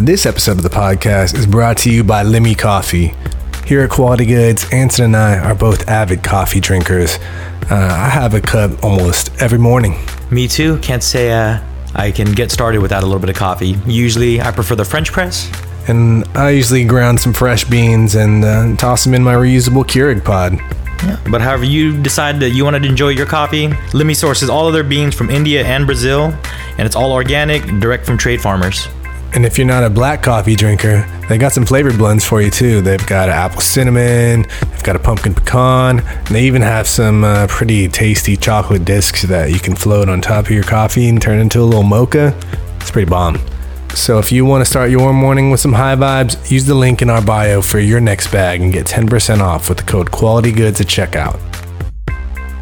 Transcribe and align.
This 0.00 0.24
episode 0.24 0.52
of 0.52 0.62
the 0.62 0.70
podcast 0.70 1.36
is 1.36 1.46
brought 1.46 1.76
to 1.78 1.92
you 1.92 2.02
by 2.02 2.24
Limmy 2.24 2.56
Coffee. 2.56 3.12
Here 3.66 3.82
at 3.82 3.90
Quality 3.90 4.24
Goods, 4.24 4.64
Anson 4.72 5.04
and 5.04 5.14
I 5.14 5.38
are 5.38 5.54
both 5.54 5.90
avid 5.90 6.24
coffee 6.24 6.58
drinkers. 6.58 7.18
Uh, 7.70 7.74
I 7.74 8.08
have 8.08 8.32
a 8.32 8.40
cup 8.40 8.82
almost 8.82 9.30
every 9.42 9.58
morning. 9.58 9.96
Me 10.30 10.48
too. 10.48 10.78
Can't 10.78 11.02
say 11.02 11.30
uh, 11.32 11.62
I 11.94 12.12
can 12.12 12.32
get 12.32 12.50
started 12.50 12.80
without 12.80 13.02
a 13.02 13.06
little 13.06 13.20
bit 13.20 13.28
of 13.28 13.36
coffee. 13.36 13.76
Usually, 13.86 14.40
I 14.40 14.52
prefer 14.52 14.74
the 14.74 14.86
French 14.86 15.12
press. 15.12 15.52
And 15.86 16.24
I 16.34 16.48
usually 16.48 16.86
ground 16.86 17.20
some 17.20 17.34
fresh 17.34 17.64
beans 17.64 18.14
and 18.14 18.42
uh, 18.42 18.74
toss 18.76 19.04
them 19.04 19.12
in 19.12 19.22
my 19.22 19.34
reusable 19.34 19.84
Keurig 19.84 20.24
pod. 20.24 20.54
Yeah. 21.04 21.20
But 21.30 21.42
however 21.42 21.64
you 21.64 22.02
decide 22.02 22.40
that 22.40 22.50
you 22.50 22.64
want 22.64 22.82
to 22.82 22.88
enjoy 22.88 23.10
your 23.10 23.26
coffee, 23.26 23.68
Limmy 23.92 24.16
sources 24.16 24.48
all 24.48 24.66
of 24.66 24.72
their 24.72 24.82
beans 24.82 25.14
from 25.14 25.28
India 25.28 25.62
and 25.62 25.84
Brazil, 25.84 26.34
and 26.78 26.86
it's 26.86 26.96
all 26.96 27.12
organic, 27.12 27.66
direct 27.80 28.06
from 28.06 28.16
trade 28.16 28.40
farmers. 28.40 28.88
And 29.32 29.46
if 29.46 29.58
you're 29.58 29.66
not 29.66 29.84
a 29.84 29.90
black 29.90 30.22
coffee 30.22 30.56
drinker, 30.56 31.06
they 31.28 31.38
got 31.38 31.52
some 31.52 31.64
flavored 31.64 31.96
blends 31.96 32.24
for 32.24 32.42
you 32.42 32.50
too. 32.50 32.80
They've 32.80 33.06
got 33.06 33.28
apple 33.28 33.60
cinnamon, 33.60 34.42
they've 34.42 34.82
got 34.82 34.96
a 34.96 34.98
pumpkin 34.98 35.34
pecan, 35.34 36.00
and 36.00 36.26
they 36.26 36.44
even 36.44 36.62
have 36.62 36.88
some 36.88 37.22
uh, 37.22 37.46
pretty 37.48 37.86
tasty 37.86 38.36
chocolate 38.36 38.84
discs 38.84 39.22
that 39.22 39.50
you 39.50 39.60
can 39.60 39.76
float 39.76 40.08
on 40.08 40.20
top 40.20 40.46
of 40.46 40.50
your 40.50 40.64
coffee 40.64 41.08
and 41.08 41.22
turn 41.22 41.38
into 41.38 41.60
a 41.60 41.62
little 41.62 41.84
mocha. 41.84 42.36
It's 42.80 42.90
pretty 42.90 43.08
bomb. 43.08 43.38
So 43.94 44.18
if 44.18 44.32
you 44.32 44.44
want 44.44 44.64
to 44.64 44.70
start 44.70 44.90
your 44.90 45.12
morning 45.12 45.50
with 45.50 45.60
some 45.60 45.72
high 45.72 45.96
vibes, 45.96 46.50
use 46.50 46.64
the 46.64 46.74
link 46.74 47.02
in 47.02 47.10
our 47.10 47.22
bio 47.22 47.62
for 47.62 47.78
your 47.78 48.00
next 48.00 48.32
bag 48.32 48.60
and 48.62 48.72
get 48.72 48.86
10% 48.86 49.40
off 49.40 49.68
with 49.68 49.78
the 49.78 49.84
code 49.84 50.10
QualityGoods 50.10 50.80
at 50.80 50.86
checkout. 50.86 51.38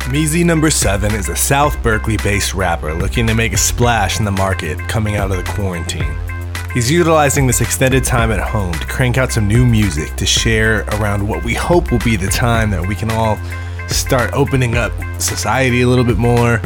Meezy 0.09 0.45
number 0.45 0.71
seven 0.71 1.15
is 1.15 1.29
a 1.29 1.37
South 1.37 1.83
Berkeley 1.83 2.17
based 2.19 2.55
rapper 2.55 2.95
looking 2.95 3.27
to 3.27 3.35
make 3.35 3.53
a 3.53 3.59
splash 3.59 4.19
in 4.19 4.25
the 4.25 4.31
market 4.31 4.79
coming 4.89 5.17
out 5.17 5.31
of 5.31 5.37
the 5.37 5.53
quarantine. 5.53 6.17
He's 6.75 6.91
utilizing 6.91 7.47
this 7.47 7.63
extended 7.63 8.05
time 8.05 8.31
at 8.31 8.41
home 8.41 8.75
to 8.75 8.87
crank 8.87 9.17
out 9.17 9.33
some 9.33 9.49
new 9.49 9.65
music 9.65 10.15
to 10.17 10.27
share 10.27 10.83
around 10.93 11.27
what 11.27 11.43
we 11.43 11.55
hope 11.55 11.91
will 11.91 11.99
be 12.01 12.15
the 12.15 12.29
time 12.29 12.71
that 12.71 12.87
we 12.87 12.95
can 12.95 13.11
all 13.11 13.39
start 13.89 14.31
opening 14.35 14.77
up 14.77 14.93
society 15.19 15.81
a 15.81 15.89
little 15.89 16.05
bit 16.05 16.19
more. 16.19 16.61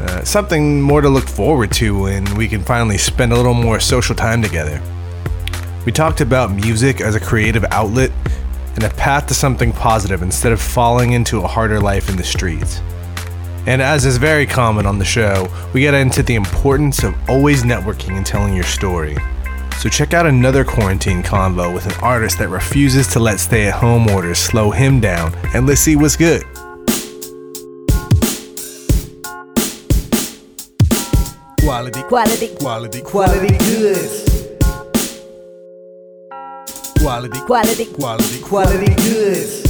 Uh, 0.00 0.24
something 0.24 0.82
more 0.82 1.00
to 1.00 1.08
look 1.08 1.28
forward 1.28 1.70
to 1.70 2.02
when 2.02 2.34
we 2.34 2.48
can 2.48 2.64
finally 2.64 2.98
spend 2.98 3.32
a 3.32 3.36
little 3.36 3.54
more 3.54 3.78
social 3.78 4.16
time 4.16 4.42
together. 4.42 4.82
We 5.86 5.92
talked 5.92 6.20
about 6.20 6.50
music 6.50 7.00
as 7.00 7.14
a 7.14 7.20
creative 7.20 7.64
outlet 7.70 8.10
and 8.74 8.82
a 8.82 8.90
path 8.90 9.28
to 9.28 9.34
something 9.34 9.70
positive 9.72 10.22
instead 10.22 10.50
of 10.50 10.60
falling 10.60 11.12
into 11.12 11.40
a 11.42 11.46
harder 11.46 11.80
life 11.80 12.08
in 12.10 12.16
the 12.16 12.24
streets. 12.24 12.80
And 13.66 13.82
as 13.82 14.04
is 14.06 14.16
very 14.16 14.46
common 14.46 14.86
on 14.86 14.98
the 14.98 15.04
show, 15.04 15.48
we 15.72 15.82
get 15.82 15.94
into 15.94 16.22
the 16.22 16.34
importance 16.34 17.04
of 17.04 17.14
always 17.28 17.62
networking 17.62 18.16
and 18.16 18.24
telling 18.26 18.54
your 18.54 18.64
story. 18.64 19.16
So 19.78 19.88
check 19.88 20.12
out 20.12 20.26
another 20.26 20.64
quarantine 20.64 21.22
convo 21.22 21.72
with 21.72 21.86
an 21.86 21.94
artist 22.02 22.38
that 22.38 22.48
refuses 22.48 23.06
to 23.08 23.20
let 23.20 23.40
stay 23.40 23.66
at 23.68 23.74
home 23.74 24.08
orders 24.10 24.38
slow 24.38 24.70
him 24.70 25.00
down, 25.00 25.34
and 25.54 25.66
let's 25.66 25.80
see 25.80 25.96
what's 25.96 26.16
good. 26.16 26.42
Quality, 31.60 32.02
Quality. 32.02 32.48
quality, 32.56 33.00
quality 33.02 33.58
goods. 33.58 34.24
Quality, 37.00 37.40
Quality. 37.46 37.86
quality, 37.86 38.40
quality 38.42 38.94
goods. 38.96 39.69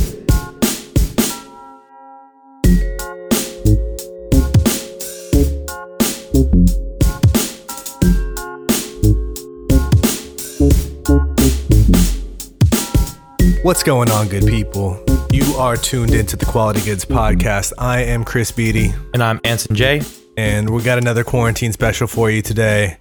What's 13.62 13.82
going 13.82 14.10
on, 14.10 14.28
good 14.28 14.46
people? 14.46 15.04
You 15.30 15.44
are 15.58 15.76
tuned 15.76 16.14
into 16.14 16.38
the 16.38 16.46
Quality 16.46 16.80
Goods 16.80 17.04
podcast. 17.04 17.74
I 17.76 18.04
am 18.04 18.24
Chris 18.24 18.50
Beatty, 18.50 18.94
And 19.12 19.22
I'm 19.22 19.38
Anson 19.44 19.76
J. 19.76 20.00
and 20.38 20.70
we 20.70 20.82
got 20.82 20.96
another 20.96 21.24
quarantine 21.24 21.72
special 21.72 22.06
for 22.06 22.30
you 22.30 22.40
today. 22.40 22.96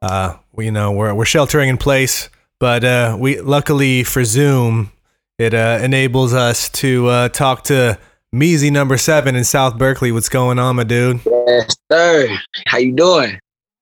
Uh, 0.00 0.36
we, 0.52 0.66
you 0.66 0.70
know, 0.70 0.92
we're 0.92 1.12
we're 1.12 1.24
sheltering 1.24 1.68
in 1.68 1.78
place, 1.78 2.30
but 2.60 2.84
uh, 2.84 3.16
we 3.18 3.40
luckily 3.40 4.04
for 4.04 4.24
Zoom, 4.24 4.92
it 5.36 5.52
uh, 5.52 5.80
enables 5.82 6.32
us 6.32 6.68
to 6.70 7.08
uh, 7.08 7.28
talk 7.30 7.64
to 7.64 7.98
Meezy 8.34 8.70
number 8.70 8.98
seven 8.98 9.36
in 9.36 9.44
South 9.44 9.78
Berkeley. 9.78 10.12
What's 10.12 10.28
going 10.28 10.58
on, 10.58 10.76
my 10.76 10.84
dude? 10.84 11.20
Yes, 11.24 11.74
sir. 11.90 12.28
How 12.66 12.76
you 12.78 12.92
doing? 12.92 13.38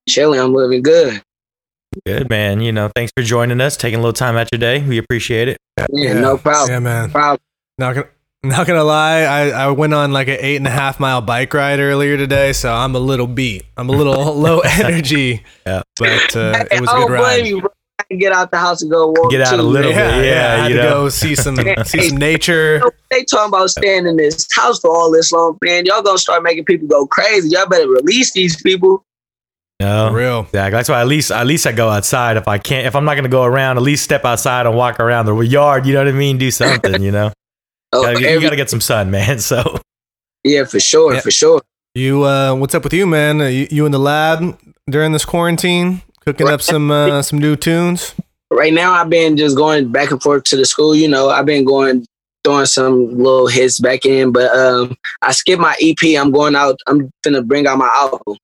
Chilling. 0.09 0.39
I'm 0.39 0.55
living 0.55 0.83
good. 0.83 1.21
Good 2.07 2.31
man. 2.31 2.61
You 2.61 2.71
know, 2.71 2.89
thanks 2.95 3.11
for 3.17 3.25
joining 3.25 3.61
us, 3.61 3.77
taking 3.77 3.99
a 3.99 4.03
little 4.03 4.13
time 4.13 4.37
out 4.37 4.49
your 4.53 4.61
day. 4.61 4.83
We 4.87 4.99
appreciate 4.99 5.49
it. 5.49 5.59
Yeah, 5.93 6.13
no 6.21 6.39
problem. 6.39 6.71
Yeah, 6.71 6.79
man. 6.79 7.09
No 7.09 7.13
problem. 7.13 7.41
Not 7.79 7.95
gonna 7.95 8.09
not 8.45 8.67
gonna 8.69 8.85
lie, 8.85 9.23
I, 9.23 9.49
I 9.51 9.71
went 9.71 9.93
on 9.93 10.13
like 10.13 10.29
an 10.29 10.37
eight 10.39 10.57
and 10.57 10.67
a 10.69 10.71
half 10.71 11.01
mile 11.01 11.21
bike 11.21 11.53
ride 11.53 11.81
earlier 11.81 12.17
today, 12.17 12.53
so 12.53 12.73
I'm 12.73 12.95
a 12.95 13.01
little 13.01 13.27
beat. 13.27 13.65
I'm 13.77 13.89
a 13.89 13.93
little 13.93 14.35
low 14.39 14.61
energy. 14.61 15.43
Yeah. 15.67 15.83
But 15.99 16.37
uh, 16.37 16.65
it 16.71 16.81
was 16.81 16.89
a 16.89 16.93
I 16.93 16.99
good 17.01 17.09
don't 17.09 17.11
ride. 17.13 17.41
blame 17.43 17.67
you, 17.99 18.05
bro. 18.05 18.05
I 18.05 18.05
can 18.09 18.19
get 18.19 18.33
out 18.33 18.51
the 18.51 18.59
house 18.59 18.83
and 18.83 18.91
go 18.91 19.09
walk. 19.09 19.31
Get 19.31 19.41
out 19.43 19.55
too, 19.55 19.61
a 19.61 19.63
little 19.63 19.93
man. 19.93 19.99
Yeah, 20.01 20.17
bit. 20.21 20.27
yeah, 20.27 20.33
Yeah, 20.33 20.55
I 20.55 20.57
had 20.63 20.71
you 20.71 20.77
to 20.77 20.83
know. 20.83 20.91
go 20.91 21.09
see 21.09 21.35
some 21.35 21.57
see 21.85 22.09
some 22.09 22.19
nature. 22.19 22.83
They 23.11 23.25
talking 23.25 23.49
about 23.49 23.71
staying 23.71 24.07
in 24.07 24.17
this 24.17 24.47
house 24.55 24.81
for 24.81 24.91
all 24.91 25.11
this 25.11 25.33
long, 25.33 25.57
man. 25.63 25.87
Y'all 25.87 26.03
gonna 26.03 26.19
start 26.19 26.43
making 26.43 26.65
people 26.65 26.89
go 26.89 27.07
crazy. 27.07 27.51
Y'all 27.51 27.67
better 27.69 27.89
release 27.89 28.33
these 28.33 28.61
people. 28.63 29.03
No. 29.81 30.09
For 30.11 30.17
real. 30.17 30.41
Exactly. 30.41 30.71
That's 30.71 30.89
why 30.89 31.01
at 31.03 31.07
least 31.07 31.31
at 31.31 31.47
least 31.47 31.67
I 31.67 31.73
go 31.73 31.89
outside 31.91 32.37
if 32.39 32.49
I 32.49 32.57
can't 32.59 32.87
if 32.87 32.97
I'm 32.97 33.05
not 33.05 33.15
gonna 33.17 33.29
go 33.29 33.45
around, 33.45 33.77
at 33.77 33.83
least 33.83 34.05
step 34.05 34.25
outside 34.25 34.67
and 34.67 34.75
walk 34.77 35.01
around 35.01 35.27
the 35.27 35.37
yard, 35.41 35.85
you 35.87 35.93
know 35.93 36.01
what 36.01 36.09
I 36.09 36.13
mean? 36.13 36.39
Do 36.39 36.51
something, 36.51 37.03
you 37.03 37.11
know. 37.13 37.33
Oh, 37.93 38.03
Gotta 38.03 38.19
get- 38.19 38.33
you 38.33 38.41
gotta 38.41 38.57
get 38.57 38.69
some 38.69 38.81
sun, 38.81 39.11
man. 39.13 39.39
So 39.41 39.79
yeah, 40.43 40.65
for 40.65 40.81
sure, 40.81 41.15
Yeah. 41.15 41.21
for 41.21 41.31
sure. 41.31 41.63
You 41.95 42.25
uh, 42.25 42.55
what's 42.55 42.75
up 42.75 42.83
with 42.85 42.93
you, 42.93 43.07
man? 43.07 43.41
Uh, 43.41 43.45
You, 43.47 43.69
you 43.71 43.87
in 43.87 43.93
the 43.93 43.99
lab 43.99 44.59
during 44.91 45.13
this 45.13 45.25
quarantine, 45.25 46.03
cooking 46.27 46.49
up 46.49 46.61
some 46.61 46.91
uh, 46.91 47.23
some 47.23 47.39
new 47.39 47.57
tunes? 47.57 48.15
Right 48.51 48.73
now, 48.73 48.93
I've 48.93 49.09
been 49.09 49.37
just 49.37 49.57
going 49.57 49.91
back 49.91 50.11
and 50.11 50.23
forth 50.23 50.45
to 50.45 50.57
the 50.57 50.65
school. 50.65 50.95
You 50.95 51.09
know, 51.09 51.31
I've 51.31 51.47
been 51.47 51.65
going 51.65 52.05
throwing 52.45 52.67
some 52.67 53.17
little 53.17 53.49
hits 53.49 53.81
back 53.81 54.05
in, 54.05 54.33
but 54.33 54.55
um, 54.57 54.97
I 55.23 55.33
skipped 55.33 55.61
my 55.61 55.77
EP. 55.81 56.19
I'm 56.19 56.31
going 56.31 56.55
out. 56.55 56.79
I'm 56.87 57.11
gonna 57.23 57.43
bring 57.43 57.67
out 57.67 57.79
my 57.79 57.91
album. 57.95 58.37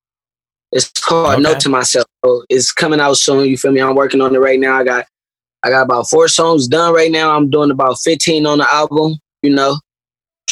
It's 0.73 0.89
called 0.89 1.35
Okay. 1.35 1.43
Note 1.43 1.61
to 1.61 1.69
Myself. 1.69 2.07
So 2.25 2.45
it's 2.49 2.73
coming 2.73 3.01
out 3.01 3.15
soon. 3.15 3.47
You 3.47 3.59
feel 3.59 3.73
me? 3.73 3.81
I'm 3.81 3.95
working 3.95 4.21
on 4.21 4.35
it 4.35 4.39
right 4.39 4.59
now. 4.59 4.77
I 4.77 4.85
got 4.85 5.07
I 5.63 5.71
got 5.71 5.83
about 5.83 6.09
four 6.09 6.29
songs 6.29 6.67
done 6.67 6.95
right 6.95 7.11
now. 7.11 7.37
I'm 7.37 7.51
doing 7.51 7.71
about 7.71 7.99
15 8.03 8.47
on 8.47 8.59
the 8.59 8.75
album. 8.75 9.17
You 9.43 9.55
know, 9.55 9.79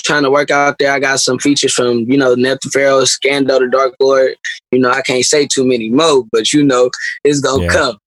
trying 0.03 0.23
to 0.25 0.31
work 0.31 0.51
out 0.51 0.77
there. 0.79 0.93
I 0.93 0.99
got 0.99 1.21
some 1.21 1.39
features 1.39 1.73
from 1.73 2.01
you 2.01 2.17
know 2.17 2.35
Neptune 2.35 2.71
Pharaoh, 2.73 3.03
Scando, 3.03 3.59
the 3.61 3.69
Dark 3.71 3.95
Lord. 4.01 4.35
You 4.73 4.81
know, 4.81 4.91
I 4.91 5.03
can't 5.03 5.25
say 5.25 5.47
too 5.47 5.67
many 5.67 5.91
more, 5.91 6.25
but 6.33 6.53
you 6.53 6.63
know, 6.63 6.91
it's 7.25 7.41
gonna 7.41 7.65
Yeah. 7.65 7.69
come. 7.73 7.99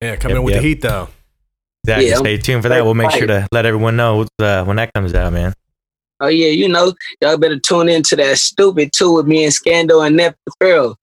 Yeah, 0.00 0.16
coming 0.16 0.36
Yep, 0.38 0.44
with 0.44 0.54
yep. 0.54 0.62
the 0.62 0.68
heat 0.68 0.80
though. 0.82 1.08
exactly. 1.84 2.08
Yeah, 2.08 2.16
stay 2.16 2.38
tuned 2.38 2.62
for 2.62 2.68
that. 2.68 2.84
We'll 2.84 2.94
make 2.94 3.10
sure 3.12 3.26
to 3.26 3.46
let 3.52 3.66
everyone 3.66 3.96
know 3.96 4.26
uh, 4.40 4.64
when 4.64 4.76
that 4.76 4.92
comes 4.94 5.14
out, 5.14 5.32
man. 5.32 5.54
Oh 6.20 6.28
yeah, 6.28 6.48
you 6.48 6.68
know, 6.68 6.92
y'all 7.20 7.36
better 7.38 7.58
tune 7.58 7.88
into 7.88 8.16
that 8.16 8.38
stupid 8.38 8.92
too 8.92 9.12
with 9.14 9.26
me 9.26 9.44
and 9.44 9.52
Scando 9.52 10.06
and 10.06 10.16
Neptune 10.16 10.52
Pharaoh. 10.60 10.96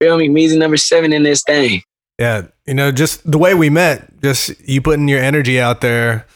Feel 0.00 0.16
me? 0.18 0.28
Meezy 0.28 0.56
number 0.58 0.76
seven 0.76 1.12
in 1.12 1.22
this 1.24 1.42
thing. 1.42 1.82
Yeah, 2.18 2.42
you 2.66 2.74
know, 2.74 2.92
just 2.92 3.28
the 3.30 3.38
way 3.38 3.54
we 3.54 3.70
met, 3.70 4.20
just 4.22 4.58
you 4.68 4.80
putting 4.82 5.08
your 5.08 5.20
energy 5.20 5.60
out 5.60 5.80
there. 5.80 6.26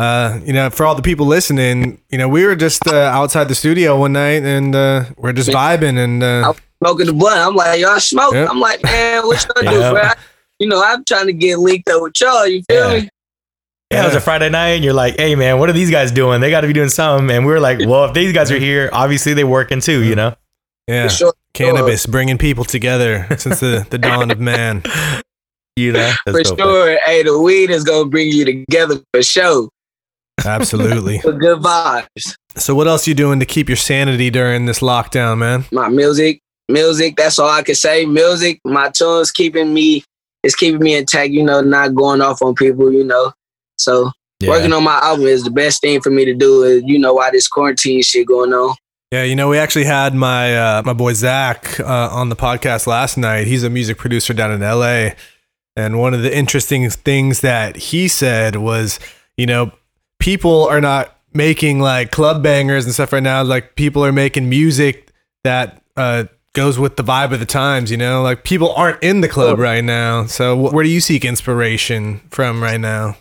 Uh, 0.00 0.40
you 0.46 0.52
know, 0.54 0.70
for 0.70 0.86
all 0.86 0.94
the 0.94 1.02
people 1.02 1.26
listening, 1.26 2.00
you 2.08 2.16
know, 2.16 2.26
we 2.28 2.46
were 2.46 2.56
just 2.56 2.86
uh, 2.86 2.94
outside 2.94 3.48
the 3.48 3.54
studio 3.54 3.98
one 3.98 4.14
night 4.14 4.42
and 4.42 4.74
uh, 4.74 5.04
we're 5.18 5.32
just 5.34 5.50
vibing 5.50 5.98
and 6.02 6.22
uh, 6.22 6.54
Smoking 6.82 7.04
the 7.06 7.12
blunt. 7.12 7.38
I'm 7.38 7.54
like, 7.54 7.78
y'all 7.80 8.00
smoke. 8.00 8.32
Yep. 8.32 8.48
I'm 8.50 8.58
like, 8.60 8.82
man, 8.82 9.26
what 9.26 9.44
y'all 9.44 9.70
do, 9.70 9.78
Yeah. 9.78 9.90
bro? 9.92 10.02
You 10.58 10.68
know, 10.68 10.82
I'm 10.82 11.04
trying 11.04 11.26
to 11.26 11.34
get 11.34 11.58
linked 11.58 11.88
up 11.90 12.00
with 12.00 12.18
y'all. 12.18 12.46
You 12.46 12.62
feel 12.70 12.94
Yeah. 12.94 13.00
me? 13.02 13.08
Yeah, 13.92 14.02
it 14.02 14.06
was 14.06 14.14
a 14.14 14.20
Friday 14.20 14.48
night, 14.48 14.68
and 14.76 14.84
you're 14.84 14.92
like, 14.94 15.16
"Hey, 15.18 15.34
man, 15.34 15.58
what 15.58 15.68
are 15.68 15.72
these 15.72 15.90
guys 15.90 16.12
doing? 16.12 16.40
They 16.40 16.48
got 16.50 16.60
to 16.60 16.68
be 16.68 16.72
doing 16.72 16.88
something." 16.90 17.28
And 17.36 17.44
we 17.44 17.52
were 17.52 17.58
like, 17.58 17.80
"Well, 17.80 18.04
if 18.04 18.14
these 18.14 18.32
guys 18.32 18.50
are 18.52 18.58
here, 18.58 18.88
obviously 18.92 19.34
they're 19.34 19.46
working 19.48 19.80
too, 19.80 20.04
you 20.04 20.14
know." 20.14 20.34
yeah, 20.86 21.08
sure. 21.08 21.34
cannabis 21.54 22.06
bringing 22.06 22.38
people 22.38 22.64
together 22.64 23.26
since 23.36 23.58
the, 23.60 23.84
the 23.90 23.98
dawn 23.98 24.30
of 24.30 24.38
man. 24.40 24.82
You 25.76 25.92
know, 25.92 26.12
For 26.24 26.32
That's 26.32 26.50
dope. 26.50 26.58
sure. 26.58 26.98
Hey, 27.06 27.22
the 27.22 27.38
weed 27.40 27.70
is 27.70 27.84
gonna 27.84 28.08
bring 28.08 28.28
you 28.30 28.44
together 28.44 29.00
for 29.14 29.22
sure. 29.22 29.68
Absolutely. 30.44 31.18
For 31.22 31.32
good 31.32 31.60
vibes. 31.60 32.36
So, 32.56 32.74
what 32.74 32.88
else 32.88 33.06
you 33.06 33.14
doing 33.14 33.40
to 33.40 33.46
keep 33.46 33.68
your 33.68 33.76
sanity 33.76 34.30
during 34.30 34.66
this 34.66 34.80
lockdown, 34.80 35.38
man? 35.38 35.64
My 35.72 35.88
music, 35.88 36.40
music, 36.68 37.16
that's 37.16 37.38
all 37.38 37.48
I 37.48 37.62
can 37.62 37.74
say. 37.74 38.04
Music, 38.06 38.60
my 38.64 38.88
tunes 38.90 39.30
keeping 39.30 39.72
me 39.72 40.04
it's 40.42 40.54
keeping 40.54 40.80
me 40.80 40.94
intact, 40.94 41.30
you 41.30 41.42
know, 41.42 41.60
not 41.60 41.94
going 41.94 42.22
off 42.22 42.42
on 42.42 42.54
people, 42.54 42.92
you 42.92 43.04
know. 43.04 43.32
So 43.78 44.10
Yeah. 44.40 44.50
working 44.50 44.72
on 44.72 44.82
my 44.84 44.98
album 45.00 45.26
is 45.26 45.44
the 45.44 45.50
best 45.50 45.80
thing 45.80 46.00
for 46.00 46.10
me 46.10 46.24
to 46.24 46.34
do 46.34 46.62
is 46.62 46.82
you 46.86 46.98
know 46.98 47.14
why 47.14 47.30
this 47.30 47.46
quarantine 47.46 48.02
shit 48.02 48.26
going 48.26 48.52
on. 48.52 48.74
Yeah, 49.12 49.24
you 49.24 49.34
know, 49.34 49.48
we 49.48 49.58
actually 49.58 49.84
had 49.84 50.14
my 50.14 50.56
uh, 50.56 50.82
my 50.84 50.92
boy 50.92 51.12
Zach 51.14 51.78
uh, 51.80 52.08
on 52.12 52.28
the 52.28 52.36
podcast 52.36 52.86
last 52.86 53.16
night. 53.18 53.46
He's 53.48 53.64
a 53.64 53.70
music 53.70 53.98
producer 53.98 54.32
down 54.32 54.52
in 54.52 54.62
L.A. 54.62 55.14
And 55.76 55.98
one 55.98 56.14
of 56.14 56.22
the 56.22 56.36
interesting 56.36 56.88
things 56.90 57.40
that 57.40 57.76
he 57.76 58.08
said 58.08 58.56
was, 58.56 58.98
you 59.36 59.46
know, 59.46 59.72
people 60.20 60.64
are 60.68 60.80
not 60.80 61.16
making 61.32 61.80
like 61.80 62.10
club 62.12 62.42
bangers 62.42 62.84
and 62.84 62.94
stuff 62.94 63.12
right 63.12 63.22
now. 63.22 63.42
Like 63.42 63.74
people 63.74 64.04
are 64.04 64.12
making 64.12 64.48
music 64.48 65.10
that 65.42 65.82
uh, 65.96 66.24
goes 66.52 66.78
with 66.78 66.96
the 66.96 67.04
vibe 67.04 67.32
of 67.32 67.40
the 67.40 67.46
times, 67.46 67.90
you 67.90 67.96
know? 67.96 68.22
Like 68.22 68.44
people 68.44 68.72
aren't 68.72 69.02
in 69.02 69.20
the 69.20 69.28
club 69.28 69.58
right 69.58 69.82
now. 69.82 70.26
So 70.26 70.56
wh- 70.56 70.72
where 70.72 70.84
do 70.84 70.90
you 70.90 71.00
seek 71.00 71.24
inspiration 71.24 72.20
from 72.30 72.62
right 72.62 72.80
now? 72.80 73.16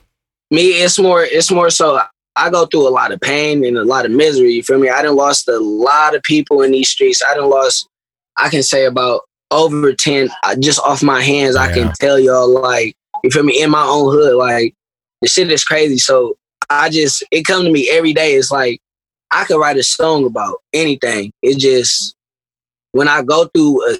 Me, 0.51 0.69
it's 0.69 0.98
more 0.98 1.24
it's 1.24 1.51
more 1.51 1.69
so 1.69 2.01
I 2.36 2.50
go 2.50 2.66
through 2.66 2.88
a 2.88 2.90
lot 2.90 3.12
of 3.12 3.19
pain 3.22 3.63
and 3.66 3.78
a 3.78 3.84
lot 3.84 4.06
of 4.06 4.12
misery. 4.12 4.54
You 4.54 4.63
feel 4.63 4.80
me? 4.80 4.90
I 4.90 5.02
done 5.02 5.16
lost 5.16 5.48
a 5.48 5.60
lot 5.60 6.16
of 6.16 6.24
people 6.24 6.62
in 6.62 6.72
these 6.72 6.90
streets. 6.90 7.22
I 7.24 7.36
done 7.36 7.50
lost 7.50 7.88
I 8.38 8.50
can 8.50 8.63
say 8.63 8.86
about 8.86 9.22
over 9.52 9.94
10 9.94 10.30
uh, 10.44 10.56
just 10.56 10.80
off 10.80 11.04
my 11.04 11.22
hands. 11.22 11.56
I 11.56 11.72
can 11.72 11.92
tell 12.00 12.19
y'all 12.19 12.50
like 12.50 12.95
you 13.24 13.30
feel 13.30 13.44
me 13.44 13.62
in 13.62 13.69
my 13.69 13.84
own 13.84 14.12
hood 14.12 14.36
like 14.36 14.74
the 15.22 15.28
shit 15.28 15.52
is 15.52 15.63
crazy. 15.63 15.98
So 15.98 16.36
I 16.70 16.90
just 16.90 17.24
it 17.32 17.44
come 17.44 17.64
to 17.64 17.72
me 17.72 17.90
every 17.92 18.14
day. 18.14 18.34
It's 18.36 18.52
like 18.52 18.80
I 19.32 19.46
could 19.46 19.60
write 19.60 19.78
a 19.78 19.84
song 19.84 20.26
about 20.26 20.62
anything. 20.74 21.32
It 21.42 21.58
just 21.58 22.16
when 22.92 23.08
I 23.08 23.22
go 23.24 23.46
through 23.54 23.94
a 23.94 23.98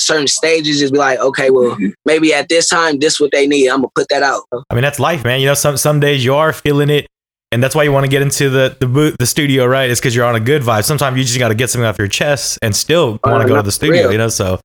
certain 0.00 0.26
stages, 0.26 0.80
just 0.80 0.92
be 0.92 0.98
like, 0.98 1.18
okay, 1.20 1.50
well, 1.50 1.76
maybe 2.04 2.34
at 2.34 2.48
this 2.48 2.68
time, 2.68 2.98
this 2.98 3.20
what 3.20 3.30
they 3.32 3.46
need. 3.46 3.68
I'm 3.68 3.78
gonna 3.78 3.88
put 3.94 4.08
that 4.10 4.22
out. 4.22 4.42
I 4.68 4.74
mean, 4.74 4.82
that's 4.82 4.98
life, 4.98 5.22
man. 5.24 5.40
You 5.40 5.46
know, 5.46 5.54
some 5.54 5.76
some 5.76 6.00
days 6.00 6.24
you 6.24 6.34
are 6.34 6.52
feeling 6.52 6.90
it, 6.90 7.06
and 7.52 7.62
that's 7.62 7.74
why 7.74 7.84
you 7.84 7.92
want 7.92 8.04
to 8.04 8.10
get 8.10 8.22
into 8.22 8.50
the 8.50 8.76
the 8.80 8.86
booth, 8.88 9.16
the 9.18 9.26
studio, 9.26 9.64
right? 9.66 9.88
Is 9.90 10.00
because 10.00 10.14
you're 10.16 10.24
on 10.26 10.34
a 10.34 10.40
good 10.40 10.62
vibe. 10.62 10.84
Sometimes 10.84 11.16
you 11.18 11.24
just 11.24 11.38
got 11.38 11.48
to 11.48 11.54
get 11.54 11.70
something 11.70 11.86
off 11.86 11.98
your 11.98 12.08
chest 12.08 12.58
and 12.62 12.74
still 12.74 13.20
Uh, 13.22 13.30
want 13.30 13.42
to 13.42 13.48
go 13.48 13.56
to 13.56 13.62
the 13.62 13.72
studio. 13.72 14.02
real. 14.02 14.12
You 14.12 14.18
know, 14.18 14.28
so 14.28 14.58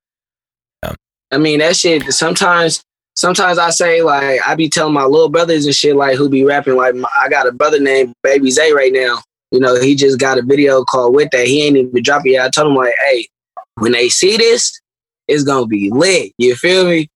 I 1.30 1.38
mean, 1.38 1.60
that 1.60 1.76
shit. 1.76 2.04
Sometimes, 2.14 2.82
sometimes 3.18 3.58
I 3.58 3.72
say 3.72 4.02
like 4.02 4.40
I 4.48 4.56
be 4.56 4.70
telling 4.70 4.94
my 4.94 5.04
little 5.04 5.30
brothers 5.30 5.66
and 5.66 5.76
shit 5.76 5.96
like 5.96 6.16
who 6.16 6.30
be 6.30 6.46
rapping. 6.46 6.76
Like 6.76 6.96
my, 6.96 7.10
I 7.20 7.28
got 7.28 7.48
a 7.48 7.52
brother 7.52 7.80
named 7.80 8.14
Baby 8.24 8.52
Zay 8.52 8.72
right 8.72 8.94
now. 8.94 9.20
You 9.52 9.60
know, 9.60 9.80
he 9.80 9.96
just 9.96 10.20
got 10.20 10.38
a 10.38 10.42
video 10.42 10.84
called 10.86 11.16
with 11.16 11.30
that. 11.32 11.48
He 11.48 11.66
ain't 11.66 11.78
even 11.78 12.04
dropped 12.04 12.28
it 12.28 12.32
yet. 12.32 12.46
I 12.46 12.50
told 12.50 12.72
him 12.72 12.76
like, 12.76 12.94
hey, 13.10 13.28
when 13.76 13.94
they 13.94 14.10
see 14.10 14.38
this, 14.38 14.80
it's 15.28 15.44
gonna 15.44 15.66
be 15.66 15.90
lit. 15.92 16.32
You 16.38 16.56
feel 16.56 16.86
me? 16.86 17.10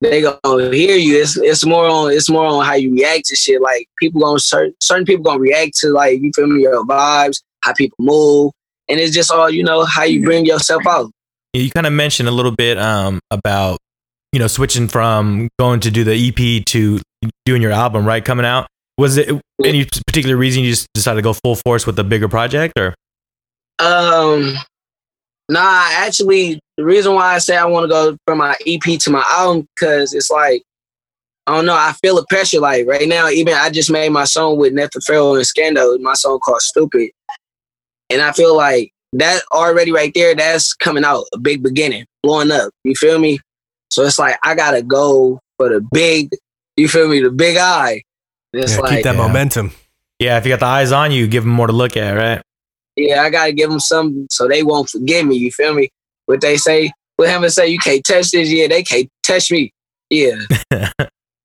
They 0.00 0.20
gonna 0.20 0.70
hear 0.72 0.96
you. 0.96 1.20
It's 1.20 1.36
it's 1.38 1.64
more 1.64 1.86
on 1.86 2.12
it's 2.12 2.28
more 2.28 2.44
on 2.44 2.64
how 2.64 2.74
you 2.74 2.92
react 2.92 3.26
to 3.26 3.36
shit. 3.36 3.62
Like 3.62 3.88
people 3.98 4.20
gonna 4.20 4.38
certain 4.38 4.74
certain 4.80 5.04
people 5.04 5.24
gonna 5.24 5.40
react 5.40 5.76
to 5.78 5.88
like 5.88 6.20
you 6.20 6.30
feel 6.34 6.46
me 6.46 6.62
your 6.62 6.84
vibes, 6.84 7.42
how 7.62 7.72
people 7.74 7.96
move, 8.00 8.52
and 8.88 9.00
it's 9.00 9.14
just 9.14 9.30
all 9.30 9.50
you 9.50 9.64
know 9.64 9.84
how 9.84 10.04
you 10.04 10.22
bring 10.22 10.44
yourself 10.44 10.86
out. 10.86 11.10
you 11.54 11.70
kind 11.70 11.86
of 11.86 11.94
mentioned 11.94 12.28
a 12.28 12.32
little 12.32 12.54
bit 12.54 12.78
um, 12.78 13.20
about 13.30 13.78
you 14.32 14.38
know 14.38 14.46
switching 14.46 14.88
from 14.88 15.48
going 15.58 15.80
to 15.80 15.90
do 15.90 16.04
the 16.04 16.28
EP 16.28 16.64
to 16.66 17.00
doing 17.44 17.62
your 17.62 17.72
album, 17.72 18.06
right? 18.06 18.24
Coming 18.24 18.46
out. 18.46 18.66
Was 18.98 19.16
it 19.16 19.28
any 19.62 19.84
particular 19.84 20.36
reason 20.36 20.64
you 20.64 20.70
just 20.70 20.86
decided 20.94 21.16
to 21.16 21.22
go 21.22 21.34
full 21.34 21.56
force 21.56 21.86
with 21.86 21.98
a 21.98 22.04
bigger 22.04 22.28
project, 22.28 22.78
or 22.78 22.94
Um, 23.78 24.54
nah, 25.48 25.88
actually, 25.90 26.60
the 26.76 26.84
reason 26.84 27.14
why 27.14 27.34
I 27.34 27.38
say 27.38 27.56
I 27.56 27.66
want 27.66 27.84
to 27.84 27.88
go 27.88 28.16
from 28.26 28.38
my 28.38 28.56
EP 28.66 28.98
to 29.00 29.10
my 29.10 29.24
album, 29.30 29.66
because 29.74 30.14
it's 30.14 30.30
like, 30.30 30.62
I 31.46 31.54
don't 31.54 31.66
know, 31.66 31.74
I 31.74 31.92
feel 32.02 32.16
the 32.16 32.26
pressure. 32.28 32.60
Like 32.60 32.86
right 32.86 33.08
now, 33.08 33.28
even 33.28 33.54
I 33.54 33.70
just 33.70 33.90
made 33.90 34.10
my 34.10 34.24
song 34.24 34.58
with 34.58 34.74
Pharaoh 35.04 35.34
and 35.34 35.44
Scando, 35.44 35.98
my 36.00 36.14
song 36.14 36.38
called 36.40 36.62
Stupid. 36.62 37.10
And 38.10 38.22
I 38.22 38.32
feel 38.32 38.56
like 38.56 38.92
that 39.12 39.42
already 39.52 39.92
right 39.92 40.12
there, 40.14 40.34
that's 40.34 40.74
coming 40.74 41.04
out 41.04 41.24
a 41.34 41.38
big 41.38 41.62
beginning, 41.62 42.06
blowing 42.22 42.50
up. 42.50 42.70
You 42.84 42.94
feel 42.94 43.18
me? 43.18 43.40
So 43.90 44.04
it's 44.04 44.18
like, 44.18 44.36
I 44.42 44.54
got 44.54 44.72
to 44.72 44.82
go 44.82 45.40
for 45.56 45.68
the 45.68 45.80
big, 45.92 46.30
you 46.76 46.88
feel 46.88 47.08
me, 47.08 47.20
the 47.20 47.30
big 47.30 47.56
eye. 47.56 48.02
And 48.52 48.62
it's 48.62 48.74
Yeah, 48.74 48.80
like, 48.80 48.90
keep 48.96 49.04
that 49.04 49.14
yeah. 49.16 49.26
momentum. 49.26 49.72
yeah, 50.18 50.38
if 50.38 50.44
you 50.44 50.52
got 50.52 50.60
the 50.60 50.66
eyes 50.66 50.92
on 50.92 51.12
you, 51.12 51.26
give 51.26 51.44
them 51.44 51.52
more 51.52 51.66
to 51.66 51.72
look 51.72 51.96
at, 51.96 52.12
right? 52.12 52.42
Yeah, 52.96 53.22
I 53.22 53.30
gotta 53.30 53.52
give 53.52 53.68
them 53.68 53.80
something 53.80 54.26
so 54.30 54.48
they 54.48 54.62
won't 54.62 54.88
forget 54.88 55.24
me. 55.26 55.36
You 55.36 55.52
feel 55.52 55.74
me? 55.74 55.90
What 56.24 56.40
they 56.40 56.56
say, 56.56 56.90
what 57.16 57.28
him 57.28 57.46
say, 57.48 57.68
you 57.68 57.78
can't 57.78 58.02
touch 58.04 58.30
this. 58.30 58.50
Yeah, 58.50 58.68
they 58.68 58.82
can't 58.82 59.08
touch 59.22 59.50
me. 59.50 59.70
Yeah, 60.08 60.36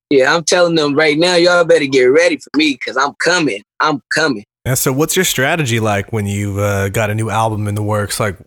yeah. 0.10 0.34
I'm 0.34 0.44
telling 0.46 0.76
them 0.76 0.96
right 0.96 1.18
now, 1.18 1.36
y'all 1.36 1.66
better 1.66 1.86
get 1.86 2.06
ready 2.06 2.38
for 2.38 2.50
me 2.56 2.74
because 2.74 2.96
I'm 2.96 3.14
coming. 3.16 3.62
I'm 3.80 4.02
coming. 4.14 4.46
And 4.64 4.78
so 4.78 4.94
what's 4.94 5.16
your 5.16 5.26
strategy 5.26 5.80
like 5.80 6.14
when 6.14 6.26
you've 6.26 6.58
uh, 6.60 6.90
got 6.90 7.10
a 7.10 7.16
new 7.16 7.30
album 7.30 7.68
in 7.68 7.76
the 7.76 7.84
works? 7.84 8.20
Like, 8.20 8.38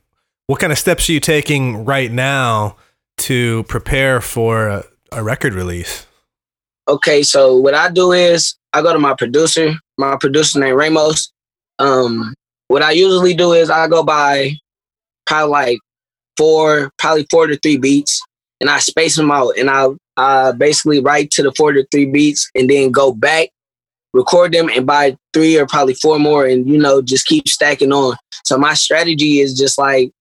what 0.46 0.60
kind 0.60 0.72
of 0.72 0.78
steps 0.78 1.08
are 1.08 1.12
you 1.12 1.20
taking 1.20 1.84
right 1.84 2.10
now 2.10 2.76
to 3.18 3.62
prepare 3.64 4.20
for 4.20 4.68
a, 4.68 4.84
a 5.12 5.22
record 5.22 5.54
release? 5.54 6.06
Okay, 6.86 7.22
so 7.22 7.56
what 7.56 7.74
I 7.74 7.90
do 7.90 8.12
is 8.12 8.54
I 8.72 8.82
go 8.82 8.92
to 8.92 8.98
my 8.98 9.14
producer. 9.14 9.74
My 9.96 10.16
producer 10.16 10.58
named 10.58 10.76
Ramos. 10.76 11.32
Um, 11.78 12.34
what 12.68 12.82
I 12.82 12.90
usually 12.90 13.34
do 13.34 13.52
is 13.52 13.70
I 13.70 13.88
go 13.88 14.02
by 14.02 14.52
probably 15.26 15.50
like 15.50 15.78
four, 16.36 16.90
probably 16.98 17.26
four 17.30 17.46
to 17.46 17.56
three 17.58 17.76
beats, 17.76 18.20
and 18.60 18.68
I 18.68 18.78
space 18.80 19.16
them 19.16 19.30
out, 19.30 19.56
and 19.56 19.70
I 19.70 19.88
I 20.16 20.52
basically 20.52 21.00
write 21.00 21.30
to 21.32 21.42
the 21.42 21.52
four 21.52 21.72
to 21.72 21.86
three 21.90 22.06
beats, 22.06 22.50
and 22.54 22.68
then 22.68 22.90
go 22.90 23.12
back, 23.12 23.48
record 24.12 24.52
them, 24.52 24.68
and 24.68 24.86
buy 24.86 25.16
three 25.32 25.58
or 25.58 25.66
probably 25.66 25.94
four 25.94 26.18
more, 26.18 26.46
and 26.46 26.68
you 26.68 26.78
know 26.78 27.00
just 27.00 27.26
keep 27.26 27.48
stacking 27.48 27.92
on. 27.92 28.16
So 28.44 28.58
my 28.58 28.74
strategy 28.74 29.40
is 29.40 29.56
just 29.56 29.78
like 29.78 30.12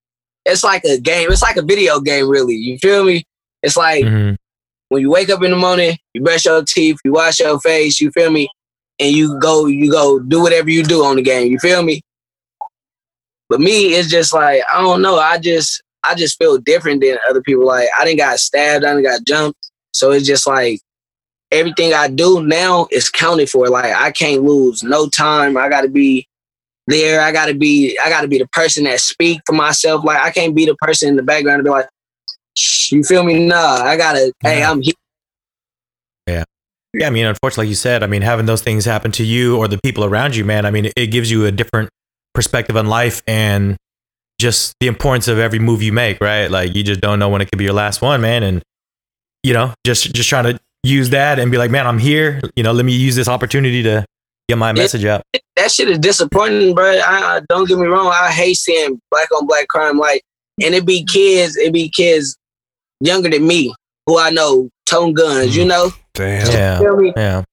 it's 0.45 0.63
like 0.63 0.83
a 0.85 0.99
game. 0.99 1.31
It's 1.31 1.41
like 1.41 1.57
a 1.57 1.61
video 1.61 1.99
game, 1.99 2.27
really. 2.29 2.55
You 2.55 2.77
feel 2.79 3.03
me? 3.03 3.23
It's 3.61 3.77
like 3.77 4.03
Mhm. 4.03 4.35
when 4.89 5.01
you 5.01 5.09
wake 5.09 5.29
up 5.29 5.41
in 5.43 5.51
the 5.51 5.57
morning, 5.57 5.97
you 6.13 6.21
brush 6.21 6.45
your 6.45 6.63
teeth, 6.63 6.97
you 7.05 7.13
wash 7.13 7.39
your 7.39 7.59
face, 7.59 7.99
you 8.01 8.11
feel 8.11 8.29
me, 8.31 8.49
and 8.99 9.15
you 9.15 9.39
go, 9.39 9.65
you 9.67 9.89
go 9.91 10.19
do 10.19 10.41
whatever 10.41 10.69
you 10.69 10.83
do 10.83 11.03
on 11.03 11.15
the 11.15 11.21
game. 11.21 11.51
You 11.51 11.59
feel 11.59 11.81
me? 11.83 12.01
But 13.49 13.59
me, 13.59 13.93
it's 13.93 14.09
just 14.09 14.33
like 14.33 14.61
I 14.71 14.81
don't 14.81 15.01
know. 15.01 15.17
I 15.19 15.37
just, 15.37 15.81
I 16.03 16.15
just 16.15 16.37
feel 16.37 16.57
different 16.57 17.01
than 17.01 17.17
other 17.29 17.41
people. 17.41 17.65
Like 17.65 17.89
I 17.97 18.03
didn't 18.05 18.19
got 18.19 18.39
stabbed, 18.39 18.85
I 18.85 18.89
didn't 18.93 19.03
got 19.03 19.25
jumped, 19.25 19.59
so 19.93 20.11
it's 20.11 20.25
just 20.25 20.47
like 20.47 20.79
everything 21.51 21.93
I 21.93 22.07
do 22.07 22.43
now 22.43 22.87
is 22.91 23.09
counted 23.09 23.49
for. 23.49 23.69
Like 23.69 23.93
I 23.93 24.11
can't 24.11 24.43
lose 24.43 24.83
no 24.83 25.07
time. 25.07 25.55
I 25.57 25.69
got 25.69 25.81
to 25.81 25.89
be 25.89 26.27
there. 26.87 27.21
I 27.21 27.31
got 27.31 27.47
to 27.47 27.53
be, 27.53 27.97
I 28.03 28.09
got 28.09 28.21
to 28.21 28.27
be 28.27 28.37
the 28.37 28.47
person 28.47 28.83
that 28.85 28.99
speak 28.99 29.41
for 29.45 29.53
myself. 29.53 30.03
Like 30.03 30.19
I 30.19 30.31
can't 30.31 30.55
be 30.55 30.65
the 30.65 30.75
person 30.75 31.09
in 31.09 31.15
the 31.15 31.23
background 31.23 31.59
and 31.59 31.63
be 31.65 31.69
like, 31.69 31.87
"Shh," 32.57 32.91
you 32.91 33.03
feel 33.03 33.23
me? 33.23 33.45
Nah, 33.47 33.83
I 33.83 33.97
gotta. 33.97 34.33
Hey, 34.41 34.63
I'm 34.63 34.81
here. 34.81 34.93
Yeah. 36.27 36.43
Yeah, 36.93 37.07
I 37.07 37.09
mean, 37.09 37.25
unfortunately, 37.25 37.65
like 37.65 37.69
you 37.69 37.75
said, 37.75 38.03
I 38.03 38.07
mean, 38.07 38.21
having 38.21 38.45
those 38.45 38.61
things 38.61 38.85
happen 38.85 39.11
to 39.13 39.23
you 39.23 39.57
or 39.57 39.67
the 39.67 39.79
people 39.83 40.05
around 40.05 40.35
you, 40.35 40.45
man, 40.45 40.65
I 40.65 40.71
mean, 40.71 40.91
it 40.95 41.07
gives 41.07 41.31
you 41.31 41.45
a 41.45 41.51
different 41.51 41.89
perspective 42.35 42.77
on 42.77 42.87
life 42.87 43.23
and 43.25 43.77
just 44.39 44.75
the 44.79 44.87
importance 44.87 45.27
of 45.27 45.39
every 45.39 45.59
move 45.59 45.81
you 45.81 45.91
make, 45.91 46.21
right? 46.21 46.51
Like 46.51 46.75
you 46.75 46.83
just 46.83 47.01
don't 47.01 47.17
know 47.17 47.29
when 47.29 47.41
it 47.41 47.49
could 47.49 47.57
be 47.57 47.63
your 47.63 47.73
last 47.73 48.01
one, 48.01 48.21
man. 48.21 48.43
And 48.43 48.61
you 49.41 49.53
know, 49.53 49.73
just 49.85 50.13
just 50.13 50.29
trying 50.29 50.45
to 50.45 50.59
use 50.83 51.09
that 51.11 51.39
and 51.39 51.49
be 51.51 51.57
like, 51.57 51.71
man, 51.71 51.87
I'm 51.87 51.99
here. 51.99 52.41
You 52.55 52.63
know, 52.63 52.73
let 52.73 52.85
me 52.85 52.93
use 52.93 53.15
this 53.15 53.27
opportunity 53.27 53.83
to 53.83 54.05
get 54.49 54.57
my 54.57 54.71
message 54.71 55.05
out. 55.05 55.23
that 55.55 55.71
shit 55.71 55.89
is 55.89 55.99
disappointing, 55.99 56.75
bro. 56.75 56.97
I, 56.97 57.37
I- 57.37 57.41
don't 57.49 57.67
get 57.67 57.77
me 57.77 57.87
wrong. 57.87 58.07
I 58.13 58.31
hate 58.31 58.55
seeing 58.55 58.99
black 59.11 59.31
on 59.31 59.47
black 59.47 59.67
crime. 59.67 59.97
Like, 59.97 60.23
and 60.61 60.75
it 60.75 60.85
be 60.85 61.03
kids, 61.05 61.57
it 61.57 61.73
be 61.73 61.89
kids 61.89 62.37
younger 62.99 63.29
than 63.29 63.45
me 63.47 63.73
who 64.05 64.19
I 64.19 64.29
know 64.29 64.69
tone 64.85 65.13
guns. 65.13 65.55
You 65.55 65.63
mm. 65.63 65.69
know, 65.69 65.91
Damn. 66.13 66.51
Yeah, 66.51 66.77
feel 66.79 67.13
yeah, 67.15 67.43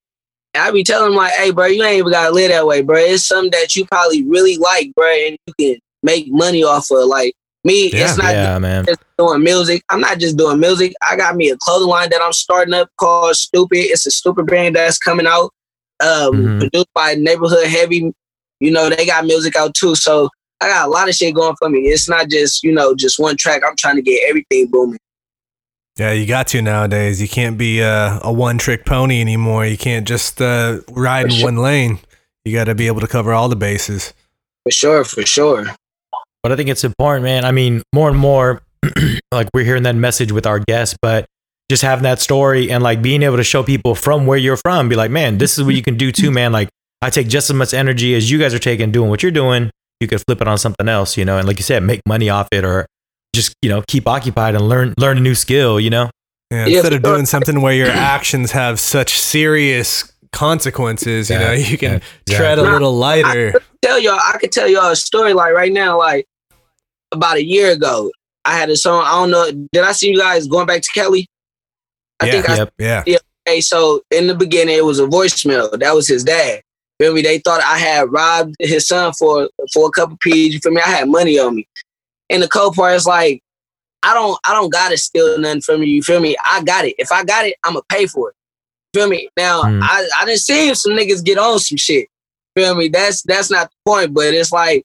I 0.54 0.70
be 0.70 0.82
telling 0.82 1.10
them 1.10 1.16
like, 1.16 1.32
hey, 1.32 1.50
bro, 1.50 1.66
you 1.66 1.82
ain't 1.82 1.98
even 1.98 2.12
gotta 2.12 2.34
live 2.34 2.50
that 2.50 2.66
way, 2.66 2.82
bro. 2.82 2.96
It's 2.98 3.24
something 3.24 3.50
that 3.52 3.74
you 3.76 3.86
probably 3.86 4.24
really 4.24 4.56
like, 4.56 4.92
bro, 4.94 5.08
and 5.08 5.38
you 5.46 5.54
can 5.58 5.76
make 6.02 6.26
money 6.28 6.64
off 6.64 6.90
of. 6.90 7.06
Like 7.06 7.34
me, 7.64 7.90
Yeah. 7.90 8.04
it's 8.04 8.18
not 8.18 8.34
yeah, 8.34 8.58
man. 8.58 8.84
just 8.86 9.00
doing 9.16 9.42
music. 9.42 9.82
I'm 9.88 10.00
not 10.00 10.18
just 10.18 10.36
doing 10.36 10.58
music. 10.58 10.92
I 11.08 11.16
got 11.16 11.36
me 11.36 11.50
a 11.50 11.56
clothing 11.58 11.88
line 11.88 12.10
that 12.10 12.20
I'm 12.22 12.32
starting 12.32 12.74
up 12.74 12.88
called 12.98 13.36
Stupid. 13.36 13.78
It's 13.78 14.06
a 14.06 14.10
stupid 14.10 14.46
brand 14.46 14.76
that's 14.76 14.98
coming 14.98 15.26
out. 15.26 15.52
Um, 16.02 16.32
Mhm. 16.32 16.60
produced 16.60 16.88
by 16.94 17.14
Neighborhood 17.14 17.66
Heavy. 17.66 18.12
You 18.60 18.70
know, 18.70 18.88
they 18.90 19.06
got 19.06 19.24
music 19.24 19.56
out 19.56 19.74
too. 19.74 19.94
So 19.94 20.28
I 20.60 20.68
got 20.68 20.86
a 20.86 20.90
lot 20.90 21.08
of 21.08 21.14
shit 21.14 21.34
going 21.34 21.56
for 21.58 21.68
me. 21.68 21.80
It's 21.88 22.08
not 22.08 22.28
just, 22.28 22.62
you 22.62 22.72
know, 22.72 22.94
just 22.94 23.18
one 23.18 23.36
track. 23.36 23.62
I'm 23.66 23.76
trying 23.76 23.96
to 23.96 24.02
get 24.02 24.20
everything 24.28 24.66
booming. 24.66 24.98
Yeah, 25.98 26.12
you 26.12 26.26
got 26.26 26.46
to 26.48 26.62
nowadays. 26.62 27.20
You 27.20 27.28
can't 27.28 27.58
be 27.58 27.82
uh, 27.82 28.20
a 28.22 28.32
one 28.32 28.58
trick 28.58 28.84
pony 28.86 29.20
anymore. 29.20 29.66
You 29.66 29.76
can't 29.76 30.06
just 30.06 30.40
uh, 30.40 30.78
ride 30.90 31.26
in 31.26 31.32
sure. 31.32 31.44
one 31.44 31.56
lane. 31.56 31.98
You 32.44 32.54
got 32.54 32.64
to 32.64 32.74
be 32.74 32.86
able 32.86 33.00
to 33.00 33.06
cover 33.06 33.32
all 33.32 33.48
the 33.48 33.56
bases. 33.56 34.14
For 34.64 34.70
sure, 34.70 35.04
for 35.04 35.26
sure. 35.26 35.66
But 36.42 36.52
I 36.52 36.56
think 36.56 36.70
it's 36.70 36.84
important, 36.84 37.24
man. 37.24 37.44
I 37.44 37.52
mean, 37.52 37.82
more 37.94 38.08
and 38.08 38.18
more, 38.18 38.62
like 39.32 39.48
we're 39.52 39.64
hearing 39.64 39.82
that 39.82 39.94
message 39.94 40.32
with 40.32 40.46
our 40.46 40.58
guests, 40.58 40.96
but 41.02 41.26
just 41.70 41.82
having 41.82 42.02
that 42.02 42.18
story 42.20 42.70
and 42.70 42.82
like 42.82 43.00
being 43.00 43.22
able 43.22 43.36
to 43.36 43.44
show 43.44 43.62
people 43.62 43.94
from 43.94 44.26
where 44.26 44.36
you're 44.36 44.56
from, 44.56 44.88
be 44.88 44.96
like, 44.96 45.10
man, 45.10 45.38
this 45.38 45.56
is 45.56 45.64
what 45.64 45.74
you 45.76 45.82
can 45.82 45.96
do 45.96 46.10
too, 46.12 46.30
man. 46.38 46.52
Like 46.52 46.68
I 47.00 47.08
take 47.10 47.28
just 47.28 47.48
as 47.48 47.54
much 47.56 47.72
energy 47.72 48.14
as 48.14 48.30
you 48.30 48.38
guys 48.38 48.52
are 48.52 48.58
taking 48.58 48.90
doing 48.92 49.08
what 49.08 49.22
you're 49.22 49.32
doing. 49.32 49.70
You 50.00 50.08
could 50.08 50.20
flip 50.26 50.40
it 50.40 50.48
on 50.48 50.58
something 50.58 50.88
else, 50.88 51.16
you 51.16 51.24
know, 51.24 51.38
and 51.38 51.46
like 51.46 51.58
you 51.58 51.62
said, 51.62 51.82
make 51.82 52.00
money 52.06 52.28
off 52.28 52.48
it 52.52 52.64
or 52.64 52.86
just, 53.34 53.54
you 53.62 53.68
know, 53.70 53.82
keep 53.86 54.08
occupied 54.08 54.54
and 54.56 54.68
learn 54.68 54.94
learn 54.98 55.16
a 55.16 55.20
new 55.20 55.34
skill, 55.36 55.78
you 55.78 55.90
know? 55.90 56.10
Yeah, 56.50 56.66
Yeah, 56.66 56.76
instead 56.78 56.92
of 56.94 57.02
doing 57.02 57.26
something 57.26 57.60
where 57.62 57.72
your 57.74 57.88
actions 57.90 58.50
have 58.50 58.80
such 58.80 59.18
serious 59.18 60.12
consequences, 60.32 61.30
you 61.30 61.36
Yeah, 61.36 61.46
know, 61.46 61.52
you 61.52 61.78
can 61.78 62.00
yeah, 62.26 62.36
tread 62.36 62.58
a 62.58 62.62
little 62.62 62.94
lighter. 62.96 63.54
tell 63.82 63.98
y'all, 64.00 64.18
I 64.18 64.36
could 64.38 64.50
tell 64.50 64.66
y'all 64.68 64.90
a 64.90 64.96
story 64.96 65.32
like 65.34 65.52
right 65.52 65.72
now, 65.72 65.96
like 65.98 66.26
about 67.12 67.36
a 67.36 67.44
year 67.44 67.70
ago. 67.72 68.10
I 68.44 68.56
had 68.56 68.70
a 68.70 68.76
song. 68.76 69.04
I 69.04 69.12
don't 69.12 69.30
know. 69.30 69.66
Did 69.72 69.84
I 69.84 69.92
see 69.92 70.08
you 70.10 70.18
guys 70.18 70.48
going 70.48 70.66
back 70.66 70.80
to 70.80 70.88
Cali? 70.94 71.26
I 72.20 72.26
Yeah. 72.26 72.32
think 72.32 72.48
I 72.48 72.56
Yep. 72.56 72.74
Yeah. 72.78 73.18
Hey, 73.46 73.60
so 73.62 74.02
in 74.10 74.26
the 74.26 74.34
beginning, 74.34 74.76
it 74.76 74.84
was 74.84 75.00
a 75.00 75.06
voicemail. 75.06 75.76
That 75.78 75.94
was 75.94 76.06
his 76.06 76.22
dad. 76.22 76.62
Feel 77.00 77.14
me? 77.14 77.22
They 77.22 77.38
thought 77.38 77.62
I 77.62 77.78
had 77.78 78.12
robbed 78.12 78.54
his 78.60 78.86
son 78.86 79.12
for 79.18 79.48
for 79.72 79.88
a 79.88 79.90
couple 79.90 80.18
P's. 80.20 80.52
You 80.52 80.60
feel 80.60 80.72
me? 80.72 80.82
I 80.82 80.90
had 80.90 81.08
money 81.08 81.38
on 81.38 81.56
me. 81.56 81.66
And 82.28 82.42
the 82.42 82.48
cold 82.48 82.74
part 82.74 82.94
is 82.94 83.06
like, 83.06 83.42
I 84.02 84.12
don't 84.14 84.38
I 84.46 84.52
don't 84.52 84.70
gotta 84.70 84.98
steal 84.98 85.38
nothing 85.38 85.62
from 85.62 85.82
you. 85.82 85.88
You 85.88 86.02
feel 86.02 86.20
me? 86.20 86.36
I 86.44 86.62
got 86.62 86.84
it. 86.84 86.94
If 86.98 87.10
I 87.10 87.24
got 87.24 87.46
it, 87.46 87.54
I'ma 87.64 87.80
pay 87.88 88.06
for 88.06 88.30
it. 88.30 88.36
Feel 88.94 89.08
me? 89.08 89.30
Now 89.36 89.62
Mm. 89.62 89.80
I 89.82 90.06
I 90.18 90.24
didn't 90.26 90.40
see 90.40 90.74
some 90.74 90.92
niggas 90.92 91.24
get 91.24 91.38
on 91.38 91.58
some 91.58 91.78
shit. 91.78 92.08
Feel 92.54 92.74
me? 92.74 92.88
That's 92.88 93.22
that's 93.22 93.50
not 93.50 93.70
the 93.70 93.90
point. 93.90 94.12
But 94.12 94.34
it's 94.34 94.52
like, 94.52 94.84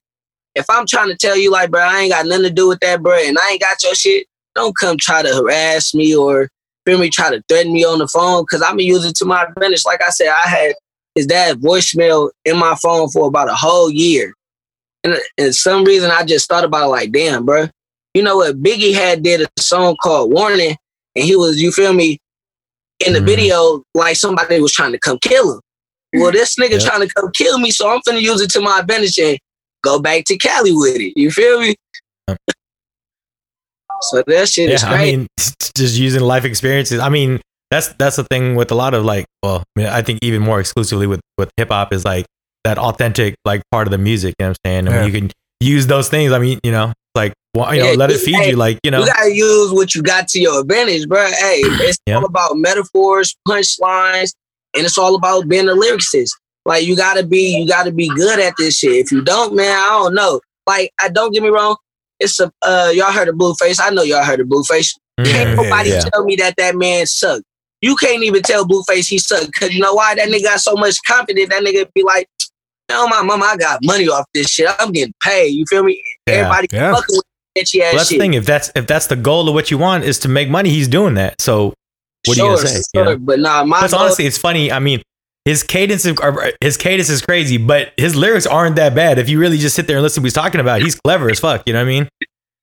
if 0.56 0.70
I'm 0.70 0.86
trying 0.88 1.10
to 1.10 1.18
tell 1.18 1.38
you, 1.38 1.52
like, 1.52 1.70
bro, 1.70 1.82
I 1.82 2.00
ain't 2.02 2.12
got 2.14 2.26
nothing 2.26 2.44
to 2.46 2.50
do 2.50 2.70
with 2.70 2.80
that, 2.80 3.04
bro, 3.04 3.18
and 3.18 3.38
I 3.38 3.50
ain't 3.52 3.62
got 3.62 3.84
your 3.84 3.94
shit, 3.96 4.28
don't 4.56 4.76
come 4.78 4.98
try 4.98 5.22
to 5.22 5.34
harass 5.36 5.94
me 5.94 6.16
or 6.16 6.50
feel 6.86 7.00
me, 7.00 7.10
try 7.10 7.30
to 7.32 7.44
threaten 7.50 7.74
me 7.74 7.84
on 7.84 8.00
the 8.00 8.08
phone 8.08 8.44
because 8.44 8.62
I'm 8.62 8.72
gonna 8.72 8.84
use 8.84 9.06
it 9.06 9.16
to 9.18 9.26
my 9.26 9.44
advantage. 9.44 9.86
Like 9.86 10.02
I 10.02 10.10
said, 10.10 10.28
I 10.28 10.48
had 10.48 10.76
his 11.16 11.28
dad's 11.28 11.60
voicemail 11.60 12.30
in 12.46 12.58
my 12.58 12.76
phone 12.82 13.10
for 13.10 13.28
about 13.28 13.50
a 13.50 13.56
whole 13.56 13.90
year. 13.90 14.34
And, 15.04 15.18
and 15.38 15.56
some 15.56 15.84
reason 15.84 16.12
I 16.12 16.24
just 16.26 16.48
thought 16.50 16.64
about 16.64 16.86
it 16.86 16.90
like, 16.90 17.12
damn, 17.12 17.46
bro. 17.46 17.68
You 18.14 18.24
know 18.24 18.38
what? 18.38 18.62
Biggie 18.62 18.94
had 18.94 19.24
did 19.24 19.42
a 19.42 19.62
song 19.62 19.98
called 20.02 20.32
Warning, 20.32 20.76
and 21.16 21.26
he 21.26 21.36
was, 21.36 21.62
you 21.62 21.72
feel 21.72 21.94
me, 21.94 22.18
in 23.06 23.14
the 23.14 23.20
Mhm. 23.20 23.26
video, 23.26 23.84
like 23.94 24.16
somebody 24.16 24.60
was 24.62 24.72
trying 24.72 24.94
to 24.94 25.00
come 25.00 25.20
kill 25.20 25.54
him. 25.54 25.60
Well, 26.14 26.32
this 26.32 26.56
nigga 26.56 26.72
Yep. 26.72 26.82
trying 26.82 27.08
to 27.08 27.14
come 27.14 27.30
kill 27.34 27.60
me, 27.60 27.72
so 27.72 27.90
I'm 27.90 28.00
finna 28.08 28.22
use 28.22 28.40
it 28.40 28.50
to 28.52 28.62
my 28.62 28.80
advantage 28.80 29.20
and 29.20 29.38
go 29.84 30.00
back 30.00 30.24
to 30.26 30.38
Cali 30.38 30.72
with 30.74 30.96
it. 30.96 31.14
You 31.18 31.30
feel 31.30 31.60
me? 31.60 31.76
Yep. 32.30 32.40
So 34.02 34.24
that 34.28 34.50
shit 34.50 34.70
is 34.70 34.84
yeah, 34.84 34.90
I 34.90 35.04
mean, 35.04 35.28
just 35.38 35.98
using 35.98 36.22
life 36.22 36.46
experiences. 36.46 37.00
I 37.00 37.10
mean, 37.10 37.40
that's 37.72 37.90
that's 38.00 38.16
the 38.16 38.24
thing 38.26 38.56
with 38.56 38.72
a 38.72 38.76
lot 38.76 38.94
of 38.94 39.04
like, 39.06 39.26
well, 39.44 39.64
I 39.76 39.80
mean, 39.80 39.88
I 39.88 40.02
think 40.02 40.20
even 40.22 40.42
more 40.42 40.60
exclusively 40.60 41.08
with 41.08 41.22
with 41.38 41.50
hip 41.58 41.70
hop 41.70 41.94
is 41.94 42.06
like 42.06 42.26
that 42.64 42.78
authentic 42.78 43.36
like 43.46 43.62
part 43.72 43.88
of 43.88 43.92
the 43.92 43.98
music. 43.98 44.36
You 44.40 44.46
know 44.46 44.50
what 44.50 44.58
I'm 44.66 44.70
saying? 44.70 44.80
And 44.80 44.90
when 44.90 45.00
Yeah. 45.02 45.06
you 45.06 45.12
can 45.22 45.32
use 45.62 45.88
those 45.88 46.10
things. 46.10 46.32
I 46.32 46.40
mean, 46.40 46.60
you 46.64 46.72
know, 46.72 46.94
like, 47.16 47.34
well, 47.56 47.74
you 47.74 47.80
know, 47.82 47.92
Yeah, 47.92 47.98
let 47.98 48.12
it 48.12 48.20
feed 48.20 48.36
hey, 48.36 48.50
you. 48.52 48.56
Like, 48.58 48.78
you 48.84 48.92
know, 48.92 49.00
You 49.00 49.06
gotta 49.08 49.34
use 49.34 49.72
what 49.72 49.96
you 49.96 50.02
got 50.04 50.28
to 50.30 50.40
your 50.40 50.60
advantage, 50.62 51.08
bro. 51.08 51.26
Hey, 51.26 51.62
it's 51.64 51.98
Yeah. 52.06 52.18
all 52.18 52.26
about 52.26 52.58
metaphors, 52.58 53.36
punchlines, 53.48 54.34
and 54.76 54.86
it's 54.86 54.98
all 54.98 55.16
about 55.16 55.48
being 55.48 55.68
a 55.70 55.74
lyricist. 55.74 56.32
Like 56.66 56.86
you 56.86 56.96
gotta 56.96 57.24
be, 57.26 57.58
you 57.58 57.68
gotta 57.68 57.92
be 57.92 58.10
good 58.10 58.40
at 58.40 58.54
this 58.58 58.78
shit. 58.80 58.92
If 58.94 59.12
you 59.12 59.24
don't, 59.24 59.56
man, 59.56 59.78
I 59.78 59.90
don't 59.90 60.14
know. 60.16 60.42
Like, 60.68 60.92
I 61.00 61.10
don't 61.10 61.32
get 61.32 61.44
me 61.44 61.50
wrong. 61.50 61.76
It's 62.20 62.40
a 62.40 62.52
uh, 62.62 62.92
y'all 62.94 63.12
heard 63.12 63.28
of 63.28 63.36
Blueface. 63.36 63.80
I 63.82 63.90
know 63.90 64.04
y'all 64.04 64.24
heard 64.24 64.40
of 64.40 64.48
Blueface. 64.48 64.94
mm, 65.20 65.26
Can't 65.26 65.56
nobody 65.58 65.90
yeah. 65.92 66.02
tell 66.02 66.24
me 66.24 66.36
that 66.38 66.56
that 66.58 66.76
man 66.76 67.06
sucked. 67.06 67.44
You 67.82 67.96
can't 67.98 68.24
even 68.24 68.42
tell 68.42 68.66
Blueface 68.66 69.08
he 69.08 69.18
sucked 69.18 69.48
because 69.54 69.74
you 69.74 69.82
know 69.82 69.94
why? 69.94 70.16
That 70.16 70.30
nigga 70.30 70.44
got 70.44 70.60
so 70.62 70.76
much 70.76 70.96
confidence. 71.06 71.50
That 71.50 71.62
nigga 71.64 71.92
be 71.94 72.04
like, 72.04 72.28
"No, 72.90 73.08
my 73.08 73.22
mama, 73.22 73.46
I 73.46 73.58
got 73.58 73.80
money 73.84 74.08
off 74.08 74.26
this 74.34 74.48
shit. 74.48 74.68
I'm 74.80 74.92
getting 74.92 75.14
paid." 75.22 75.50
You 75.50 75.66
feel 75.70 75.84
me? 75.84 76.02
Yeah. 76.28 76.34
Everybody 76.36 76.68
Yeah. 76.72 76.94
fucking 76.96 77.16
with 77.16 77.24
bitchy 77.58 77.82
ass 77.82 77.94
Well, 77.94 77.94
that's 77.98 78.10
shit. 78.10 78.18
the 78.18 78.24
thing. 78.24 78.34
If 78.34 78.46
that's 78.46 78.72
if 78.76 78.88
that's 78.88 79.08
the 79.08 79.16
goal 79.18 79.48
of 79.50 79.54
what 79.54 79.70
you 79.72 79.78
want 79.78 80.04
is 80.06 80.18
to 80.20 80.28
make 80.30 80.50
money, 80.50 80.70
he's 80.70 80.88
doing 80.88 81.16
that. 81.16 81.42
So 81.42 81.74
what 82.26 82.38
are 82.40 82.42
you 82.42 82.56
gonna 82.56 82.68
say? 82.68 82.82
you 82.96 83.04
know? 83.04 83.18
But 83.18 83.40
nah, 83.40 83.64
my 83.66 83.80
Plus, 83.80 83.92
goal- 83.92 84.00
honestly, 84.02 84.26
it's 84.26 84.38
funny. 84.38 84.72
I 84.72 84.80
mean, 84.80 85.02
his 85.46 85.64
cadence 85.64 86.06
is 86.06 86.18
his 86.60 86.76
cadence 86.78 87.10
is 87.10 87.22
crazy, 87.22 87.58
but 87.58 87.94
his 87.98 88.16
lyrics 88.16 88.46
aren't 88.46 88.76
that 88.78 88.96
bad. 88.96 89.20
If 89.20 89.30
you 89.30 89.40
really 89.40 89.58
just 89.58 89.76
sit 89.76 89.88
there 89.88 89.98
and 89.98 90.04
listen 90.04 90.16
to 90.16 90.22
what 90.22 90.28
he's 90.28 90.34
talking 90.34 90.60
about, 90.60 90.82
he's 90.82 90.96
clever 90.96 91.30
as 91.30 91.40
fuck. 91.40 91.64
You 91.66 91.74
know 91.74 91.80
what 91.80 91.88
I 91.88 92.00
mean? 92.00 92.10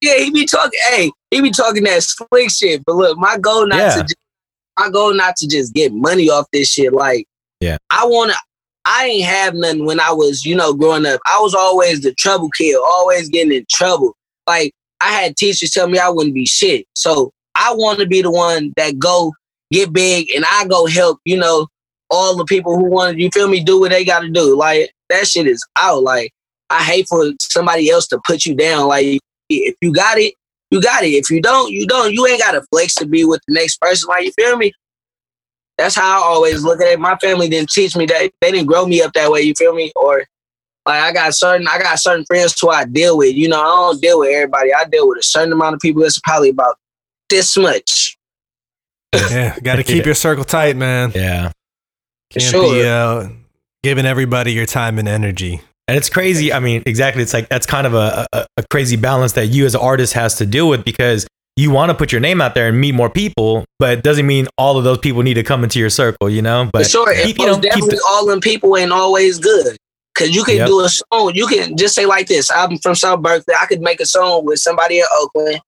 yeah, 0.01 0.17
he 0.19 0.31
be 0.33 0.45
talking. 0.47 0.79
Hey, 0.91 1.11
he 1.31 1.41
be 1.41 1.51
talking 1.51 1.85
that 1.85 2.03
slick 2.03 2.51
shit. 2.51 2.85
But 2.85 2.97
look, 2.97 3.17
my 3.19 3.39
goal 3.39 3.67
not 3.69 3.79
Yeah. 3.79 3.95
to 3.97 4.03
just, 4.03 4.17
my 4.79 4.91
goal 4.91 5.15
not 5.15 5.37
to 5.37 5.47
just 5.47 5.73
get 5.75 5.93
money 5.93 6.29
off 6.29 6.47
this 6.53 6.69
shit. 6.73 6.93
Like, 6.93 7.27
Yeah. 7.61 7.79
I 7.91 8.05
wanna. 8.07 8.35
I 8.85 9.07
ain't 9.07 9.27
have 9.27 9.55
nothing 9.55 9.85
when 9.87 10.01
I 10.01 10.11
was, 10.11 10.45
you 10.45 10.57
know, 10.57 10.75
growing 10.75 11.07
up. 11.07 11.21
I 11.27 11.39
was 11.41 11.55
always 11.55 12.01
the 12.01 12.12
trouble 12.15 12.51
kid, 12.51 12.75
always 12.85 13.29
getting 13.29 13.53
in 13.53 13.65
trouble. 13.71 14.17
Like 14.49 14.73
I 15.01 15.12
had 15.12 15.37
teachers 15.37 15.71
tell 15.71 15.87
me 15.87 16.01
I 16.01 16.09
wouldn't 16.09 16.35
be 16.35 16.47
shit. 16.47 16.87
So 16.97 17.31
I 17.55 17.73
want 17.75 18.01
to 18.01 18.07
be 18.07 18.23
the 18.23 18.31
one 18.33 18.73
that 18.77 18.99
go 18.99 19.33
get 19.71 19.93
big 19.93 20.33
and 20.35 20.45
I 20.45 20.67
go 20.67 20.87
help, 20.87 21.21
you 21.25 21.37
know, 21.37 21.69
all 22.12 22.37
the 22.37 22.45
people 22.45 22.76
who 22.76 22.85
want 22.85 23.19
you 23.19 23.28
feel 23.33 23.49
me, 23.49 23.64
do 23.64 23.81
what 23.81 23.90
they 23.90 24.04
gotta 24.04 24.28
do. 24.28 24.54
Like 24.57 24.92
that 25.09 25.26
shit 25.26 25.47
is 25.49 25.66
out. 25.78 26.02
Like 26.04 26.31
I 26.71 26.83
hate 26.85 27.09
for 27.09 27.33
somebody 27.40 27.90
else 27.90 28.07
to 28.09 28.21
put 28.25 28.47
you 28.47 28.54
down. 28.54 28.87
Like 28.87 29.19
if 29.49 29.75
you 29.81 29.92
got 29.92 30.19
it, 30.19 30.35
you 30.71 30.81
got 30.81 31.02
it. 31.02 31.09
If 31.09 31.28
you 31.31 31.40
don't, 31.42 31.73
you 31.73 31.87
don't. 31.87 32.12
You 32.12 32.26
ain't 32.26 32.40
gotta 32.40 32.62
flex 32.71 32.95
to 32.97 33.07
be 33.07 33.25
with 33.25 33.40
the 33.49 33.54
next 33.54 33.81
person. 33.81 34.09
Like 34.09 34.25
you 34.25 34.33
feel 34.33 34.57
me? 34.57 34.73
That's 35.78 35.95
how 35.97 36.21
I 36.21 36.25
always 36.25 36.62
look 36.62 36.81
at 36.81 36.88
it. 36.88 37.00
My 37.00 37.16
family 37.16 37.49
didn't 37.49 37.71
teach 37.71 37.97
me 37.97 38.07
that. 38.07 38.31
They 38.40 38.52
didn't 38.52 38.66
grow 38.66 38.87
me 38.87 39.02
up 39.02 39.12
that 39.14 39.31
way. 39.31 39.40
You 39.40 39.54
feel 39.57 39.75
me? 39.75 39.90
Or 39.97 40.19
like 40.87 41.02
I 41.02 41.12
got 41.12 41.35
certain, 41.35 41.66
I 41.66 41.78
got 41.78 41.99
certain 41.99 42.25
friends 42.26 42.59
who 42.61 42.69
I 42.69 42.85
deal 42.85 43.16
with. 43.16 43.35
You 43.35 43.49
know, 43.49 43.61
I 43.61 43.64
don't 43.64 44.00
deal 44.00 44.19
with 44.21 44.31
everybody. 44.35 44.73
I 44.75 44.85
deal 44.85 45.09
with 45.09 45.19
a 45.19 45.23
certain 45.23 45.52
amount 45.52 45.75
of 45.75 45.81
people. 45.81 46.02
It's 46.02 46.21
probably 46.21 46.50
about 46.50 46.76
this 47.31 47.57
much. 47.57 48.16
Yeah. 49.14 49.59
Got 49.61 49.76
to 49.76 49.85
keep 49.85 49.99
Yeah. 49.99 50.07
your 50.07 50.14
circle 50.14 50.45
tight, 50.45 50.75
man. 50.76 51.12
Yeah. 51.14 51.52
Can't 52.33 52.45
Sure. 52.45 52.73
be 52.75 52.83
uh, 52.87 53.29
giving 53.83 54.07
everybody 54.07 54.53
your 54.53 54.67
time 54.67 54.99
and 54.99 55.09
energy. 55.09 55.61
And 55.89 55.97
it's 55.97 56.09
crazy. 56.09 56.53
I 56.53 56.61
mean, 56.61 56.83
exactly. 56.87 57.23
It's 57.23 57.35
like 57.35 57.49
that's 57.49 57.67
kind 57.67 57.87
of 57.87 57.95
a, 57.95 58.27
a, 58.33 58.47
a 58.59 58.62
crazy 58.71 58.97
balance 58.97 59.33
that 59.33 59.47
you 59.47 59.67
as 59.67 59.75
an 59.75 59.81
artist 59.81 60.12
has 60.15 60.37
to 60.37 60.47
deal 60.47 60.69
with 60.69 60.85
because 60.85 61.27
you 61.57 61.71
want 61.71 61.91
to 61.91 61.95
put 61.95 62.12
your 62.12 62.21
name 62.21 62.41
out 62.41 62.55
there 62.55 62.69
and 62.69 62.81
meet 62.81 62.95
more 62.95 63.11
people, 63.11 63.65
but 63.79 63.99
it 63.99 64.03
doesn't 64.03 64.27
mean 64.27 64.47
all 64.57 64.79
of 64.79 64.85
those 64.85 64.99
people 64.99 65.23
need 65.23 65.35
to 65.35 65.43
come 65.43 65.62
into 65.65 65.79
your 65.79 65.91
circle, 65.91 66.31
you 66.31 66.41
know? 66.41 66.71
But 66.73 66.85
For 66.85 66.89
sure, 66.89 67.15
keep, 67.15 67.25
keep, 67.25 67.39
you 67.41 67.47
know, 67.47 67.61
definitely 67.61 67.97
the- 67.97 68.05
all 68.09 68.25
them 68.27 68.41
people 68.41 68.75
ain't 68.77 68.93
always 68.93 69.39
good. 69.39 69.77
Cause 70.15 70.31
you 70.31 70.45
can 70.45 70.57
Yep. 70.57 70.67
do 70.69 70.81
a 70.81 70.89
song, 70.89 71.33
you 71.35 71.47
can 71.47 71.77
just 71.77 71.95
say 71.95 72.07
like 72.07 72.27
this. 72.29 72.51
I'm 72.51 72.79
from 72.79 72.95
South 72.95 73.21
Berkeley. 73.23 73.55
I 73.61 73.67
could 73.67 73.81
make 73.81 73.99
a 74.01 74.07
song 74.07 74.45
with 74.45 74.61
somebody 74.61 74.99
in 75.01 75.05
Oakland, 75.19 75.61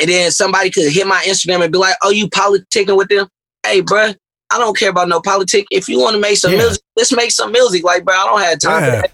and 0.00 0.08
then 0.10 0.30
somebody 0.30 0.70
could 0.70 0.90
hit 0.92 1.06
my 1.06 1.22
Instagram 1.26 1.62
and 1.62 1.72
be 1.72 1.78
like, 1.78 1.96
"Oh, 2.02 2.10
you 2.10 2.28
politicking 2.28 2.96
with 2.96 3.08
them? 3.08 3.28
Hey, 3.64 3.82
bruh, 3.82 4.14
I 4.54 4.58
don't 4.58 4.76
care 4.76 4.90
about 4.90 5.08
no 5.08 5.20
politic. 5.20 5.66
If 5.70 5.88
you 5.88 5.98
want 6.00 6.14
to 6.14 6.20
make 6.20 6.36
some 6.38 6.52
Yeah. 6.52 6.58
music, 6.58 6.82
let's 6.96 7.12
make 7.12 7.30
some 7.32 7.50
music. 7.52 7.82
Like, 7.84 8.04
bro, 8.04 8.14
I 8.14 8.24
don't 8.26 8.40
have 8.40 8.58
time 8.60 8.82
Yeah. 8.82 8.90
for 8.96 9.02
that. 9.02 9.12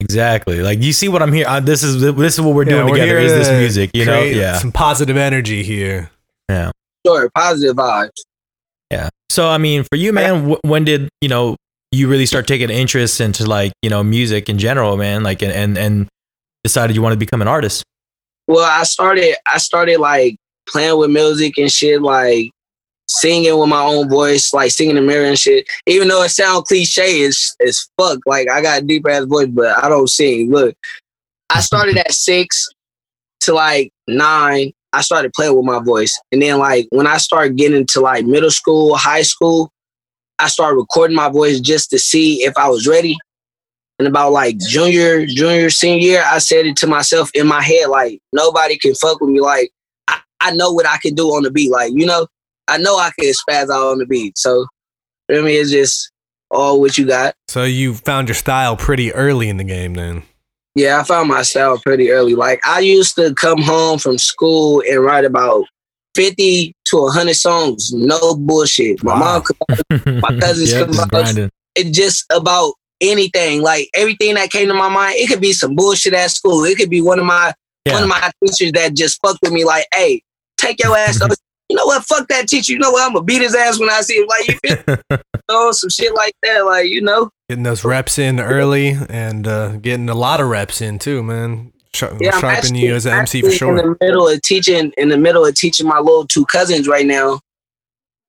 exactly. 0.00 0.60
Like 0.62 0.82
you 0.82 0.92
see 0.92 1.08
what 1.08 1.22
I'm 1.22 1.32
here. 1.32 1.46
Uh, 1.46 1.60
this 1.60 1.82
is 1.82 2.00
this 2.00 2.34
is 2.34 2.40
what 2.40 2.54
we're 2.54 2.64
Yeah, 2.64 2.70
doing 2.70 2.86
we're 2.86 2.92
together. 2.94 3.18
here 3.18 3.26
Is 3.26 3.32
this 3.32 3.48
music? 3.50 3.90
You 3.94 4.04
know? 4.06 4.22
Yeah. 4.22 4.58
Some 4.58 4.72
positive 4.72 5.16
energy 5.16 5.62
here. 5.62 6.10
Yeah. 6.48 6.70
Sure, 7.06 7.30
positive 7.34 7.76
vibes. 7.76 8.10
Yeah. 8.90 9.08
So 9.30 9.48
I 9.48 9.58
mean, 9.58 9.84
for 9.84 9.96
you, 9.96 10.12
man, 10.12 10.50
wh- 10.50 10.64
when 10.64 10.84
did 10.84 11.08
you 11.20 11.28
know 11.28 11.56
you 11.92 12.08
really 12.08 12.26
start 12.26 12.46
taking 12.46 12.70
interest 12.70 13.20
into 13.20 13.46
like 13.46 13.72
you 13.82 13.90
know 13.90 14.02
music 14.02 14.48
in 14.48 14.58
general, 14.58 14.96
man? 14.96 15.22
Like 15.22 15.42
and 15.42 15.52
and, 15.52 15.78
and 15.78 16.08
decided 16.64 16.94
you 16.96 17.02
want 17.02 17.12
to 17.12 17.18
become 17.18 17.40
an 17.42 17.48
artist. 17.48 17.84
Well, 18.48 18.64
I 18.64 18.82
started 18.84 19.36
I 19.46 19.58
started 19.58 19.98
like 20.00 20.36
playing 20.68 20.98
with 20.98 21.10
music 21.10 21.56
and 21.58 21.70
shit, 21.70 22.02
like 22.02 22.50
singing 23.10 23.58
with 23.58 23.68
my 23.68 23.82
own 23.82 24.08
voice, 24.08 24.54
like 24.54 24.70
singing 24.70 24.96
in 24.96 25.02
the 25.02 25.08
mirror 25.08 25.26
and 25.26 25.38
shit. 25.38 25.66
Even 25.86 26.08
though 26.08 26.22
it 26.22 26.30
sounds 26.30 26.68
cliche 26.68 27.24
as 27.24 27.54
as 27.66 27.88
fuck, 27.98 28.20
like 28.26 28.48
I 28.48 28.62
got 28.62 28.82
a 28.82 28.84
deep 28.84 29.06
ass 29.08 29.24
voice, 29.24 29.48
but 29.48 29.82
I 29.82 29.88
don't 29.88 30.08
sing. 30.08 30.50
Look, 30.50 30.76
I 31.50 31.60
started 31.60 31.96
at 31.98 32.12
six 32.12 32.68
to 33.40 33.54
like 33.54 33.92
nine. 34.06 34.72
I 34.92 35.02
started 35.02 35.32
playing 35.34 35.56
with 35.56 35.64
my 35.64 35.80
voice, 35.80 36.18
and 36.32 36.40
then 36.40 36.58
like 36.58 36.86
when 36.90 37.06
I 37.06 37.18
started 37.18 37.56
getting 37.56 37.86
to 37.86 38.00
like 38.00 38.24
middle 38.24 38.50
school, 38.50 38.96
high 38.96 39.22
school, 39.22 39.72
I 40.38 40.48
started 40.48 40.76
recording 40.76 41.16
my 41.16 41.28
voice 41.28 41.60
just 41.60 41.90
to 41.90 41.98
see 41.98 42.42
if 42.42 42.56
I 42.56 42.68
was 42.68 42.86
ready. 42.86 43.16
And 43.98 44.08
about 44.08 44.32
like 44.32 44.56
junior, 44.56 45.26
junior, 45.26 45.68
senior 45.68 46.00
year, 46.00 46.24
I 46.24 46.38
said 46.38 46.64
it 46.64 46.76
to 46.76 46.86
myself 46.86 47.30
in 47.34 47.46
my 47.46 47.60
head, 47.60 47.88
like 47.88 48.18
nobody 48.32 48.78
can 48.78 48.94
fuck 48.94 49.20
with 49.20 49.28
me. 49.28 49.40
Like 49.40 49.70
I, 50.08 50.20
I 50.40 50.50
know 50.52 50.72
what 50.72 50.86
I 50.86 50.96
can 50.96 51.14
do 51.14 51.28
on 51.28 51.42
the 51.42 51.50
beat. 51.50 51.70
Like, 51.70 51.92
you 51.94 52.06
know, 52.06 52.26
I 52.70 52.78
know 52.78 52.96
I 52.96 53.10
can 53.18 53.32
spaz 53.32 53.64
out 53.70 53.90
on 53.92 53.98
the 53.98 54.06
beat. 54.06 54.38
So 54.38 54.66
I 55.30 55.34
mean 55.34 55.48
it's 55.60 55.70
just 55.70 56.10
all 56.50 56.80
what 56.80 56.96
you 56.98 57.06
got. 57.06 57.34
So 57.48 57.64
you 57.64 57.94
found 57.94 58.28
your 58.28 58.34
style 58.34 58.76
pretty 58.76 59.12
early 59.12 59.48
in 59.48 59.56
the 59.56 59.64
game 59.64 59.94
then. 59.94 60.22
Yeah, 60.76 61.00
I 61.00 61.04
found 61.04 61.28
my 61.28 61.42
style 61.42 61.78
pretty 61.78 62.10
early. 62.10 62.34
Like 62.34 62.60
I 62.66 62.80
used 62.80 63.16
to 63.16 63.34
come 63.34 63.60
home 63.62 63.98
from 63.98 64.18
school 64.18 64.82
and 64.88 65.02
write 65.04 65.24
about 65.24 65.64
50 66.14 66.72
to 66.86 66.96
100 66.96 67.34
songs. 67.34 67.92
No 67.92 68.34
bullshit. 68.36 69.02
My 69.02 69.12
Wow. 69.14 69.18
mom 69.18 69.42
could 69.42 70.22
My 70.22 70.32
cousins 70.40 70.72
Yep, 70.72 70.86
come 70.86 70.94
just 70.94 71.02
out. 71.02 71.10
grinding. 71.10 71.50
it 71.76 71.92
just 71.92 72.24
about 72.32 72.74
anything. 73.00 73.62
Like 73.62 73.88
everything 73.94 74.34
that 74.34 74.50
came 74.50 74.68
to 74.68 74.74
my 74.74 74.88
mind, 74.88 75.14
it 75.18 75.28
could 75.28 75.40
be 75.40 75.52
some 75.52 75.74
bullshit 75.74 76.14
at 76.14 76.30
school. 76.30 76.64
It 76.64 76.76
could 76.78 76.90
be 76.90 77.00
one 77.00 77.18
of 77.18 77.26
my 77.26 77.52
one 77.86 78.02
of 78.02 78.08
my 78.08 78.30
teachers 78.44 78.72
that 78.72 78.94
just 78.94 79.20
fucked 79.22 79.40
with 79.42 79.52
me. 79.52 79.64
Like, 79.64 79.86
hey, 79.94 80.22
take 80.56 80.82
your 80.82 80.96
ass 80.96 81.20
you 81.70 81.76
know 81.76 81.84
what? 81.84 82.04
Fuck 82.04 82.26
that 82.28 82.48
teacher. 82.48 82.72
You 82.72 82.80
know 82.80 82.90
what? 82.90 83.06
I'm 83.06 83.12
gonna 83.12 83.24
beat 83.24 83.42
his 83.42 83.54
ass 83.54 83.78
when 83.78 83.88
I 83.88 84.00
see 84.00 84.16
him. 84.16 84.26
Like 84.26 84.48
you 84.48 84.58
feel, 84.58 84.96
you 85.10 85.40
know, 85.48 85.70
some 85.70 85.88
shit 85.88 86.12
like 86.16 86.34
that. 86.42 86.66
Like 86.66 86.88
you 86.88 87.00
know, 87.00 87.30
Getting 87.48 87.62
those 87.62 87.84
reps 87.84 88.18
in 88.18 88.40
early 88.40 88.96
and 89.08 89.46
uh, 89.46 89.76
getting 89.76 90.08
a 90.08 90.14
lot 90.16 90.40
of 90.40 90.48
reps 90.48 90.80
in 90.80 90.98
too, 90.98 91.22
man. 91.22 91.72
Sh- 91.94 92.02
yeah, 92.20 92.32
I'm 92.34 92.40
sharpen 92.40 92.48
actually, 92.48 92.80
you 92.80 92.94
as 92.96 93.06
an 93.06 93.20
MC 93.20 93.42
for 93.42 93.52
sure. 93.52 93.70
In 93.70 93.76
the 93.76 93.96
middle 94.00 94.28
of 94.28 94.42
teaching, 94.42 94.92
in 94.98 95.10
the 95.10 95.16
middle 95.16 95.46
of 95.46 95.54
teaching 95.54 95.86
my 95.86 95.98
little 95.98 96.26
two 96.26 96.44
cousins 96.46 96.88
right 96.88 97.06
now. 97.06 97.38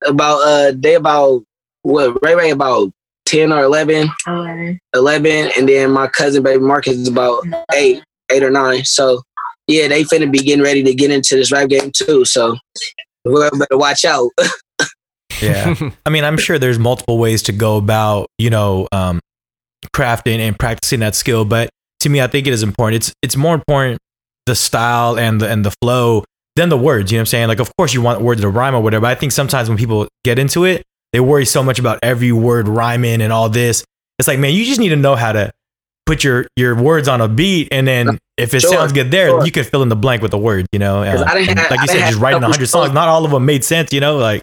About 0.06 0.42
uh, 0.42 0.74
they 0.76 0.94
about 0.94 1.44
what? 1.82 2.22
Ray 2.24 2.36
Ray 2.36 2.52
about 2.52 2.92
ten 3.26 3.52
or 3.52 3.64
11, 3.64 4.08
Eleven. 4.28 4.80
11, 4.94 5.52
and 5.58 5.68
then 5.68 5.90
my 5.90 6.08
cousin 6.08 6.44
baby 6.44 6.62
Marcus 6.62 6.94
is 6.94 7.08
about 7.08 7.44
eight, 7.74 8.04
eight 8.32 8.44
or 8.44 8.52
nine. 8.52 8.84
So 8.86 9.24
yeah, 9.66 9.88
they 9.88 10.04
finna 10.04 10.32
be 10.32 10.40
getting 10.40 10.64
ready 10.64 10.84
to 10.84 10.94
get 10.94 11.10
into 11.10 11.36
this 11.36 11.52
rap 11.52 11.70
game 11.70 11.92
too. 11.92 12.26
So 12.26 12.58
whoever 13.24 13.58
better 13.58 13.78
watch 13.78 14.06
out. 14.06 14.30
Yeah. 15.42 15.74
I 16.06 16.10
mean, 16.10 16.24
I'm 16.24 16.38
sure 16.38 16.60
there's 16.60 16.80
multiple 16.80 17.18
ways 17.18 17.44
to 17.44 17.52
go 17.52 17.78
about, 17.78 18.28
you 18.38 18.50
know, 18.50 18.88
um, 18.92 19.20
crafting 19.94 20.40
and 20.40 20.58
practicing 20.58 21.00
that 21.02 21.16
skill. 21.16 21.46
But 21.46 21.70
to 22.02 22.10
me, 22.10 22.22
I 22.22 22.28
think 22.28 22.48
it 22.48 22.54
is 22.54 22.64
important. 22.64 23.04
It's 23.04 23.14
it's 23.22 23.36
more 23.36 23.56
important 23.56 24.00
the 24.46 24.56
style 24.56 25.18
and 25.18 25.40
the 25.40 25.50
and 25.50 25.66
the 25.66 25.72
flow 25.82 26.24
than 26.56 26.70
the 26.70 26.78
words. 26.78 27.12
You 27.12 27.18
know 27.18 27.20
what 27.20 27.22
I'm 27.22 27.26
saying? 27.28 27.48
Like, 27.48 27.60
of 27.60 27.72
course, 27.78 27.94
you 27.94 28.02
want 28.02 28.22
words 28.22 28.42
to 28.42 28.50
rhyme 28.50 28.76
or 28.76 28.82
whatever. 28.82 29.02
But 29.02 29.12
I 29.12 29.16
think 29.16 29.32
sometimes 29.32 29.70
when 29.70 29.78
people 29.78 30.08
get 30.24 30.40
into 30.40 30.66
it, 30.66 30.84
they 31.14 31.20
worry 31.20 31.46
so 31.46 31.64
much 31.64 31.80
about 31.80 32.00
every 32.04 32.32
word 32.32 32.68
rhyming 32.68 33.22
and 33.22 33.34
all 33.34 33.50
this. 33.50 33.84
It's 34.20 34.28
like, 34.28 34.40
man, 34.40 34.54
you 34.54 34.66
just 34.66 34.80
need 34.80 34.90
to 34.90 34.96
know 34.96 35.16
how 35.16 35.32
to 35.32 35.52
put 36.06 36.24
your 36.24 36.46
your 36.56 36.76
words 36.76 37.08
on 37.08 37.22
a 37.22 37.28
beat, 37.28 37.68
and 37.72 37.88
then 37.88 38.18
if 38.38 38.54
it 38.54 38.62
Sure, 38.62 38.72
sounds 38.72 38.92
good 38.94 39.12
there, 39.12 39.30
sure. 39.30 39.46
you 39.46 39.52
can 39.52 39.64
fill 39.64 39.82
in 39.84 39.90
the 39.90 39.96
blank 39.96 40.22
with 40.22 40.32
the 40.32 40.38
word. 40.38 40.66
You 40.72 40.80
know, 40.80 41.02
Uh, 41.04 41.06
have- 41.06 41.20
like 41.22 41.30
I 41.30 41.40
you 41.84 41.88
said, 41.88 42.10
just 42.10 42.20
writing 42.20 42.42
hundred 42.42 42.68
songs. 42.68 42.92
Not 42.94 43.08
all 43.08 43.24
of 43.26 43.32
them 43.32 43.46
made 43.46 43.64
sense. 43.64 43.94
You 43.94 44.00
know, 44.00 44.18
like. 44.18 44.42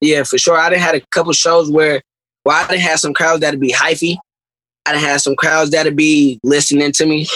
Yeah, 0.00 0.22
for 0.22 0.38
sure. 0.38 0.56
I 0.56 0.70
done 0.70 0.78
had 0.78 0.94
a 0.94 1.00
couple 1.10 1.32
shows 1.32 1.70
where 1.70 2.00
where 2.44 2.56
I 2.56 2.66
done 2.68 2.78
had 2.78 2.98
some 3.00 3.12
crowds 3.14 3.40
that'd 3.40 3.58
be 3.60 3.72
hyphy. 3.72 4.16
I 4.86 4.92
done 4.92 5.00
had 5.02 5.20
some 5.20 5.34
crowds 5.34 5.70
that'd 5.72 5.96
be 5.96 6.38
listening 6.44 6.92
to 6.92 7.04
me. 7.06 7.26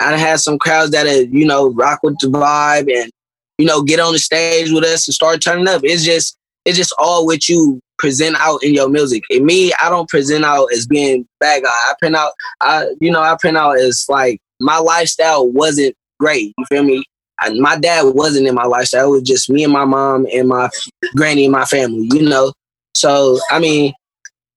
I 0.00 0.10
done 0.10 0.18
had 0.18 0.40
some 0.40 0.58
crowds 0.58 0.90
that'd, 0.92 1.32
you 1.32 1.46
know, 1.46 1.70
rock 1.70 2.00
with 2.02 2.16
the 2.20 2.26
vibe 2.28 2.92
and, 2.92 3.10
you 3.58 3.66
know, 3.66 3.82
get 3.82 3.98
on 4.00 4.12
the 4.12 4.18
stage 4.18 4.70
with 4.72 4.84
us 4.84 5.06
and 5.08 5.14
start 5.14 5.40
turning 5.42 5.68
up. 5.68 5.82
It's 5.84 6.04
just 6.04 6.36
it's 6.68 6.76
just 6.76 6.94
all 6.98 7.24
what 7.24 7.48
you 7.48 7.80
present 7.96 8.36
out 8.38 8.62
in 8.62 8.74
your 8.74 8.90
music. 8.90 9.24
And 9.30 9.46
me, 9.46 9.72
I 9.82 9.88
don't 9.88 10.08
present 10.08 10.44
out 10.44 10.68
as 10.72 10.86
being 10.86 11.26
bad 11.40 11.62
guy. 11.62 11.70
I 11.70 11.94
print 11.98 12.14
out 12.14 12.32
I 12.60 12.92
you 13.00 13.10
know, 13.10 13.22
I 13.22 13.36
print 13.40 13.56
out 13.56 13.78
as 13.78 14.04
like 14.08 14.38
my 14.60 14.78
lifestyle 14.78 15.48
wasn't 15.48 15.96
great. 16.20 16.52
You 16.58 16.64
feel 16.66 16.82
me? 16.82 17.04
I, 17.40 17.54
my 17.54 17.76
dad 17.76 18.02
wasn't 18.02 18.48
in 18.48 18.54
my 18.54 18.64
lifestyle. 18.64 19.06
It 19.06 19.10
was 19.10 19.22
just 19.22 19.48
me 19.48 19.64
and 19.64 19.72
my 19.72 19.86
mom 19.86 20.26
and 20.32 20.48
my 20.48 20.68
granny 21.16 21.44
and 21.44 21.52
my 21.52 21.64
family, 21.64 22.08
you 22.12 22.28
know. 22.28 22.52
So 22.94 23.38
I 23.50 23.60
mean, 23.60 23.94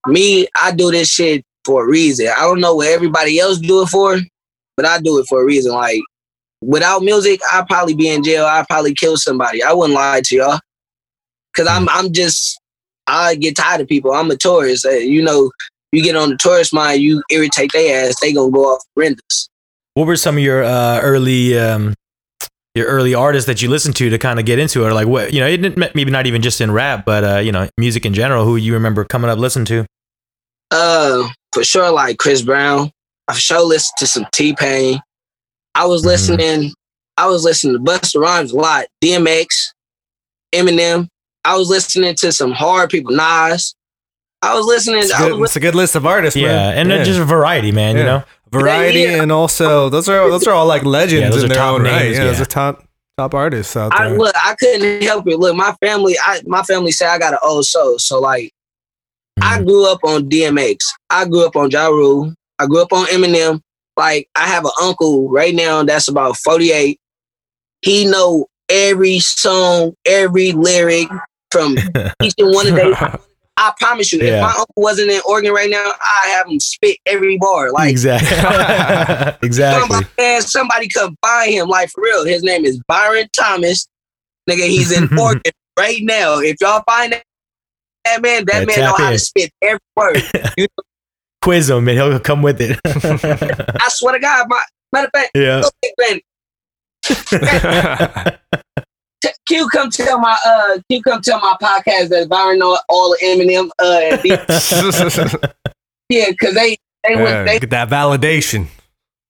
me, 0.08 0.48
I 0.62 0.72
do 0.72 0.92
this 0.92 1.10
shit 1.10 1.46
for 1.64 1.86
a 1.86 1.88
reason. 1.88 2.28
I 2.28 2.42
don't 2.42 2.60
know 2.60 2.76
what 2.76 2.90
everybody 2.90 3.40
else 3.40 3.58
do 3.58 3.84
it 3.84 3.88
for, 3.88 4.20
but 4.76 4.86
I 4.86 5.00
do 5.00 5.18
it 5.20 5.28
for 5.30 5.42
a 5.42 5.46
reason. 5.46 5.72
Like 5.72 6.02
without 6.62 7.04
music, 7.04 7.40
I'd 7.54 7.68
probably 7.68 7.96
be 7.96 8.10
in 8.10 8.22
jail. 8.22 8.46
I'd 8.46 8.68
probably 8.68 8.94
kill 8.94 9.16
somebody. 9.16 9.64
I 9.64 9.72
wouldn't 9.72 9.96
lie 9.96 10.22
to 10.26 10.36
y'all. 10.36 10.60
Cause 11.56 11.68
I'm 11.68 11.88
I'm 11.90 12.12
just 12.14 12.60
I 13.08 13.36
get 13.36 13.56
tired 13.56 13.82
of 13.82 13.88
people. 13.88 14.14
I'm 14.14 14.32
a 14.32 14.38
tourist. 14.38 14.86
Uh, 14.86 14.92
you 14.92 15.22
know, 15.22 15.52
you 15.92 16.02
get 16.04 16.16
on 16.16 16.30
the 16.30 16.38
tourist 16.38 16.74
mind, 16.74 17.02
you 17.02 17.22
irritate 17.30 17.72
their 17.74 18.08
ass, 18.08 18.20
they 18.22 18.32
gonna 18.34 18.52
go 18.52 18.64
off 18.74 18.84
renders. 18.96 19.50
what 19.96 20.08
were 20.08 20.16
some 20.16 20.38
of 20.38 20.44
your 20.44 20.64
uh, 20.64 21.00
early 21.02 21.58
um, 21.60 21.94
your 22.76 22.86
early 22.88 23.14
artists 23.14 23.48
that 23.48 23.62
you 23.62 23.70
listened 23.70 23.96
to 23.98 24.10
to 24.10 24.18
kind 24.18 24.40
of 24.40 24.46
get 24.46 24.58
into 24.60 24.84
it 24.84 24.88
or 24.88 24.94
like 24.94 25.08
what 25.08 25.34
you 25.34 25.42
know 25.42 25.48
it 25.48 25.58
didn't 25.58 25.94
maybe 25.94 26.10
not 26.12 26.26
even 26.26 26.42
just 26.42 26.62
in 26.62 26.72
rap 26.72 27.04
but 27.06 27.24
uh, 27.26 27.38
you 27.40 27.52
know 27.52 27.68
music 27.78 28.06
in 28.06 28.14
general 28.14 28.46
who 28.46 28.56
you 28.56 28.72
remember 28.74 29.04
coming 29.04 29.30
up 29.30 29.38
listening 29.38 29.66
to 29.66 29.86
Uh, 30.72 31.28
for 31.52 31.66
sure, 31.66 31.92
like 31.92 32.18
Chris 32.18 32.42
Brown. 32.42 32.90
I 33.28 33.34
for 33.34 33.40
sure 33.42 33.62
listened 33.68 33.96
to 34.00 34.08
some 34.08 34.26
T 34.32 34.56
Pain. 34.56 35.02
I 35.76 35.86
was 35.86 36.02
Mhm. 36.04 36.06
listening. 36.06 36.74
I 37.18 37.28
was 37.28 37.44
listening 37.44 37.74
to 37.74 37.80
Busta 37.92 38.22
Rhymes 38.22 38.54
a 38.54 38.56
lot. 38.56 38.86
DMX, 39.04 39.74
Eminem. 40.56 41.08
I 41.44 41.58
was 41.58 41.70
listening 41.70 42.16
to 42.16 42.32
some 42.32 42.52
hard 42.52 42.90
people. 42.90 43.14
Nas. 43.16 43.76
I 44.44 44.56
was 44.56 44.66
listening. 44.66 45.00
It's, 45.02 45.14
I 45.14 45.30
good, 45.30 45.40
was 45.40 45.50
it's 45.52 45.56
a 45.58 45.60
good 45.60 45.76
list 45.76 45.96
of 45.96 46.06
artists, 46.06 46.36
yeah 46.40 46.48
man. 46.48 46.78
and 46.80 46.92
then 46.92 47.06
just 47.06 47.20
a 47.20 47.24
variety 47.26 47.72
man 47.72 47.96
you 47.96 48.04
know 48.04 48.24
variety 48.52 49.02
Yeah. 49.02 49.22
and 49.22 49.32
also 49.32 49.88
those 49.90 50.10
are 50.10 50.30
those 50.32 50.48
are 50.48 50.54
all 50.54 50.66
like 50.66 50.84
legends 50.84 51.22
Yeah, 51.22 51.30
those 51.30 51.44
in 51.44 51.52
are 51.52 51.54
their 51.54 51.64
top 51.64 51.74
own 51.76 51.84
right. 51.84 52.02
names, 52.04 52.18
Yeah, 52.18 52.24
those 52.26 52.42
are 52.42 52.46
top 52.46 52.84
top 53.18 53.34
artists 53.36 53.76
out 53.78 53.94
I 53.94 54.10
there. 54.10 54.18
look. 54.18 54.36
I 54.36 54.56
couldn't 54.56 55.04
help 55.04 55.28
it. 55.28 55.38
Look, 55.38 55.56
my 55.56 55.74
family. 55.84 56.16
I 56.24 56.42
my 56.48 56.64
family 56.64 56.92
say 56.92 57.06
I 57.06 57.20
got 57.20 57.34
an 57.34 57.40
old 57.44 57.66
soul. 57.66 58.00
So 58.00 58.20
like, 58.20 58.52
I 59.42 59.60
Mhm. 59.60 59.66
grew 59.68 59.92
up 59.92 60.00
on 60.04 60.28
DMX. 60.30 60.78
I 61.12 61.26
grew 61.26 61.46
up 61.46 61.56
on 61.56 61.70
Ja 61.70 61.88
Rule. 61.88 62.34
I 62.58 62.66
grew 62.66 62.82
up 62.82 62.92
on 62.94 63.06
Eminem. 63.08 63.62
Like 63.96 64.28
I 64.36 64.48
have 64.48 64.66
an 64.66 64.72
uncle 64.82 65.30
right 65.30 65.54
now 65.54 65.84
that's 65.84 66.08
about 66.08 66.36
48. 66.38 67.00
He 67.84 68.06
know 68.06 68.48
every 68.70 69.20
song, 69.20 69.94
every 70.06 70.52
lyric 70.54 71.08
from 71.52 71.78
each 72.24 72.34
and 72.38 72.54
one 72.54 72.68
of 72.68 72.76
they. 72.76 72.94
I 73.58 73.74
promise 73.80 74.12
you, 74.12 74.20
if 74.22 74.42
my 74.42 74.48
uncle 74.58 74.74
wasn't 74.78 75.12
in 75.12 75.22
Oregon 75.28 75.54
right 75.54 75.70
now, 75.70 75.92
I 76.02 76.30
have 76.30 76.48
him 76.48 76.60
spit 76.60 76.98
every 77.06 77.38
bar. 77.38 77.72
Like 77.72 77.92
exactly 77.92 78.30
exactly 79.48 79.82
somebody, 79.82 80.08
man, 80.18 80.42
somebody 80.42 80.88
come 80.88 81.16
find 81.24 81.52
him. 81.54 81.68
Like 81.68 81.90
for 81.90 82.02
real, 82.02 82.26
his 82.26 82.42
name 82.44 82.66
is 82.66 82.80
Byron 82.88 83.28
Thomas. 83.38 83.88
Nigga, 84.50 84.68
he's 84.68 84.92
in 84.92 85.08
Oregon 85.20 85.52
right 85.78 86.00
now. 86.02 86.40
If 86.40 86.58
y'all 86.62 86.82
find 86.90 87.12
that, 87.14 87.24
that 88.06 88.22
man, 88.24 88.46
that 88.46 88.62
Yeah, 88.62 88.66
man 88.66 88.80
know 88.80 88.96
tap 88.96 88.98
how 88.98 89.10
to 89.12 89.20
spit 89.20 89.52
every 89.62 89.80
word. 89.96 90.24
quiz 91.44 91.70
him 91.70 91.88
and 91.88 91.98
he'll 91.98 92.20
come 92.20 92.42
with 92.42 92.62
it 92.62 92.80
I 92.86 93.90
swear 93.90 94.14
to 94.14 94.20
God, 94.20 94.48
my 94.50 94.62
matter 94.92 95.08
of 95.08 95.12
fact, 95.14 95.32
yeah 95.36 95.60
look, 95.62 95.74
man, 96.00 96.20
T- 97.04 97.16
Q 99.48 99.68
come 99.70 99.90
tell 99.90 100.20
my 100.20 100.38
uh 100.46 100.78
Q 100.90 101.02
come 101.02 101.22
tell 101.22 101.40
my 101.40 101.56
podcast 101.62 102.10
that 102.10 102.28
Byron 102.30 102.60
know 102.60 102.78
all 102.90 103.14
of 103.14 103.20
Eminem 103.20 103.70
uh 103.80 104.00
and 104.02 104.22
yeah 106.10 106.30
because 106.30 106.54
they 106.56 106.78
they 107.08 107.14
Yeah, 107.16 107.24
went 107.24 107.48
they 107.48 107.60
get 107.60 107.70
that 107.72 107.90
validation. 107.90 108.68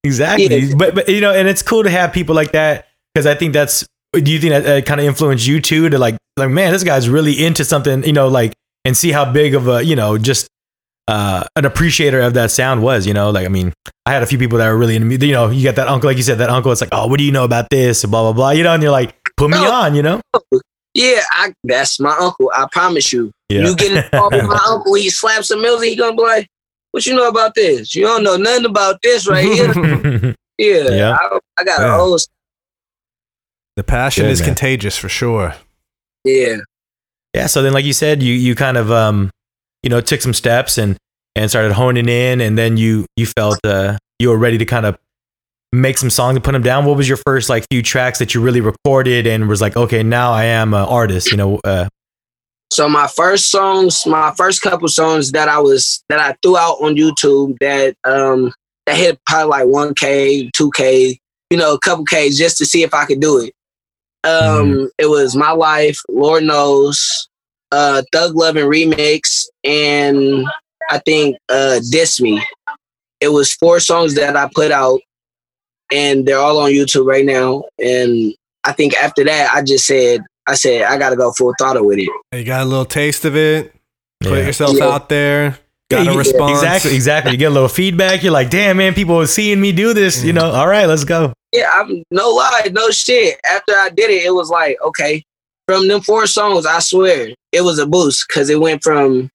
exactly. 0.03 0.57
Yeah. 0.57 0.75
but, 0.77 0.95
but 0.95 1.09
you 1.09 1.21
know 1.21 1.31
and 1.33 1.47
it's 1.47 1.61
cool 1.61 1.83
to 1.83 1.89
have 1.89 2.11
people 2.13 2.35
like 2.35 2.51
that 2.53 2.87
because 3.13 3.25
i 3.25 3.35
think 3.35 3.53
that's 3.53 3.85
do 4.13 4.31
you 4.31 4.39
think 4.39 4.51
that 4.51 4.65
uh, 4.65 4.81
kind 4.81 4.99
of 4.99 5.05
influenced 5.07 5.47
you 5.47 5.61
too 5.61 5.89
to 5.89 5.97
like 5.97 6.17
like 6.37 6.49
man 6.49 6.71
this 6.71 6.83
guy's 6.83 7.07
really 7.07 7.43
into 7.43 7.63
something 7.63 8.03
you 8.03 8.13
know 8.13 8.27
like 8.27 8.53
and 8.83 8.97
see 8.97 9.11
how 9.11 9.29
big 9.31 9.55
of 9.55 9.67
a 9.67 9.83
you 9.83 9.95
know 9.95 10.17
just 10.17 10.47
uh 11.07 11.43
an 11.55 11.65
appreciator 11.65 12.19
of 12.19 12.33
that 12.33 12.51
sound 12.51 12.81
was 12.83 13.07
you 13.07 13.13
know? 13.13 13.29
Like 13.31 13.45
i 13.45 13.49
mean 13.49 13.73
i 14.05 14.11
had 14.11 14.23
a 14.23 14.25
few 14.25 14.37
people 14.37 14.57
that 14.57 14.67
were 14.67 14.77
really 14.77 14.95
into 14.95 15.07
me 15.07 15.15
you 15.25 15.33
know 15.33 15.49
you 15.49 15.63
got 15.63 15.75
that 15.75 15.87
uncle 15.87 16.07
like 16.09 16.17
you 16.17 16.23
said 16.23 16.39
that 16.39 16.49
uncle 16.49 16.71
it's 16.71 16.81
like 16.81 16.89
oh 16.91 17.07
what 17.07 17.17
do 17.19 17.23
you 17.23 17.31
know 17.31 17.43
about 17.43 17.69
this? 17.69 18.03
blah 18.05 18.21
blah 18.23 18.33
blah 18.33 18.49
you 18.51 18.63
know? 18.63 18.73
And 18.73 18.81
you're 18.83 18.91
like 18.91 19.15
put 19.41 19.49
me 19.49 19.57
No. 19.57 19.71
on 19.71 19.95
you 19.95 20.03
know 20.03 20.21
yeah 20.93 21.21
I 21.31 21.53
that's 21.63 21.99
my 21.99 22.15
uncle 22.19 22.51
I 22.53 22.67
promise 22.71 23.11
you 23.13 23.31
yeah 23.49 23.61
you 23.67 23.75
get 23.75 23.91
involved 24.05 24.35
with 24.35 24.45
my 24.45 24.59
uncle 24.69 24.93
he 24.95 25.09
slaps 25.09 25.47
some 25.49 25.61
music 25.61 25.89
he 25.89 25.95
gonna 25.95 26.15
be 26.15 26.21
like 26.23 26.47
what 26.91 27.05
you 27.05 27.15
know 27.15 27.27
about 27.27 27.55
this 27.55 27.95
you 27.95 28.03
don't 28.03 28.23
know 28.23 28.35
nothing 28.37 28.65
about 28.65 29.01
this 29.01 29.27
right 29.27 29.43
here 29.45 29.73
yeah, 30.57 30.89
Yeah. 30.89 31.17
I, 31.19 31.39
I 31.59 31.63
got 31.63 31.79
Yeah. 31.79 31.93
an 31.95 31.99
old 31.99 32.21
The 33.77 33.83
passion 33.83 34.25
Good, 34.25 34.31
is 34.31 34.41
man. 34.41 34.49
contagious 34.49 34.97
for 34.97 35.09
sure. 35.09 35.55
yeah 36.25 36.57
yeah 37.33 37.47
so 37.47 37.61
then 37.61 37.73
like 37.73 37.85
you 37.85 37.93
said 37.93 38.21
you 38.21 38.33
you 38.33 38.53
kind 38.55 38.77
of 38.77 38.91
um 38.91 39.29
you 39.83 39.89
know 39.89 40.01
took 40.01 40.21
some 40.21 40.33
steps 40.33 40.77
and 40.77 40.97
and 41.35 41.49
started 41.49 41.71
honing 41.71 42.09
in 42.09 42.41
and 42.41 42.57
then 42.57 42.75
you 42.77 43.05
you 43.15 43.25
felt 43.25 43.59
uh 43.65 43.97
you 44.19 44.27
were 44.29 44.37
ready 44.37 44.57
to 44.57 44.65
kind 44.65 44.85
of 44.85 44.97
make 45.71 45.97
some 45.97 46.09
songs 46.09 46.35
and 46.35 46.43
put 46.43 46.51
them 46.51 46.61
down 46.61 46.85
what 46.85 46.97
was 46.97 47.07
your 47.07 47.17
first 47.25 47.49
like 47.49 47.65
few 47.71 47.81
tracks 47.81 48.19
that 48.19 48.33
you 48.33 48.41
really 48.41 48.61
recorded 48.61 49.25
and 49.25 49.47
was 49.47 49.61
like 49.61 49.77
okay 49.77 50.03
now 50.03 50.31
i 50.33 50.43
am 50.43 50.73
an 50.73 50.85
artist 50.85 51.31
you 51.31 51.37
know 51.37 51.59
uh 51.63 51.87
So 52.71 52.87
my 52.87 53.07
first 53.07 53.51
songs, 53.51 54.05
my 54.05 54.33
first 54.37 54.61
couple 54.61 54.87
songs 54.87 55.31
that 55.33 55.49
I 55.49 55.59
was 55.59 56.03
that 56.07 56.19
I 56.19 56.35
threw 56.41 56.55
out 56.55 56.77
on 56.81 56.95
YouTube 56.95 57.57
that 57.59 57.95
um 58.05 58.53
that 58.85 58.95
hit 58.95 59.19
probably 59.25 59.49
like 59.49 59.67
one 59.67 59.93
k, 59.93 60.49
two 60.55 60.71
k, 60.71 61.19
you 61.49 61.57
know, 61.57 61.73
a 61.73 61.79
couple 61.79 62.05
k 62.05 62.29
just 62.29 62.57
to 62.59 62.65
see 62.65 62.83
if 62.83 62.93
I 62.93 63.05
could 63.05 63.19
do 63.19 63.39
it. 63.39 63.53
Um, 64.23 64.89
it 64.97 65.07
was 65.07 65.35
my 65.35 65.51
life, 65.51 65.99
Lord 66.07 66.43
knows, 66.43 67.27
uh, 67.71 68.03
Thug 68.13 68.35
Loving 68.35 68.65
remix, 68.65 69.45
and 69.63 70.45
I 70.89 70.99
think 70.99 71.37
uh, 71.49 71.79
Diss 71.91 72.21
Me. 72.21 72.41
It 73.19 73.29
was 73.29 73.53
four 73.53 73.79
songs 73.79 74.15
that 74.15 74.37
I 74.37 74.47
put 74.53 74.71
out, 74.71 75.01
and 75.91 76.25
they're 76.25 76.37
all 76.39 76.59
on 76.59 76.71
YouTube 76.71 77.05
right 77.05 77.25
now. 77.25 77.63
And 77.83 78.33
I 78.63 78.71
think 78.73 78.95
after 78.95 79.23
that, 79.23 79.51
I 79.53 79.61
just 79.61 79.85
said, 79.85 80.21
I 80.47 80.55
said 80.55 80.83
I 80.83 80.97
got 80.97 81.11
to 81.11 81.15
go 81.15 81.31
full 81.31 81.53
throttle 81.59 81.85
with 81.85 81.99
it. 81.99 82.09
You 82.33 82.43
got 82.43 82.61
a 82.63 82.65
little 82.65 82.85
taste 82.85 83.25
of 83.25 83.35
it. 83.35 83.73
Put 84.21 84.39
yeah. 84.39 84.45
yourself 84.45 84.77
Yeah. 84.77 84.85
out 84.85 85.09
there. 85.09 85.43
Yeah, 85.89 85.97
Got 85.97 86.07
a 86.07 86.11
you- 86.11 86.17
response. 86.19 86.59
exactly 86.59 86.95
exactly 86.95 87.31
you 87.33 87.37
get 87.37 87.51
a 87.51 87.53
little 87.53 87.67
feedback 87.67 88.23
you're 88.23 88.31
like 88.31 88.49
damn 88.49 88.77
man 88.77 88.93
people 88.93 89.19
are 89.19 89.27
seeing 89.27 89.59
me 89.59 89.73
do 89.73 89.93
this 89.93 90.23
you 90.23 90.31
mm. 90.31 90.35
know 90.35 90.49
all 90.51 90.65
right 90.65 90.85
let's 90.85 91.03
go 91.03 91.33
Yeah, 91.51 91.69
I'm 91.69 92.01
no 92.11 92.29
lie, 92.29 92.69
no 92.71 92.89
shit. 92.91 93.37
After 93.45 93.73
I 93.73 93.89
did 93.89 94.09
it, 94.09 94.23
it 94.23 94.33
was 94.33 94.49
like, 94.49 94.77
okay. 94.81 95.21
from 95.67 95.89
them 95.89 95.99
four 95.99 96.25
songs, 96.27 96.65
I 96.65 96.79
swear 96.79 97.31
it 97.51 97.61
was 97.61 97.77
a 97.77 97.85
boost 97.85 98.25
because 98.27 98.49
it 98.49 98.61
went 98.61 98.81
from. 98.83 99.29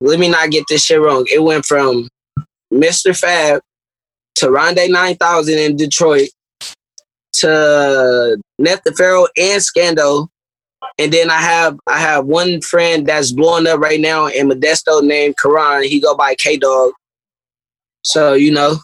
Let 0.00 0.18
me 0.18 0.28
not 0.28 0.50
get 0.50 0.64
this 0.68 0.84
shit 0.84 1.00
wrong. 1.00 1.24
It 1.32 1.40
went 1.44 1.64
from 1.64 2.08
Mr. 2.72 3.16
Fab 3.16 3.62
to 4.36 4.46
Rondé 4.48 4.88
9000 4.90 5.58
in 5.58 5.76
Detroit 5.76 6.28
to 7.34 8.36
Pharaoh 8.96 9.26
and 9.36 9.60
Scando. 9.62 10.28
And 10.98 11.12
then 11.12 11.30
I 11.30 11.40
have 11.40 11.78
I 11.86 11.98
have 11.98 12.26
one 12.26 12.60
friend 12.60 13.06
that's 13.06 13.32
blowing 13.32 13.66
up 13.66 13.80
right 13.80 14.00
now 14.00 14.26
in 14.26 14.48
Modesto 14.48 15.02
named 15.02 15.36
Karan. 15.40 15.82
He 15.84 15.98
go 16.00 16.14
by 16.14 16.34
K 16.34 16.56
Dog. 16.56 16.92
So 18.02 18.34
you 18.34 18.52
know, 18.52 18.76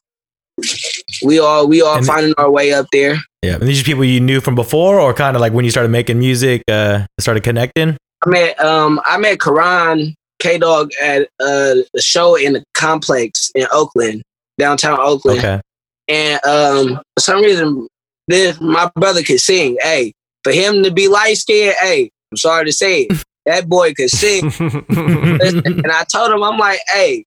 we 1.23 1.39
all 1.39 1.69
we 1.69 1.83
all 1.83 1.99
And- 1.99 2.07
finding 2.07 2.35
our 2.39 2.51
way 2.51 2.73
up 2.73 2.87
there. 2.93 3.19
Yeah. 3.43 3.55
And 3.55 3.63
these 3.69 3.81
are 3.81 3.85
people 3.85 4.05
you 4.05 4.21
knew 4.21 4.41
from 4.41 4.55
before, 4.55 5.01
or 5.01 5.15
kind 5.15 5.35
of 5.37 5.41
like 5.41 5.53
when 5.53 5.65
you 5.65 5.71
started 5.71 5.91
making 5.91 6.19
music, 6.19 6.63
uh, 6.71 7.07
started 7.19 7.43
connecting. 7.43 7.97
I 8.27 8.29
met 8.29 8.61
um 8.65 9.01
I 9.05 9.17
met 9.19 9.39
Karan 9.41 10.15
K 10.41 10.59
Dog 10.59 10.91
at 11.03 11.29
uh, 11.39 11.75
a 11.97 12.01
show 12.01 12.35
in 12.35 12.55
the 12.55 12.65
complex 12.75 13.51
in 13.55 13.67
Oakland, 13.73 14.23
downtown 14.59 14.99
Oakland. 15.01 15.39
Okay. 15.39 15.61
And 16.09 16.45
um 16.45 16.97
for 17.17 17.21
some 17.21 17.43
reason 17.43 17.87
this 18.29 18.61
my 18.61 18.91
brother 18.95 19.23
could 19.23 19.41
sing. 19.41 19.77
Hey, 19.81 20.13
for 20.45 20.53
him 20.53 20.83
to 20.85 20.91
be 20.91 21.09
light 21.09 21.37
skinned, 21.37 21.77
hey, 21.81 22.11
I'm 22.31 22.37
sorry 22.37 22.65
to 22.67 22.73
say 22.73 23.03
it. 23.03 23.25
That 23.47 23.69
boy 23.69 23.95
could 23.95 24.11
sing. 24.11 24.45
and 24.61 25.91
I 25.91 26.05
told 26.13 26.31
him, 26.31 26.43
I'm 26.43 26.59
like, 26.59 26.79
hey, 26.93 27.25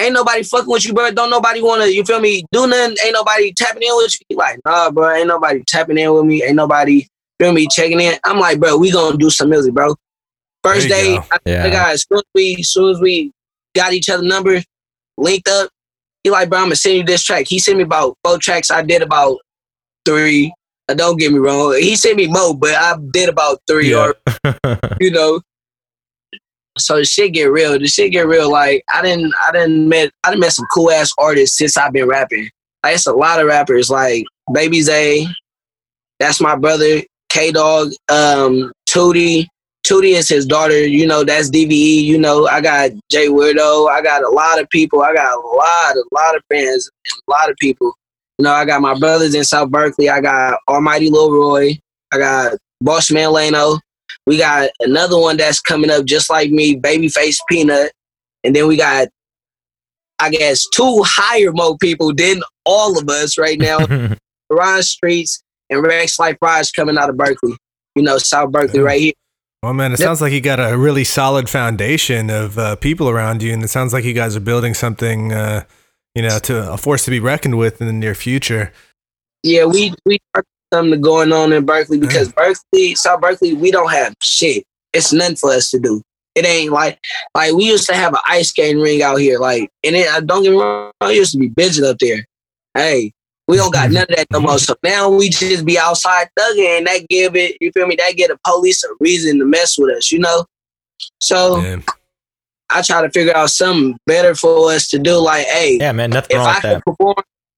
ain't 0.00 0.14
nobody 0.14 0.42
fucking 0.42 0.66
with 0.68 0.86
you, 0.86 0.94
bro. 0.94 1.10
Don't 1.10 1.28
nobody 1.30 1.60
wanna, 1.60 1.86
you 1.86 2.04
feel 2.04 2.20
me, 2.20 2.42
do 2.50 2.66
nothing. 2.66 2.96
Ain't 3.04 3.12
nobody 3.12 3.52
tapping 3.52 3.82
in 3.82 3.94
with 3.96 4.14
you. 4.14 4.26
He 4.30 4.34
like, 4.34 4.58
nah, 4.64 4.90
bro, 4.90 5.14
ain't 5.14 5.28
nobody 5.28 5.62
tapping 5.66 5.98
in 5.98 6.12
with 6.14 6.24
me. 6.24 6.42
Ain't 6.42 6.56
nobody, 6.56 7.06
feel 7.38 7.52
me, 7.52 7.68
checking 7.70 8.00
in. 8.00 8.14
I'm 8.24 8.38
like, 8.38 8.58
bro, 8.58 8.78
we 8.78 8.90
gonna 8.90 9.18
do 9.18 9.28
some 9.28 9.50
music, 9.50 9.74
bro. 9.74 9.94
First 10.64 10.88
day, 10.88 11.16
go. 11.16 11.24
I 11.30 11.38
Yeah. 11.44 11.62
the 11.64 11.70
guy, 11.70 11.92
as 11.92 12.06
soon 12.08 12.18
as 12.18 12.24
we, 12.34 12.62
soon 12.62 12.90
as 12.90 13.00
we 13.00 13.30
got 13.74 13.92
each 13.92 14.08
other 14.08 14.24
number, 14.24 14.62
linked 15.18 15.48
up, 15.48 15.68
he 16.24 16.30
like, 16.30 16.48
bro, 16.50 16.58
I'm 16.58 16.64
gonna 16.66 16.76
send 16.76 16.96
you 16.96 17.04
this 17.04 17.22
track. 17.22 17.46
He 17.48 17.58
sent 17.58 17.78
me 17.78 17.84
about 17.84 18.16
four 18.24 18.38
tracks. 18.38 18.70
I 18.70 18.82
did 18.82 19.02
about 19.02 19.38
three. 20.04 20.52
Don't 20.88 21.18
get 21.18 21.32
me 21.32 21.38
wrong. 21.38 21.76
He 21.78 21.94
sent 21.96 22.16
me 22.16 22.26
more, 22.26 22.54
but 22.56 22.74
I 22.74 22.94
did 23.12 23.28
about 23.28 23.60
three 23.68 23.90
Yeah. 23.92 24.12
or 24.44 24.78
you 25.00 25.10
know. 25.12 25.40
So 26.78 26.96
the 26.96 27.04
shit 27.04 27.32
get 27.32 27.44
real. 27.50 27.78
The 27.78 27.86
shit 27.86 28.12
get 28.12 28.26
real. 28.26 28.50
Like 28.50 28.82
I 28.92 29.02
didn't, 29.02 29.32
I 29.46 29.52
didn't 29.52 29.88
met, 29.88 30.10
I 30.24 30.30
didn't 30.30 30.40
met 30.40 30.52
some 30.52 30.66
cool 30.72 30.90
ass 30.90 31.12
artists 31.18 31.56
since 31.58 31.76
I've 31.76 31.92
been 31.92 32.08
rapping. 32.08 32.48
Like 32.82 32.94
it's 32.94 33.06
a 33.06 33.12
lot 33.12 33.40
of 33.40 33.46
rappers. 33.46 33.90
Like 33.90 34.24
Baby 34.52 34.80
Zay, 34.82 35.26
that's 36.18 36.40
my 36.40 36.56
brother. 36.56 37.02
K 37.28 37.52
Dog, 37.52 37.90
um, 38.08 38.72
Tootie. 38.88 39.46
Tootie 39.86 40.14
is 40.14 40.28
his 40.28 40.46
daughter. 40.46 40.86
You 40.86 41.06
know 41.06 41.24
that's 41.24 41.50
DVE. 41.50 42.02
You 42.02 42.18
know 42.18 42.46
I 42.46 42.60
got 42.60 42.90
Jay 43.10 43.28
Weirdo. 43.28 43.88
I 43.88 44.02
got 44.02 44.22
a 44.22 44.28
lot 44.28 44.60
of 44.60 44.68
people. 44.70 45.02
I 45.02 45.14
got 45.14 45.32
a 45.32 45.40
lot, 45.40 45.96
a 45.96 46.04
lot 46.12 46.36
of 46.36 46.42
friends, 46.48 46.90
and 47.06 47.14
a 47.26 47.30
lot 47.30 47.50
of 47.50 47.56
people. 47.56 47.92
You 48.38 48.44
know 48.44 48.52
I 48.52 48.64
got 48.64 48.82
my 48.82 48.98
brothers 48.98 49.34
in 49.34 49.44
South 49.44 49.70
Berkeley. 49.70 50.08
I 50.08 50.20
got 50.20 50.58
Almighty 50.68 51.10
Lil 51.10 51.32
Roy. 51.32 51.78
I 52.12 52.18
got 52.18 52.58
Boss 52.80 53.10
Man 53.10 53.30
Lano. 53.30 53.80
We 54.26 54.38
got 54.38 54.70
another 54.80 55.18
one 55.18 55.36
that's 55.36 55.60
coming 55.60 55.90
up 55.90 56.04
just 56.04 56.30
like 56.30 56.50
me, 56.50 56.76
Babyface 56.76 57.38
Peanut. 57.48 57.92
And 58.44 58.54
then 58.54 58.68
we 58.68 58.76
got, 58.76 59.08
I 60.18 60.30
guess, 60.30 60.66
two 60.68 61.02
higher 61.04 61.52
mo 61.52 61.76
people 61.76 62.14
than 62.14 62.40
all 62.64 62.98
of 62.98 63.08
us 63.08 63.38
right 63.38 63.58
now. 63.58 63.78
Ron 64.50 64.82
Streets 64.82 65.42
and 65.68 65.82
Rex 65.82 66.18
Life 66.18 66.36
Rise 66.42 66.70
coming 66.70 66.98
out 66.98 67.10
of 67.10 67.16
Berkeley. 67.16 67.56
You 67.94 68.02
know, 68.02 68.18
South 68.18 68.50
Berkeley 68.50 68.80
right 68.80 69.00
here. 69.00 69.12
Well, 69.62 69.74
man, 69.74 69.92
it 69.92 70.00
Yep. 70.00 70.06
sounds 70.06 70.20
like 70.22 70.32
you 70.32 70.40
got 70.40 70.58
a 70.58 70.76
really 70.76 71.04
solid 71.04 71.48
foundation 71.50 72.30
of 72.30 72.58
uh, 72.58 72.76
people 72.76 73.10
around 73.10 73.42
you, 73.42 73.52
and 73.52 73.62
it 73.62 73.68
sounds 73.68 73.92
like 73.92 74.04
you 74.04 74.14
guys 74.14 74.34
are 74.34 74.40
building 74.40 74.72
something, 74.72 75.32
uh, 75.32 75.64
you 76.14 76.22
know, 76.22 76.38
to 76.38 76.72
a 76.72 76.78
force 76.78 77.04
to 77.04 77.10
be 77.10 77.20
reckoned 77.20 77.58
with 77.58 77.80
in 77.80 77.86
the 77.86 77.92
near 77.92 78.14
future. 78.14 78.72
Yeah, 79.42 79.66
we 79.66 79.92
we 80.06 80.18
got 80.34 80.44
something 80.72 81.00
going 81.00 81.32
on 81.32 81.52
in 81.52 81.66
Berkeley 81.66 81.98
because 81.98 82.32
Berkeley, 82.32 82.94
South 82.94 83.20
Berkeley, 83.20 83.52
we 83.52 83.70
don't 83.70 83.90
have 83.90 84.14
shit. 84.22 84.64
It's 84.94 85.12
nothing 85.12 85.36
for 85.36 85.50
us 85.50 85.70
to 85.72 85.78
do. 85.78 86.02
It 86.34 86.46
ain't 86.46 86.72
like 86.72 86.98
like 87.34 87.52
we 87.52 87.64
used 87.64 87.86
to 87.88 87.94
have 87.94 88.14
an 88.14 88.20
ice 88.26 88.48
skating 88.48 88.80
ring 88.80 89.02
out 89.02 89.16
here, 89.16 89.38
like, 89.38 89.68
and 89.84 89.94
it 89.94 90.08
uh, 90.08 90.20
don't 90.20 90.42
get 90.42 90.52
me 90.52 90.56
wrong, 90.58 90.90
it 91.02 91.16
used 91.16 91.32
to 91.32 91.38
be 91.38 91.50
bitching 91.50 91.84
up 91.84 91.98
there. 91.98 92.24
Hey, 92.72 93.12
we 93.50 93.56
don't 93.56 93.72
got 93.72 93.90
none 93.90 94.02
of 94.04 94.08
that 94.16 94.26
no 94.30 94.40
more. 94.40 94.58
So 94.58 94.74
now 94.82 95.10
we 95.10 95.28
just 95.28 95.64
be 95.64 95.78
outside 95.78 96.28
thugging, 96.38 96.78
and 96.78 96.86
that 96.86 97.06
give 97.08 97.36
it, 97.36 97.56
you 97.60 97.70
feel 97.72 97.86
me? 97.86 97.96
That 97.96 98.14
give 98.16 98.28
the 98.28 98.38
police 98.46 98.82
a 98.84 98.88
reason 99.00 99.38
to 99.40 99.44
mess 99.44 99.76
with 99.78 99.96
us, 99.96 100.10
you 100.12 100.18
know. 100.20 100.44
So 101.20 101.60
Yeah. 101.60 101.80
I 102.72 102.82
try 102.82 103.02
to 103.02 103.10
figure 103.10 103.36
out 103.36 103.50
something 103.50 103.98
better 104.06 104.34
for 104.34 104.70
us 104.72 104.88
to 104.90 104.98
do. 104.98 105.16
Like, 105.16 105.46
hey, 105.46 105.78
yeah, 105.80 105.90
man. 105.92 106.10
Nothing 106.10 106.36
if 106.36 106.38
wrong 106.38 106.46
I 106.48 106.52
with 106.54 106.62
could 106.62 106.70
that. 106.70 106.84
perform, 106.84 107.14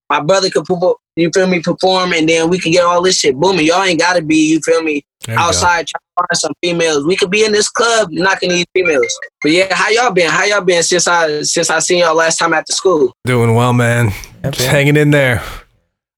my 0.08 0.20
brother 0.20 0.48
could 0.50 0.64
perform. 0.64 0.94
You 1.16 1.30
feel 1.34 1.46
me? 1.46 1.60
Perform, 1.60 2.14
and 2.14 2.26
then 2.26 2.48
we 2.48 2.58
can 2.58 2.72
get 2.72 2.84
all 2.84 3.02
this 3.02 3.18
shit 3.18 3.36
booming. 3.36 3.66
Y'all 3.66 3.82
ain't 3.82 4.00
gotta 4.00 4.22
be. 4.22 4.36
You 4.36 4.60
feel 4.60 4.82
me? 4.82 5.04
There 5.26 5.34
you 5.34 5.38
go. 5.38 5.44
Outside 5.44 5.86
trying 5.86 6.00
to 6.00 6.16
find 6.16 6.28
some 6.38 6.52
females. 6.62 7.04
We 7.04 7.16
could 7.16 7.30
be 7.30 7.44
in 7.44 7.52
this 7.52 7.68
club 7.68 8.08
knocking 8.10 8.48
these 8.48 8.64
females. 8.74 9.14
But 9.42 9.52
yeah, 9.52 9.74
how 9.74 9.90
y'all 9.90 10.10
been? 10.12 10.30
How 10.30 10.44
y'all 10.44 10.62
been 10.62 10.82
since 10.82 11.06
I 11.06 11.42
since 11.42 11.68
I 11.68 11.80
seen 11.80 11.98
y'all 11.98 12.14
last 12.16 12.38
time 12.38 12.54
after 12.54 12.72
school? 12.72 13.12
Doing 13.26 13.54
well, 13.54 13.74
man. 13.74 14.06
Yep, 14.42 14.54
Just 14.54 14.60
yeah. 14.60 14.70
hanging 14.70 14.96
in 14.96 15.10
there. 15.10 15.42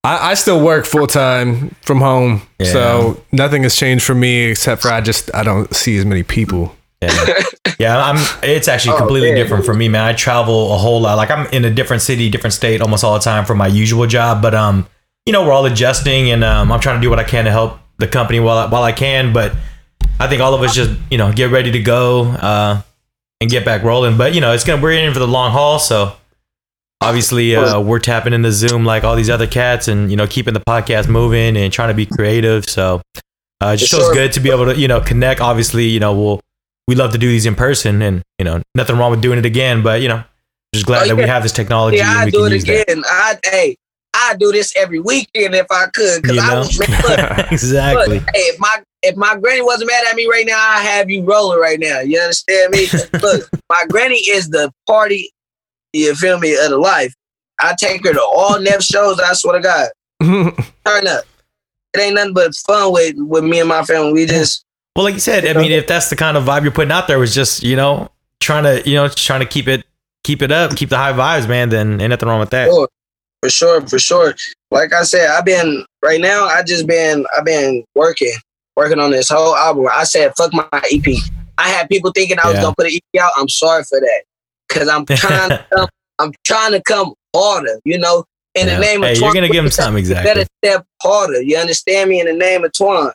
I, 0.05 0.31
I 0.33 0.35
still 0.35 0.61
work 0.63 0.85
full 0.85 1.07
time 1.07 1.75
from 1.83 2.01
home, 2.01 2.43
Yeah. 2.59 2.67
so 2.73 3.23
nothing 3.33 3.63
has 3.63 3.75
changed 3.75 4.05
for 4.05 4.15
me 4.15 4.45
except 4.51 4.83
for 4.83 4.91
I 4.91 5.01
just 5.01 5.35
I 5.35 5.43
don't 5.43 5.75
see 5.75 5.97
as 5.97 6.05
many 6.05 6.23
people. 6.23 6.77
Yeah. 7.03 7.43
yeah, 7.79 7.97
I'm. 8.05 8.17
It's 8.43 8.69
actually 8.69 8.95
Oh, 8.95 8.99
completely 8.99 9.31
man. 9.31 9.37
different 9.39 9.65
for 9.65 9.75
me, 9.75 9.89
man. 9.89 10.05
I 10.05 10.13
travel 10.13 10.73
a 10.75 10.79
whole 10.79 11.01
lot. 11.01 11.17
Like 11.17 11.31
I'm 11.31 11.47
in 11.49 11.65
a 11.65 11.71
different 11.71 12.03
city, 12.03 12.31
different 12.31 12.55
state, 12.55 12.81
almost 12.81 13.03
all 13.05 13.15
the 13.15 13.21
time 13.21 13.45
for 13.45 13.55
my 13.55 13.67
usual 13.67 14.07
job. 14.07 14.41
But 14.43 14.55
um, 14.55 14.87
you 15.27 15.33
know, 15.33 15.45
we're 15.45 15.53
all 15.53 15.67
adjusting, 15.67 16.31
and 16.31 16.45
um, 16.45 16.71
I'm 16.73 16.81
trying 16.81 16.97
to 16.99 17.03
do 17.03 17.11
what 17.11 17.19
I 17.19 17.25
can 17.25 17.45
to 17.47 17.51
help 17.51 17.79
the 17.99 18.07
company 18.09 18.41
while 18.41 18.59
I, 18.59 18.67
while 18.69 18.83
I 18.83 18.93
can. 18.93 19.33
But 19.33 19.53
I 20.21 20.29
think 20.29 20.41
all 20.43 20.55
of 20.55 20.63
us 20.63 20.75
just 20.75 20.93
you 21.11 21.19
know 21.19 21.33
get 21.33 21.51
ready 21.51 21.71
to 21.73 21.81
go 21.81 22.25
uh, 22.25 22.81
and 23.41 23.51
get 23.51 23.65
back 23.65 23.83
rolling. 23.83 24.17
But 24.17 24.35
you 24.35 24.41
know, 24.41 24.53
it's 24.53 24.65
gonna 24.65 24.81
we're 24.83 24.93
in 24.93 25.13
for 25.13 25.19
the 25.19 25.29
long 25.29 25.51
haul, 25.53 25.79
so 25.79 26.15
obviously 27.05 27.55
uh, 27.57 27.81
we're 27.81 27.99
tapping 27.99 28.33
into 28.33 28.51
Zoom 28.53 28.85
like 28.85 29.05
all 29.05 29.17
these 29.17 29.31
other 29.31 29.47
cats, 29.47 29.89
and 29.89 30.11
you 30.11 30.17
know, 30.17 30.27
keeping 30.27 30.55
the 30.55 30.61
podcast 30.61 31.09
moving 31.09 31.57
and 31.57 31.73
trying 31.73 31.89
to 31.89 31.95
be 31.95 32.07
creative. 32.07 32.69
So 32.69 33.01
uh, 33.63 33.69
it 33.69 33.77
just 33.79 33.91
feels 33.93 34.05
sure. 34.05 34.15
good 34.15 34.33
to 34.33 34.41
be 34.41 34.51
able 34.51 34.67
to 34.67 34.77
you 34.77 34.89
know 34.89 35.01
connect. 35.01 35.41
Obviously, 35.41 35.85
you 35.87 36.01
know, 36.01 36.15
we'll 36.19 36.41
we 36.89 36.95
love 36.95 37.13
to 37.13 37.19
do 37.19 37.29
these 37.29 37.47
in 37.47 37.55
person, 37.55 38.03
and 38.03 38.23
you 38.39 38.45
know, 38.45 38.63
nothing 38.75 38.97
wrong 38.99 39.11
with 39.11 39.21
doing 39.23 39.39
it 39.39 39.47
again. 39.47 39.83
But 39.83 40.01
you 40.03 40.09
know, 40.09 40.25
just 40.75 40.87
glad 40.87 41.05
Oh, 41.05 41.09
that 41.09 41.17
we 41.17 41.23
have 41.25 41.43
this 41.43 41.53
technology 41.53 41.99
Yeah, 41.99 42.11
and 42.11 42.29
I 42.29 42.31
do 42.31 42.45
it 42.47 42.53
use 42.53 42.65
that. 42.65 42.83
again. 42.91 43.03
I 43.07 43.39
hey, 43.45 43.77
I 44.15 44.35
do 44.39 44.53
this 44.53 44.73
every 44.77 45.01
weekend 45.01 45.55
if 45.55 45.67
I 45.71 45.87
could. 45.95 46.23
Cause 46.25 46.35
You 46.37 46.41
I 46.43 46.55
know? 46.55 46.59
was 46.61 46.79
look, 46.79 47.53
exactly. 47.53 48.19
Look, 48.19 48.29
hey, 48.35 48.41
if 48.41 48.59
my 48.61 48.83
if 49.03 49.17
my 49.17 49.37
granny 49.37 49.61
wasn't 49.63 49.89
mad 49.91 50.05
at 50.09 50.17
me 50.17 50.27
right 50.27 50.47
now, 50.47 50.57
I 50.59 50.81
have 50.81 51.11
you 51.11 51.23
rolling 51.25 51.61
right 51.61 51.79
now. 51.79 52.01
You 52.01 52.19
understand 52.21 52.73
me? 52.73 52.87
Look, 53.21 53.49
my 53.69 53.85
granny 53.91 54.17
is 54.17 54.49
the 54.49 54.73
party. 54.87 55.31
You 55.95 56.15
feel 56.15 56.39
me? 56.39 56.55
Of 56.57 56.71
the 56.71 56.79
life. 56.79 57.15
I 57.61 57.75
take 57.79 58.05
her 58.05 58.13
to 58.13 58.21
all 58.23 58.61
Neff 58.61 58.83
shows. 58.83 59.21
I 59.21 59.33
swear 59.35 59.61
to 59.61 59.63
God, 59.63 59.89
turn 60.87 61.07
up. 61.07 61.25
It 61.95 62.01
ain't 62.01 62.17
nothing 62.17 62.35
but 62.35 62.55
fun 62.57 62.93
with 62.93 63.15
with 63.19 63.45
me 63.45 63.61
and 63.61 63.69
my 63.69 63.85
family. 63.85 64.13
We 64.13 64.27
just 64.27 64.65
Well, 64.97 65.05
like 65.05 65.15
you 65.15 65.21
said, 65.21 65.47
I 65.47 65.61
mean, 65.61 65.71
if 65.73 65.87
that's 65.87 66.11
the 66.11 66.17
kind 66.17 66.37
of 66.37 66.45
vibe 66.45 66.63
you're 66.65 66.73
putting 66.73 66.91
out 66.93 67.07
there, 67.07 67.19
was 67.19 67.35
just 67.35 67.63
you 67.63 67.77
know 67.77 68.11
trying 68.41 68.65
to 68.65 68.89
you 68.89 68.97
know 68.97 69.09
trying 69.09 69.41
to 69.41 69.47
keep 69.47 69.69
it 69.69 69.85
keep 70.25 70.43
it 70.43 70.51
up, 70.51 70.75
keep 70.75 70.89
the 70.89 70.97
high 70.97 71.13
vibes, 71.13 71.49
man. 71.49 71.69
Then 71.69 72.01
ain't 72.01 72.11
nothing 72.11 72.29
wrong 72.29 72.41
with 72.41 72.51
that. 72.51 72.67
Sure. 72.69 72.89
for 73.43 73.51
sure, 73.51 73.87
for 73.87 73.99
sure. 74.01 74.35
Like 74.73 74.93
I 74.93 75.05
said, 75.05 75.29
I've 75.31 75.45
been 75.45 75.85
right 76.03 76.21
now. 76.21 76.47
I 76.47 76.65
just 76.65 76.89
been 76.89 77.25
I've 77.37 77.45
been 77.45 77.85
working 77.95 78.33
working 78.77 78.99
on 78.99 79.13
this 79.13 79.29
whole 79.29 79.55
album. 79.55 79.87
I 79.93 80.03
said 80.03 80.33
fuck 80.37 80.53
my 80.53 80.67
EP. 80.91 81.05
I 81.59 81.69
had 81.69 81.89
people 81.89 82.11
thinking 82.13 82.39
I 82.43 82.49
was 82.49 82.57
Yeah. 82.57 82.63
gonna 82.63 82.75
put 82.77 82.87
an 82.87 82.93
EP 82.95 83.21
out. 83.23 83.31
I'm 83.37 83.49
sorry 83.49 83.85
for 83.85 84.01
that 84.01 84.23
because 84.69 84.89
I'm 84.89 85.05
trying 85.07 85.51
to 85.51 85.67
come. 85.75 85.89
I'm 86.19 86.33
trying 86.45 86.73
to 86.73 86.83
come 86.83 87.13
harder. 87.35 87.81
You 87.85 87.99
know, 87.99 88.25
in 88.55 88.67
Yeah. 88.69 88.75
the 88.77 88.81
name 88.81 89.03
of 89.03 89.09
hey, 89.11 89.15
Twan, 89.17 89.21
you're 89.21 89.35
gonna 89.35 89.49
give 89.49 89.65
him 89.65 89.71
something 89.71 89.95
you 89.95 89.99
exactly. 90.11 90.33
better 90.35 90.47
step 90.65 90.87
harder. 91.03 91.43
You 91.43 91.57
understand 91.57 92.11
me? 92.11 92.21
In 92.21 92.27
the 92.27 92.33
name 92.33 92.65
of 92.65 92.73
Twan. 92.73 93.13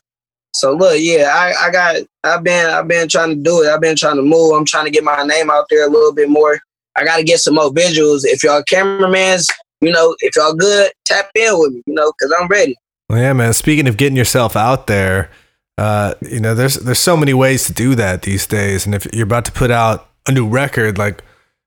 So 0.55 0.73
look, 0.73 0.97
yeah, 0.99 1.31
I, 1.33 1.67
I 1.67 1.71
got 1.71 1.95
I've 2.23 2.43
been 2.43 2.65
I've 2.65 2.87
been 2.87 3.07
trying 3.07 3.29
to 3.29 3.35
do 3.35 3.63
it. 3.63 3.69
I've 3.69 3.81
been 3.81 3.95
trying 3.95 4.15
to 4.17 4.21
move. 4.23 4.53
I'm 4.53 4.65
trying 4.65 4.85
to 4.85 4.91
get 4.91 5.03
my 5.03 5.23
name 5.23 5.49
out 5.49 5.65
there 5.69 5.87
a 5.87 5.89
little 5.89 6.13
bit 6.13 6.29
more. 6.29 6.59
I 6.97 7.05
gotta 7.05 7.23
get 7.23 7.39
some 7.39 7.55
more 7.55 7.69
visuals. 7.69 8.21
If 8.23 8.43
y'all 8.43 8.63
cameramans, 8.63 9.47
you 9.81 9.91
know, 9.91 10.15
if 10.19 10.35
y'all 10.35 10.53
good, 10.53 10.91
tap 11.05 11.29
in 11.35 11.57
with 11.59 11.73
me, 11.73 11.83
you 11.85 11.93
know, 11.93 12.11
because 12.17 12.35
I'm 12.37 12.47
ready. 12.47 12.75
Well, 13.09 13.19
yeah, 13.19 13.33
man. 13.33 13.53
Speaking 13.53 13.87
of 13.87 13.95
getting 13.95 14.17
yourself 14.17 14.55
out 14.55 14.87
there, 14.87 15.29
uh, 15.77 16.15
you 16.21 16.39
know, 16.39 16.53
there's 16.55 16.75
there's 16.75 16.99
so 16.99 17.15
many 17.15 17.33
ways 17.33 17.65
to 17.67 17.73
do 17.73 17.95
that 17.95 18.23
these 18.23 18.45
days. 18.45 18.85
And 18.85 18.93
if 18.93 19.07
you're 19.13 19.23
about 19.23 19.45
to 19.45 19.51
put 19.51 19.71
out 19.71 20.09
a 20.27 20.31
new 20.31 20.47
record, 20.47 20.97
like 20.97 21.23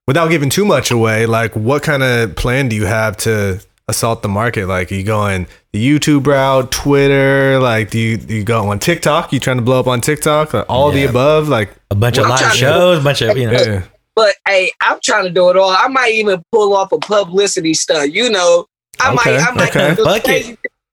without 0.07 0.29
giving 0.29 0.51
too 0.51 0.65
much 0.65 0.91
away, 0.91 1.27
like 1.27 1.55
what 1.57 1.83
kind 1.83 2.03
of 2.03 2.35
plan 2.37 2.69
do 2.69 2.77
you 2.77 2.87
have 2.87 3.17
to 3.19 3.61
assault 3.89 4.23
the 4.23 4.29
market? 4.29 4.67
Like, 4.67 4.91
are 4.93 4.95
you 4.95 5.05
going 5.05 5.47
the 5.73 5.85
YouTube 5.87 6.27
route, 6.27 6.71
Twitter? 6.71 7.59
Like, 7.61 7.91
do 7.91 7.99
you 7.99 8.17
do 8.17 8.35
you 8.35 8.45
go 8.45 8.69
on 8.69 8.79
TikTok? 8.79 9.33
You 9.33 9.41
trying 9.41 9.57
to 9.59 9.63
blow 9.63 9.81
up 9.81 9.87
on 9.87 10.01
TikTok? 10.01 10.55
Like, 10.55 10.67
all 10.69 10.95
Yeah. 10.95 11.05
the 11.07 11.11
above? 11.11 11.49
Like, 11.49 11.71
A 11.91 11.95
bunch 11.95 12.17
Well, 12.19 12.33
of 12.33 12.41
live 12.41 12.53
shows, 12.55 12.99
a 13.01 13.03
bunch 13.03 13.23
of 13.23 13.37
you 13.37 13.47
know. 13.51 13.53
yeah. 13.61 13.83
But 14.15 14.35
hey, 14.47 14.71
I'm 14.83 14.99
trying 15.03 15.25
to 15.25 15.31
do 15.31 15.49
it 15.51 15.57
all. 15.57 15.71
I 15.71 15.89
might 15.89 16.13
even 16.13 16.43
pull 16.53 16.77
off 16.77 16.93
a 16.93 16.99
publicity 16.99 17.73
stunt. 17.75 18.13
You 18.13 18.29
know, 18.31 18.67
I 19.01 19.13
Okay, 19.15 19.37
might, 19.37 19.49
I 19.49 19.51
might 19.53 19.69
okay. 19.77 19.95
do 19.95 20.05
Fuck 20.05 20.27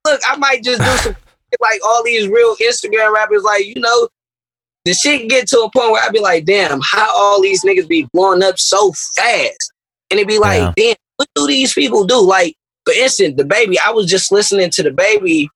Look, 0.08 0.22
I 0.26 0.38
might 0.38 0.64
just 0.64 0.80
do 0.82 0.98
some 1.12 1.16
like 1.62 1.82
all 1.86 2.02
these 2.04 2.30
real 2.30 2.56
Instagram 2.58 3.14
rappers. 3.14 3.44
Like 3.44 3.66
you 3.66 3.76
know, 3.82 4.08
the 4.86 4.94
shit 4.94 5.30
get 5.30 5.48
to 5.50 5.60
a 5.60 5.72
point 5.72 5.92
where 5.92 6.04
I'd 6.04 6.14
be 6.14 6.20
like, 6.20 6.46
damn, 6.46 6.80
how 6.84 7.12
all 7.16 7.42
these 7.42 7.64
niggas 7.64 7.88
be 7.88 8.08
blowing 8.14 8.44
up 8.44 8.58
so 8.58 8.92
fast, 9.16 9.72
and 10.10 10.20
it'd 10.20 10.28
be 10.28 10.40
like, 10.40 10.60
Yeah. 10.60 10.74
damn, 10.76 10.96
what 11.18 11.30
do 11.36 11.48
these 11.48 11.74
people 11.74 12.06
do? 12.06 12.22
Like 12.22 12.56
for 12.90 12.94
instance, 12.94 13.36
the 13.38 13.46
baby. 13.46 13.78
I 13.80 13.92
was 13.92 14.08
just 14.08 14.32
listening 14.32 14.70
to 14.72 14.84
the 14.84 14.92
baby. 14.92 15.50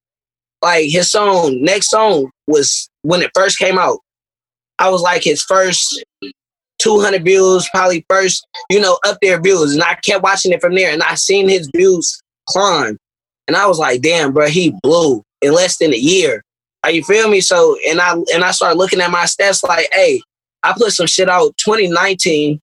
Like 0.61 0.89
his 0.89 1.09
song, 1.11 1.61
next 1.61 1.89
song 1.89 2.29
was 2.47 2.89
when 3.01 3.21
it 3.21 3.31
first 3.33 3.57
came 3.57 3.77
out. 3.77 3.99
I 4.79 4.89
was 4.89 5.01
like 5.01 5.23
his 5.23 5.41
first 5.41 6.03
200 6.79 7.23
views, 7.23 7.67
probably 7.69 8.05
first, 8.09 8.45
you 8.69 8.79
know, 8.79 8.97
up 9.05 9.17
there 9.21 9.41
views. 9.41 9.73
And 9.73 9.83
I 9.83 9.95
kept 9.95 10.23
watching 10.23 10.51
it 10.51 10.61
from 10.61 10.75
there 10.75 10.91
and 10.91 11.03
I 11.03 11.15
seen 11.15 11.49
his 11.49 11.69
views 11.75 12.21
climb. 12.47 12.97
And 13.47 13.57
I 13.57 13.65
was 13.65 13.77
like, 13.79 14.01
damn, 14.01 14.31
bro, 14.31 14.47
he 14.47 14.73
blew 14.83 15.21
in 15.41 15.53
less 15.53 15.77
than 15.77 15.93
a 15.93 15.97
year. 15.97 16.43
Are 16.83 16.91
you 16.91 17.03
feel 17.03 17.29
me? 17.29 17.41
So, 17.41 17.77
and 17.87 18.01
I 18.01 18.13
and 18.33 18.43
I 18.43 18.51
started 18.51 18.77
looking 18.77 19.01
at 19.01 19.11
my 19.11 19.23
stats 19.23 19.63
like, 19.63 19.87
hey, 19.93 20.21
I 20.63 20.73
put 20.73 20.91
some 20.91 21.07
shit 21.07 21.29
out 21.29 21.55
2019 21.57 22.59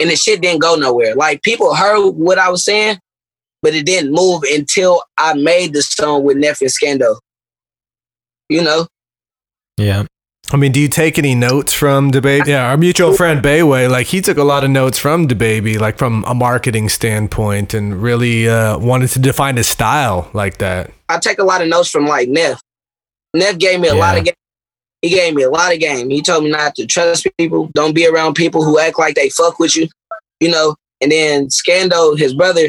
and 0.00 0.10
the 0.10 0.16
shit 0.16 0.40
didn't 0.40 0.60
go 0.60 0.74
nowhere. 0.74 1.14
Like 1.14 1.42
people 1.42 1.74
heard 1.74 2.10
what 2.10 2.38
I 2.38 2.48
was 2.48 2.64
saying, 2.64 2.98
but 3.62 3.74
it 3.74 3.86
didn't 3.86 4.12
move 4.12 4.42
until 4.50 5.02
I 5.16 5.34
made 5.34 5.72
the 5.72 5.82
song 5.82 6.24
with 6.24 6.36
Neff 6.36 6.60
and 6.60 6.70
Scando. 6.70 7.18
You 8.48 8.62
know? 8.62 8.86
Yeah. 9.78 10.04
I 10.52 10.56
mean, 10.56 10.72
do 10.72 10.80
you 10.80 10.88
take 10.88 11.18
any 11.18 11.34
notes 11.34 11.72
from 11.72 12.12
DaBaby? 12.12 12.46
Yeah, 12.46 12.68
our 12.68 12.76
mutual 12.76 13.14
friend 13.14 13.42
Bayway, 13.42 13.90
like 13.90 14.08
he 14.08 14.20
took 14.20 14.36
a 14.36 14.44
lot 14.44 14.62
of 14.62 14.70
notes 14.70 14.98
from 14.98 15.26
DaBaby, 15.26 15.80
like 15.80 15.96
from 15.96 16.22
a 16.26 16.34
marketing 16.34 16.90
standpoint, 16.90 17.72
and 17.72 18.02
really 18.02 18.46
uh, 18.46 18.78
wanted 18.78 19.08
to 19.10 19.18
define 19.18 19.56
his 19.56 19.66
style 19.66 20.28
like 20.34 20.58
that. 20.58 20.92
I 21.08 21.18
take 21.18 21.38
a 21.38 21.44
lot 21.44 21.62
of 21.62 21.68
notes 21.68 21.88
from 21.88 22.06
like 22.06 22.28
Neff. 22.28 22.60
Neff 23.34 23.58
gave 23.58 23.80
me 23.80 23.88
a 23.88 23.94
lot 23.94 24.16
of 24.16 24.24
game. 24.24 24.34
He 25.02 25.10
gave 25.10 25.34
me 25.34 25.42
a 25.42 25.50
lot 25.50 25.72
of 25.72 25.80
game. 25.80 26.08
He 26.08 26.22
told 26.22 26.44
me 26.44 26.50
not 26.50 26.74
to 26.76 26.86
trust 26.86 27.26
people. 27.36 27.70
Don't 27.74 27.94
be 27.94 28.06
around 28.06 28.34
people 28.34 28.64
who 28.64 28.78
act 28.78 28.98
like 28.98 29.14
they 29.16 29.28
fuck 29.28 29.58
with 29.58 29.76
you. 29.76 29.88
You 30.40 30.50
know. 30.50 30.76
And 31.00 31.12
then 31.12 31.48
Scando, 31.48 32.16
his 32.18 32.32
brother, 32.32 32.68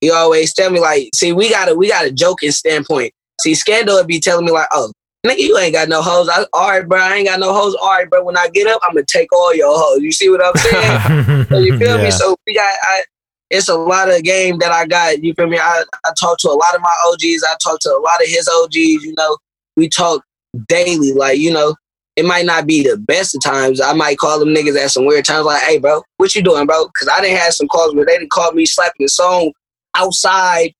he 0.00 0.10
always 0.10 0.52
tell 0.52 0.70
me 0.70 0.80
like, 0.80 1.08
see, 1.14 1.32
we 1.32 1.48
got 1.48 1.70
a 1.70 1.74
we 1.74 1.88
got 1.88 2.04
a 2.04 2.10
joking 2.10 2.50
standpoint. 2.50 3.12
See, 3.40 3.52
Scando 3.52 3.94
would 3.94 4.06
be 4.06 4.20
telling 4.20 4.44
me 4.44 4.52
like, 4.52 4.68
oh, 4.72 4.92
nigga, 5.26 5.38
you 5.38 5.56
ain't 5.56 5.72
got 5.72 5.88
no 5.88 6.02
hoes. 6.02 6.28
I, 6.28 6.44
all 6.52 6.68
right, 6.68 6.86
bro, 6.86 6.98
I 7.00 7.14
ain't 7.14 7.28
got 7.28 7.40
no 7.40 7.54
hoes. 7.54 7.74
All 7.76 7.88
right, 7.88 8.10
bro, 8.10 8.22
when 8.24 8.36
I 8.36 8.48
get 8.48 8.66
up, 8.66 8.80
I'm 8.82 8.94
gonna 8.94 9.06
take 9.06 9.32
all 9.32 9.54
your 9.54 9.72
hoes. 9.78 10.02
You 10.02 10.12
see 10.12 10.28
what 10.28 10.44
I'm 10.44 10.54
saying? 10.56 11.46
So 11.52 11.58
you 11.58 11.76
feel 11.78 11.98
Yeah. 11.98 12.04
me? 12.04 12.10
So 12.10 12.36
we 12.46 12.54
got 12.54 12.74
I, 12.82 13.02
it's 13.50 13.68
a 13.68 13.74
lot 13.74 14.10
of 14.10 14.22
game 14.22 14.58
that 14.58 14.72
I 14.72 14.86
got. 14.86 15.22
You 15.22 15.34
feel 15.34 15.46
me? 15.46 15.58
I, 15.58 15.84
I 16.04 16.12
talk 16.18 16.38
to 16.38 16.48
a 16.48 16.52
lot 16.56 16.74
of 16.74 16.80
my 16.80 16.94
OGs. 17.06 17.44
I 17.44 17.54
talk 17.62 17.78
to 17.80 17.90
a 17.90 18.00
lot 18.00 18.22
of 18.22 18.28
his 18.28 18.48
OGs. 18.48 18.74
You 19.04 19.14
know, 19.16 19.36
we 19.76 19.88
talk 19.88 20.24
daily. 20.68 21.12
Like 21.12 21.38
you 21.38 21.52
know, 21.52 21.74
it 22.16 22.24
might 22.24 22.46
not 22.46 22.66
be 22.66 22.82
the 22.82 22.96
best 22.96 23.34
of 23.34 23.42
times. 23.42 23.80
I 23.80 23.92
might 23.92 24.18
call 24.18 24.38
them 24.38 24.50
niggas 24.50 24.78
at 24.78 24.90
some 24.90 25.06
weird 25.06 25.24
times. 25.24 25.46
Like, 25.46 25.62
hey, 25.62 25.78
bro, 25.78 26.02
what 26.16 26.34
you 26.34 26.42
doing, 26.42 26.66
bro? 26.66 26.86
Because 26.86 27.08
I 27.08 27.20
didn't 27.20 27.38
have 27.38 27.54
some 27.54 27.68
calls 27.68 27.94
where 27.94 28.04
they 28.04 28.18
didn't 28.18 28.30
call 28.30 28.52
me 28.52 28.66
slapping 28.66 29.04
the 29.04 29.08
song 29.08 29.52
outside, 29.96 30.72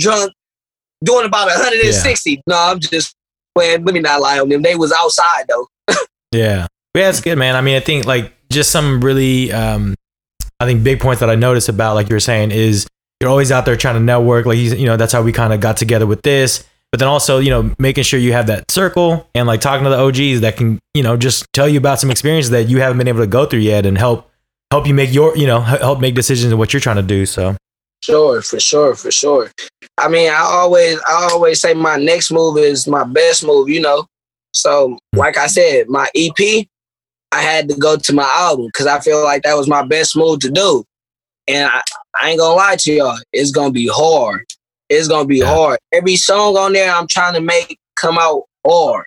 drunk, 0.00 0.32
doing 1.04 1.26
about 1.26 1.46
160. 1.46 2.42
No, 2.46 2.56
I'm 2.56 2.80
just 2.80 3.14
playing. 3.54 3.84
Let 3.84 3.94
me 3.94 4.00
not 4.00 4.20
lie 4.20 4.38
on 4.38 4.48
them. 4.48 4.62
They 4.62 4.76
was 4.76 4.92
outside 4.92 5.46
though. 5.48 5.66
Yeah. 6.32 6.66
Yeah, 6.94 7.02
that's 7.06 7.20
good, 7.20 7.38
man. 7.38 7.54
I 7.54 7.60
mean, 7.60 7.76
I 7.76 7.80
think 7.80 8.04
like 8.04 8.32
just 8.50 8.70
some 8.70 9.00
really 9.00 9.52
um 9.52 9.94
I 10.58 10.66
think 10.66 10.82
big 10.82 11.00
points 11.00 11.20
that 11.20 11.30
I 11.30 11.36
noticed 11.36 11.68
about 11.68 11.94
like 11.94 12.08
you 12.08 12.16
were 12.16 12.20
saying 12.20 12.50
is 12.50 12.86
you're 13.20 13.30
always 13.30 13.52
out 13.52 13.64
there 13.64 13.76
trying 13.76 13.94
to 13.94 14.00
network. 14.00 14.46
Like 14.46 14.58
you 14.58 14.86
know, 14.86 14.96
that's 14.96 15.12
how 15.12 15.22
we 15.22 15.32
kind 15.32 15.52
of 15.52 15.60
got 15.60 15.76
together 15.76 16.06
with 16.06 16.22
this. 16.22 16.64
But 16.92 16.98
then 16.98 17.08
also, 17.08 17.38
you 17.38 17.50
know, 17.50 17.72
making 17.78 18.04
sure 18.04 18.18
you 18.18 18.32
have 18.32 18.48
that 18.48 18.70
circle 18.70 19.28
and 19.34 19.46
like 19.46 19.60
talking 19.60 19.84
to 19.84 19.90
the 19.90 19.98
OGs 19.98 20.40
that 20.40 20.56
can, 20.56 20.80
you 20.92 21.02
know, 21.02 21.16
just 21.16 21.46
tell 21.52 21.68
you 21.68 21.78
about 21.78 22.00
some 22.00 22.10
experiences 22.10 22.50
that 22.50 22.68
you 22.68 22.80
haven't 22.80 22.98
been 22.98 23.06
able 23.08 23.20
to 23.20 23.28
go 23.28 23.46
through 23.46 23.60
yet 23.60 23.86
and 23.86 23.96
help 23.96 24.28
help 24.72 24.86
you 24.86 24.94
make 24.94 25.12
your, 25.12 25.36
you 25.36 25.46
know, 25.46 25.60
help 25.60 26.00
make 26.00 26.14
decisions 26.14 26.52
in 26.52 26.58
what 26.58 26.72
you're 26.72 26.80
trying 26.80 26.96
to 26.96 27.02
do. 27.02 27.26
So, 27.26 27.56
Sure, 28.02 28.40
for 28.40 28.58
sure, 28.58 28.94
for 28.94 29.10
sure. 29.10 29.50
I 29.98 30.08
mean, 30.08 30.30
I 30.30 30.38
always, 30.38 30.98
I 31.06 31.28
always 31.30 31.60
say 31.60 31.74
my 31.74 31.96
next 31.96 32.30
move 32.30 32.56
is 32.56 32.86
my 32.86 33.04
best 33.04 33.44
move. 33.44 33.68
You 33.68 33.80
know, 33.80 34.06
so 34.52 34.98
hmm. 35.12 35.18
like 35.18 35.36
I 35.36 35.46
said, 35.46 35.88
my 35.88 36.08
EP, 36.14 36.66
I 37.32 37.42
had 37.42 37.68
to 37.68 37.76
go 37.76 37.96
to 37.96 38.12
my 38.12 38.28
album 38.36 38.66
because 38.66 38.86
I 38.86 39.00
feel 39.00 39.22
like 39.22 39.42
that 39.42 39.56
was 39.56 39.68
my 39.68 39.84
best 39.84 40.16
move 40.16 40.40
to 40.40 40.50
do. 40.50 40.84
And 41.46 41.70
I, 41.70 41.82
I 42.20 42.30
ain't 42.30 42.40
gonna 42.40 42.54
lie 42.54 42.76
to 42.80 42.92
y'all, 42.92 43.18
it's 43.32 43.50
gonna 43.50 43.70
be 43.70 43.88
hard. 43.92 44.46
It's 44.90 45.08
gonna 45.08 45.24
be 45.26 45.38
Yeah. 45.38 45.46
hard. 45.54 45.78
Every 45.92 46.16
song 46.16 46.56
on 46.58 46.72
there, 46.74 46.92
I'm 46.92 47.06
trying 47.06 47.34
to 47.34 47.40
make 47.40 47.78
come 47.96 48.18
out 48.18 48.42
hard. 48.66 49.06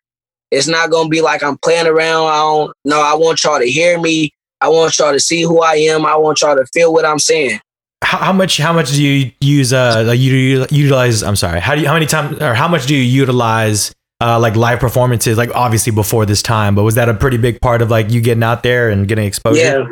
It's 0.50 0.67
not 0.67 0.89
gonna 0.89 1.10
be 1.10 1.22
like 1.22 1.43
I'm 1.43 1.58
playing 1.58 1.88
around. 1.88 2.28
I 2.28 2.38
don't. 2.38 2.72
No, 2.86 3.02
I 3.02 3.13
want 3.15 3.43
y'all 3.43 3.60
to 3.60 3.69
hear 3.69 4.00
me. 4.00 4.32
I 4.62 4.69
want 4.69 4.98
y'all 4.98 5.12
to 5.12 5.19
see 5.19 5.41
who 5.43 5.62
I 5.62 5.76
am. 5.76 6.06
I 6.06 6.15
want 6.15 6.41
y'all 6.41 6.56
to 6.56 6.65
feel 6.74 6.93
what 6.93 7.06
I'm 7.06 7.19
saying. 7.19 7.60
how, 8.04 8.17
how 8.17 8.34
much 8.34 8.58
how 8.58 8.72
much 8.74 8.91
do 8.91 9.04
you 9.04 9.32
use 9.41 9.72
uh 9.74 10.04
like 10.06 10.19
you 10.19 10.65
utilize 10.72 11.22
I'm 11.24 11.36
sorry. 11.36 11.60
How 11.60 11.76
do 11.76 11.82
you 11.82 11.88
how 11.88 11.93
many 11.93 12.06
times 12.06 12.41
or 12.41 12.54
how 12.54 12.67
much 12.67 12.86
do 12.86 12.96
you 12.96 13.02
utilize 13.02 13.91
uh 14.22 14.39
like 14.39 14.56
live 14.56 14.80
performances 14.80 15.38
like 15.38 15.50
obviously 15.56 15.91
before 15.91 16.26
this 16.26 16.41
time, 16.41 16.76
but 16.76 16.84
was 16.84 16.96
that 16.96 17.10
a 17.10 17.13
pretty 17.13 17.38
big 17.38 17.60
part 17.62 17.82
of 17.82 17.89
like 17.89 18.10
you 18.12 18.22
getting 18.22 18.43
out 18.43 18.63
there 18.63 18.89
and 18.89 19.08
getting 19.08 19.26
exposure? 19.26 19.60
Yeah. 19.60 19.84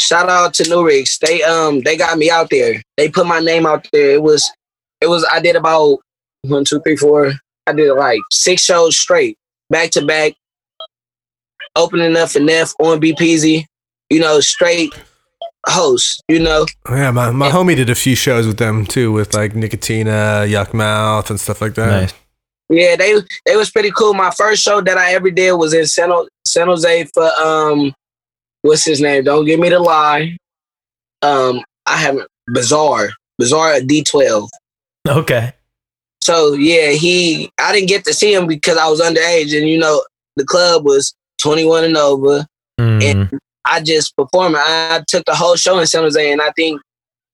Shout 0.00 0.28
out 0.30 0.54
to 0.54 0.68
New 0.68 0.84
Rigs. 0.86 1.18
They 1.18 1.42
um 1.42 1.80
they 1.82 1.96
got 1.96 2.16
me 2.18 2.30
out 2.30 2.48
there. 2.50 2.82
They 2.96 3.08
put 3.10 3.26
my 3.26 3.38
name 3.40 3.66
out 3.66 3.86
there. 3.92 4.10
It 4.12 4.22
was 4.22 4.50
it 5.00 5.08
was 5.08 5.26
I 5.30 5.40
did 5.40 5.56
about 5.56 5.98
one, 6.42 6.64
two, 6.64 6.80
three, 6.80 6.96
four. 6.96 7.32
I 7.66 7.72
did 7.72 7.92
like 7.92 8.20
six 8.30 8.62
shows 8.62 8.98
straight, 8.98 9.36
back 9.68 9.90
to 9.92 10.04
back, 10.04 10.34
opening 11.76 12.16
up 12.16 12.30
for 12.30 12.40
Neff 12.40 12.72
on 12.80 13.00
BPZ, 13.00 13.64
you 14.10 14.20
know, 14.20 14.40
straight 14.40 14.92
host, 15.66 16.22
you 16.28 16.38
know. 16.38 16.66
Yeah, 16.88 17.10
my, 17.10 17.30
my 17.30 17.50
homie 17.50 17.76
did 17.76 17.90
a 17.90 17.94
few 17.94 18.14
shows 18.14 18.46
with 18.46 18.58
them 18.58 18.86
too, 18.86 19.12
with 19.12 19.34
like 19.34 19.52
Nicotina, 19.52 20.48
Yukmouth, 20.48 21.30
and 21.30 21.40
stuff 21.40 21.60
like 21.60 21.74
that. 21.74 22.02
Nice. 22.02 22.14
Yeah, 22.68 22.94
they 22.94 23.14
they 23.46 23.56
was 23.56 23.70
pretty 23.70 23.90
cool. 23.90 24.14
My 24.14 24.30
first 24.30 24.62
show 24.62 24.80
that 24.80 24.96
I 24.96 25.12
ever 25.14 25.30
did 25.30 25.52
was 25.52 25.74
in 25.74 25.86
San, 25.86 26.12
San 26.46 26.68
Jose 26.68 27.04
for 27.12 27.28
um 27.42 27.92
what's 28.62 28.84
his 28.84 29.00
name? 29.00 29.24
Don't 29.24 29.44
give 29.44 29.58
me 29.58 29.70
the 29.70 29.80
lie. 29.80 30.36
Um 31.22 31.62
I 31.86 31.96
haven't 31.96 32.28
Bizarre. 32.52 33.10
Bizarre 33.38 33.80
D 33.80 34.04
twelve. 34.04 34.50
Okay. 35.08 35.52
So 36.22 36.52
yeah, 36.52 36.90
he 36.90 37.50
I 37.58 37.72
didn't 37.72 37.88
get 37.88 38.04
to 38.04 38.14
see 38.14 38.34
him 38.34 38.46
because 38.46 38.76
I 38.76 38.88
was 38.88 39.00
underage 39.00 39.56
and 39.56 39.68
you 39.68 39.78
know 39.78 40.04
the 40.36 40.44
club 40.44 40.84
was 40.84 41.14
21 41.38 41.84
and 41.84 41.96
over. 41.96 42.46
Mm. 42.78 43.38
I 43.64 43.80
just 43.80 44.16
performed. 44.16 44.56
I 44.58 45.02
took 45.08 45.24
the 45.24 45.34
whole 45.34 45.56
show 45.56 45.78
in 45.78 45.86
San 45.86 46.02
Jose 46.02 46.32
and 46.32 46.40
I 46.42 46.50
think 46.52 46.80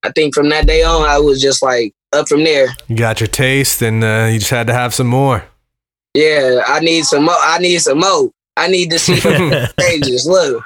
I 0.03 0.11
think 0.13 0.35
from 0.35 0.49
that 0.51 0.67
day 0.67 0.83
on 0.83 1.03
I 1.03 1.19
was 1.19 1.41
just 1.41 1.63
like 1.63 1.93
up 2.13 2.29
from 2.29 2.45
there. 2.45 2.69
You 2.89 2.97
got 2.97 3.21
your 3.21 3.27
taste, 3.27 3.83
and 3.83 4.03
uh, 4.03 4.29
you 4.31 4.39
just 4.39 4.51
had 4.51 4.67
to 4.69 4.73
have 4.73 4.95
some 4.95 5.07
more. 5.07 5.45
Yeah, 6.15 6.63
I 6.67 6.81
need 6.81 7.05
some 7.05 7.25
more. 7.25 7.35
I 7.39 7.59
need 7.59 7.79
some 7.79 7.99
more. 7.99 8.31
I 8.57 8.69
need 8.69 8.91
to 8.91 8.99
see 8.99 9.17
stages. 9.79 10.27
Look. 10.27 10.63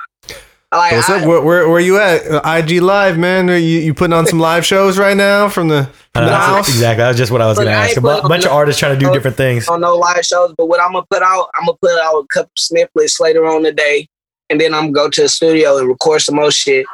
I 0.72 0.76
Like, 0.76 0.92
What's 0.92 1.11
I- 1.11 1.20
up? 1.20 1.26
Where, 1.26 1.40
where, 1.42 1.68
where 1.68 1.80
you 1.80 1.98
at? 1.98 2.26
Uh, 2.26 2.40
IG 2.44 2.80
Live, 2.80 3.18
man. 3.18 3.50
Are 3.50 3.56
you, 3.56 3.80
you 3.80 3.92
putting 3.92 4.12
on 4.12 4.26
some 4.26 4.38
live 4.38 4.64
shows 4.64 4.98
right 4.98 5.16
now 5.16 5.48
from 5.48 5.66
the, 5.68 5.78
Uh, 5.78 5.87
from 6.14 6.24
the 6.26 6.37
house? 6.37 6.68
exactly. 6.68 7.02
That's 7.02 7.18
just 7.18 7.33
what 7.33 7.40
I 7.42 7.46
was 7.46 7.59
Look, 7.59 7.66
gonna 7.66 7.76
I 7.76 7.80
ask. 7.80 7.88
ain't 7.90 7.98
A 7.98 8.00
bu- 8.02 8.09
putting 8.14 8.28
bunch 8.28 8.44
of 8.44 8.52
artists 8.52 8.78
trying 8.78 8.96
to 8.98 9.04
do 9.04 9.12
different 9.12 9.37
things. 9.37 9.66
on 9.68 9.80
no 9.80 9.96
live 9.96 10.24
shows, 10.24 10.54
but 10.56 10.66
what 10.66 10.80
I'm 10.80 10.92
gonna 10.92 11.06
put 11.11 11.22
out, 11.22 11.48
I'm 11.56 11.66
gonna 11.66 11.78
put 11.83 11.90
out 12.00 12.20
a 12.20 12.26
couple 12.33 12.52
snippets 12.56 13.18
later 13.18 13.44
on 13.46 13.64
today, 13.64 14.06
and 14.48 14.61
then 14.61 14.72
I'm 14.72 14.92
gonna 14.92 15.06
go 15.06 15.11
to 15.11 15.22
the 15.22 15.28
studio 15.28 15.78
and 15.78 15.88
record 15.88 16.22
some 16.22 16.37
more 16.37 16.52
shit. 16.52 16.87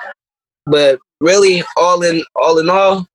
But 0.64 0.98
really, 1.20 1.62
all 1.76 2.02
in 2.02 2.24
all 2.34 2.58
in 2.58 2.70
all, 2.70 3.06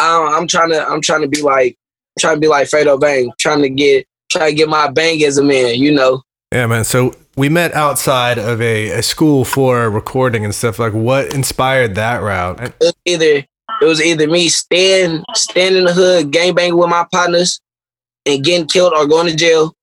I, 0.00 0.34
I'm 0.36 0.48
trying 0.48 0.70
to 0.70 0.84
I'm 0.88 1.00
trying 1.00 1.22
to 1.22 1.28
be 1.28 1.42
like 1.42 1.76
trying 2.18 2.36
to 2.36 2.40
be 2.40 2.48
like 2.48 2.68
Fredo 2.68 2.98
Bang, 2.98 3.30
trying 3.38 3.62
to 3.62 3.68
get 3.70 4.04
trying 4.30 4.50
to 4.50 4.54
get 4.56 4.68
my 4.68 4.90
bang 4.90 5.22
as 5.24 5.38
a 5.38 5.44
man, 5.44 5.76
you 5.76 5.92
know. 5.92 6.22
Yeah, 6.54 6.68
man. 6.68 6.84
So 6.84 7.16
we 7.36 7.48
met 7.48 7.74
outside 7.74 8.38
of 8.38 8.62
a, 8.62 8.90
a 8.90 9.02
school 9.02 9.44
for 9.44 9.90
recording 9.90 10.44
and 10.44 10.54
stuff. 10.54 10.78
Like, 10.78 10.92
what 10.92 11.34
inspired 11.34 11.96
that 11.96 12.22
route? 12.22 12.60
It 12.62 12.74
was 12.80 12.94
either 13.04 13.44
it 13.82 13.84
was 13.84 14.00
either 14.00 14.28
me 14.28 14.48
staying 14.48 15.24
staying 15.34 15.76
in 15.76 15.84
the 15.84 15.92
hood, 15.92 16.30
gang 16.30 16.54
banging 16.54 16.76
with 16.78 16.88
my 16.88 17.06
partners, 17.10 17.60
and 18.24 18.44
getting 18.44 18.68
killed 18.68 18.92
or 18.94 19.04
going 19.08 19.26
to 19.26 19.34
jail, 19.34 19.74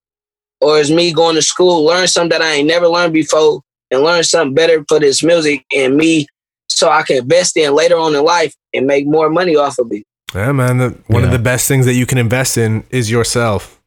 or 0.62 0.80
it's 0.80 0.90
me 0.90 1.12
going 1.12 1.36
to 1.36 1.42
school, 1.42 1.84
learn 1.86 2.08
something 2.08 2.40
that 2.40 2.42
I 2.42 2.54
ain't 2.54 2.70
never 2.70 2.88
learned 2.88 3.14
before, 3.14 3.62
and 3.92 4.02
learn 4.02 4.24
something 4.24 4.56
better 4.56 4.86
for 4.88 4.98
this 4.98 5.22
music 5.22 5.66
and 5.76 5.98
me, 5.98 6.26
so 6.70 6.90
I 6.90 7.04
can 7.04 7.18
invest 7.18 7.58
in 7.58 7.76
later 7.76 7.98
on 7.98 8.16
in 8.16 8.24
life 8.24 8.56
and 8.74 8.88
make 8.88 9.06
more 9.06 9.30
money 9.30 9.58
off 9.58 9.78
of 9.78 9.92
it. 9.92 10.06
Yeah, 10.34 10.54
man. 10.54 10.78
The, 10.78 10.98
one 11.08 11.26
of 11.26 11.32
the 11.32 11.40
best 11.40 11.68
things 11.68 11.86
that 11.86 11.96
you 11.96 12.06
can 12.06 12.18
invest 12.18 12.58
in 12.58 12.86
is 12.92 13.12
yourself. 13.12 13.81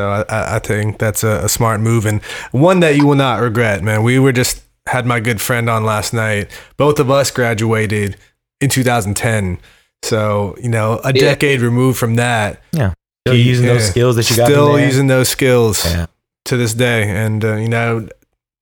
So 0.00 0.08
I, 0.08 0.20
I 0.34 0.56
I 0.56 0.58
think 0.60 0.96
that's 0.98 1.22
a, 1.22 1.44
a 1.44 1.48
smart 1.48 1.80
move 1.80 2.06
and 2.06 2.22
one 2.52 2.80
that 2.80 2.96
you 2.96 3.06
will 3.06 3.16
not 3.16 3.40
regret, 3.42 3.82
man. 3.82 4.02
We 4.02 4.18
were 4.18 4.32
just 4.32 4.62
had 4.86 5.04
my 5.04 5.20
good 5.20 5.40
friend 5.42 5.68
on 5.68 5.84
last 5.84 6.14
night. 6.14 6.48
Both 6.78 6.98
of 7.00 7.10
us 7.10 7.30
graduated 7.30 8.16
in 8.62 8.70
2010. 8.70 9.58
So 10.02 10.56
you 10.62 10.70
know, 10.70 11.00
a 11.04 11.12
Yeah. 11.12 11.20
decade 11.20 11.60
removed 11.60 11.98
from 11.98 12.16
that, 12.16 12.62
Yeah. 12.72 12.94
Still 13.26 13.36
using 13.36 13.66
those 13.66 13.86
skills 13.90 14.16
that 14.16 14.30
you 14.30 14.36
got. 14.36 14.46
still 14.46 14.72
there. 14.72 14.86
using 14.86 15.08
those 15.08 15.28
skills 15.28 15.84
Yeah. 15.84 16.06
to 16.46 16.56
this 16.56 16.72
day. 16.72 17.02
And 17.10 17.44
uh, 17.44 17.56
you 17.56 17.68
know, 17.68 18.08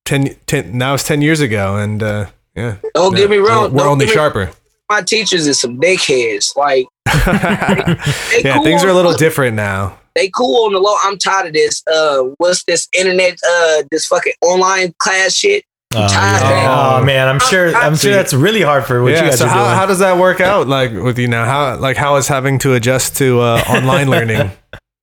10, 0.03 0.35
10 0.45 0.77
now 0.77 0.93
it's 0.95 1.03
ten 1.07 1.21
years 1.21 1.39
ago, 1.39 1.77
and 1.77 2.03
uh, 2.03 2.25
yeah, 2.55 2.75
Don't 2.95 3.15
get 3.15 3.29
me 3.29 3.37
wrong. 3.37 3.71
We're, 3.71 3.83
we're 3.83 3.89
only 3.89 4.05
get 4.07 4.11
me- 4.11 4.15
sharper. 4.15 4.51
My 4.89 5.01
teachers 5.03 5.47
is 5.47 5.59
some 5.59 5.79
dickheads. 5.79 6.55
Like 6.57 6.87
they 7.05 8.41
yeah, 8.43 8.55
cool 8.55 8.63
things 8.65 8.83
are 8.83 8.89
a 8.89 8.93
little 8.93 9.13
different 9.13 9.55
now. 9.55 9.97
They 10.19 10.29
cool 10.35 10.65
on 10.65 10.73
the 10.73 10.79
low. 10.79 10.95
I'm 11.01 11.17
tired 11.17 11.47
of 11.47 11.53
this. 11.53 11.81
Uh, 11.87 12.23
what's 12.39 12.65
this 12.65 12.89
internet? 12.91 13.39
Uh, 13.49 13.83
this 13.89 14.05
fucking 14.07 14.33
online 14.41 14.93
class 14.99 15.33
shit. 15.33 15.63
Oh, 15.95 16.07
tired 16.09 16.41
yeah. 16.41 16.97
Oh, 16.99 17.03
man, 17.05 17.29
I'm 17.29 17.39
sure. 17.39 17.73
I'm 17.73 17.95
sure 17.95 18.11
that's 18.11 18.33
really 18.33 18.61
hard 18.61 18.83
for 18.85 19.01
what 19.01 19.09
you 19.11 19.15
yeah. 19.15 19.29
guys 19.29 19.39
So 19.39 19.45
are 19.45 19.47
how, 19.47 19.63
doing. 19.63 19.75
how 19.77 19.85
does 19.85 19.99
that 19.99 20.17
work 20.17 20.41
out? 20.41 20.67
Like 20.67 20.91
with 20.91 21.17
you 21.17 21.29
now, 21.29 21.45
how 21.45 21.77
like 21.77 21.95
how 21.95 22.17
is 22.17 22.27
having 22.27 22.59
to 22.59 22.73
adjust 22.73 23.15
to 23.17 23.39
uh, 23.39 23.63
online 23.69 24.09
learning? 24.09 24.51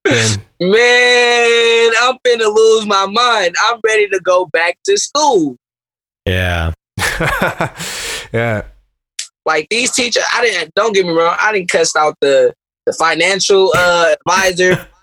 been? 0.04 0.40
Man, 0.60 1.92
I'm 2.02 2.18
finna 2.26 2.54
lose 2.54 2.84
my 2.86 3.06
mind. 3.06 3.54
I'm 3.64 3.80
ready 3.86 4.06
to 4.08 4.20
go 4.20 4.44
back 4.52 4.76
to 4.84 4.98
school. 4.98 5.56
yeah. 6.26 6.72
yeah, 8.32 8.62
Like 9.46 9.68
these 9.70 9.92
teachers, 9.92 10.24
I 10.34 10.42
didn't. 10.42 10.74
Don't 10.74 10.92
get 10.94 11.06
me 11.06 11.12
wrong. 11.12 11.36
I 11.40 11.52
didn't 11.52 11.70
cuss 11.70 11.96
out 11.96 12.16
the 12.20 12.52
the 12.84 12.92
financial 12.92 13.72
uh, 13.74 14.14
advisor. 14.20 14.86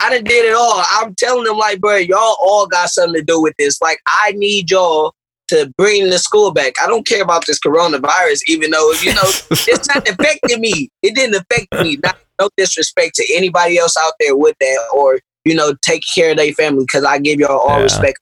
I 0.00 0.10
done 0.10 0.24
did 0.24 0.44
it 0.44 0.54
all. 0.54 0.82
I'm 0.90 1.14
telling 1.16 1.44
them 1.44 1.56
like, 1.56 1.80
bro, 1.80 1.96
y'all 1.96 2.36
all 2.40 2.66
got 2.66 2.90
something 2.90 3.14
to 3.14 3.22
do 3.22 3.42
with 3.42 3.54
this. 3.58 3.80
Like, 3.80 4.00
I 4.06 4.32
need 4.32 4.70
y'all 4.70 5.14
to 5.48 5.72
bring 5.76 6.10
the 6.10 6.18
school 6.18 6.52
back. 6.52 6.74
I 6.80 6.86
don't 6.86 7.06
care 7.06 7.22
about 7.22 7.46
this 7.46 7.58
coronavirus, 7.58 8.40
even 8.48 8.70
though 8.70 8.92
you 9.00 9.12
know 9.12 9.32
it's 9.66 9.88
not 9.88 10.00
affecting 10.06 10.60
me. 10.60 10.90
It 11.02 11.14
didn't 11.14 11.34
affect 11.34 11.68
me. 11.78 11.98
Not, 12.02 12.16
no 12.40 12.48
disrespect 12.56 13.16
to 13.16 13.34
anybody 13.34 13.78
else 13.78 13.96
out 13.96 14.12
there 14.20 14.36
with 14.36 14.54
that, 14.60 14.78
or 14.94 15.18
you 15.44 15.54
know, 15.54 15.74
take 15.82 16.02
care 16.14 16.30
of 16.30 16.36
their 16.36 16.52
family 16.52 16.84
because 16.84 17.04
I 17.04 17.18
give 17.18 17.40
y'all 17.40 17.58
all 17.58 17.78
Yeah. 17.78 17.84
respect. 17.84 18.20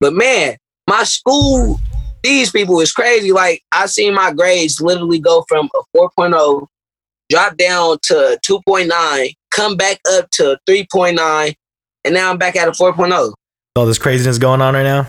But 0.00 0.14
man, 0.14 0.56
my 0.88 1.04
school, 1.04 1.78
these 2.22 2.50
people 2.50 2.80
is 2.80 2.92
crazy. 2.92 3.32
Like 3.32 3.62
I 3.72 3.86
seen 3.86 4.14
my 4.14 4.32
grades 4.32 4.80
literally 4.80 5.18
go 5.18 5.44
from 5.48 5.68
a 5.74 5.98
4.0, 5.98 6.66
drop 7.30 7.56
down 7.56 7.98
to 8.02 8.38
2.9, 8.44 9.34
come 9.50 9.76
back 9.76 10.00
up 10.10 10.28
to 10.32 10.58
3.9, 10.68 11.54
and 12.04 12.14
now 12.14 12.30
I'm 12.30 12.38
back 12.38 12.56
at 12.56 12.68
a 12.68 12.72
oh. 12.82 12.92
4.0. 12.92 13.32
All 13.76 13.86
this 13.86 13.98
craziness 13.98 14.38
going 14.38 14.60
on 14.60 14.74
right 14.74 14.82
now. 14.82 15.06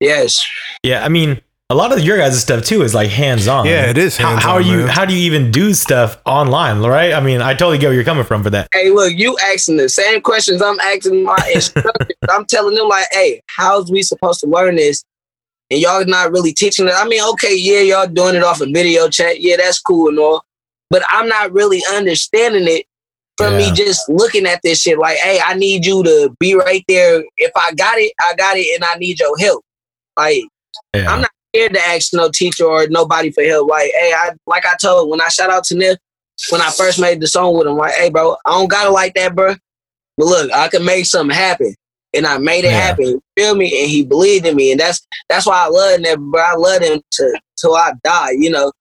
Yes. 0.00 0.44
Yeah, 0.82 1.04
I 1.04 1.08
mean, 1.08 1.40
a 1.70 1.74
lot 1.74 1.92
of 1.92 2.00
your 2.00 2.16
guys' 2.16 2.40
stuff 2.40 2.64
too 2.64 2.82
is 2.82 2.94
like 2.94 3.10
hands 3.10 3.46
on. 3.46 3.66
Yeah, 3.66 3.90
it 3.90 3.98
is 3.98 4.16
How, 4.16 4.36
how 4.36 4.54
are 4.54 4.60
you? 4.60 4.78
man. 4.78 4.88
How 4.88 5.04
do 5.04 5.14
you 5.14 5.20
even 5.20 5.50
do 5.50 5.74
stuff 5.74 6.18
online? 6.24 6.80
Right? 6.80 7.12
I 7.12 7.20
mean, 7.20 7.42
I 7.42 7.52
totally 7.54 7.78
get 7.78 7.88
where 7.88 7.94
you're 7.94 8.04
coming 8.04 8.24
from 8.24 8.42
for 8.42 8.50
that. 8.50 8.68
Hey, 8.72 8.90
look, 8.90 9.12
you 9.12 9.36
asking 9.52 9.76
the 9.76 9.88
same 9.88 10.20
questions 10.20 10.62
I'm 10.62 10.80
asking 10.80 11.24
my 11.24 11.50
instructors. 11.54 12.16
I'm 12.30 12.46
telling 12.46 12.74
them 12.74 12.88
like, 12.88 13.06
hey, 13.12 13.42
how's 13.46 13.90
we 13.90 14.02
supposed 14.02 14.40
to 14.40 14.46
learn 14.46 14.76
this? 14.76 15.04
And 15.70 15.78
y'all 15.78 16.04
not 16.06 16.32
really 16.32 16.54
teaching 16.54 16.88
it. 16.88 16.94
I 16.96 17.06
mean, 17.06 17.22
okay, 17.32 17.54
yeah, 17.54 17.80
y'all 17.80 18.06
doing 18.06 18.34
it 18.34 18.42
off 18.42 18.62
a 18.62 18.66
video 18.66 19.08
chat. 19.08 19.42
Yeah, 19.42 19.56
that's 19.58 19.78
cool 19.78 20.08
and 20.08 20.18
all. 20.18 20.44
But 20.90 21.02
I'm 21.08 21.28
not 21.28 21.52
really 21.52 21.82
understanding 21.92 22.66
it 22.66 22.86
from 23.36 23.52
Yeah. 23.52 23.58
me 23.58 23.72
just 23.72 24.08
looking 24.08 24.46
at 24.46 24.60
this 24.62 24.80
shit 24.82 24.98
like, 24.98 25.18
hey, 25.18 25.38
I 25.44 25.54
need 25.54 25.86
you 25.86 26.02
to 26.02 26.34
be 26.40 26.54
right 26.54 26.84
there. 26.88 27.22
If 27.36 27.52
I 27.56 27.72
got 27.74 27.98
it, 27.98 28.12
I 28.20 28.34
got 28.34 28.56
it, 28.56 28.66
and 28.74 28.84
I 28.84 28.94
need 28.96 29.20
your 29.20 29.36
help. 29.38 29.64
Like, 30.16 30.42
Yeah. 30.94 31.10
I'm 31.12 31.20
not 31.20 31.30
scared 31.54 31.74
to 31.74 31.80
ask 31.80 32.12
no 32.12 32.30
teacher 32.30 32.64
or 32.64 32.86
nobody 32.88 33.30
for 33.30 33.42
help. 33.44 33.68
Like, 33.70 33.90
hey, 33.94 34.12
I 34.14 34.32
like 34.46 34.66
I 34.66 34.74
told 34.80 35.10
when 35.10 35.20
I 35.20 35.28
shout 35.28 35.50
out 35.50 35.64
to 35.64 35.74
Nip 35.76 35.98
when 36.50 36.60
I 36.60 36.70
first 36.70 37.00
made 37.00 37.20
the 37.20 37.26
song 37.26 37.56
with 37.58 37.66
him, 37.66 37.76
like, 37.76 37.94
hey, 37.94 38.10
bro, 38.10 38.36
I 38.46 38.50
don't 38.50 38.68
got 38.70 38.86
it 38.86 38.90
like 38.90 39.14
that, 39.14 39.34
bro. 39.34 39.54
But 40.16 40.26
look, 40.26 40.52
I 40.52 40.68
can 40.68 40.84
make 40.84 41.04
something 41.06 41.34
happen, 41.36 41.74
and 42.14 42.26
I 42.26 42.38
made 42.38 42.64
it 42.64 42.70
Yeah. 42.72 42.80
happen. 42.80 43.20
Feel 43.36 43.54
me? 43.54 43.82
And 43.82 43.90
he 43.90 44.04
believed 44.04 44.46
in 44.46 44.56
me, 44.56 44.70
and 44.72 44.80
that's 44.80 45.06
that's 45.28 45.46
why 45.46 45.64
I 45.64 45.68
love 45.68 46.00
Nip, 46.00 46.18
bro. 46.18 46.40
I 46.40 46.54
love 46.54 46.82
him 46.82 47.00
to 47.12 47.40
till 47.56 47.74
I 47.76 47.92
die. 48.04 48.32
You 48.32 48.50
know, 48.50 48.72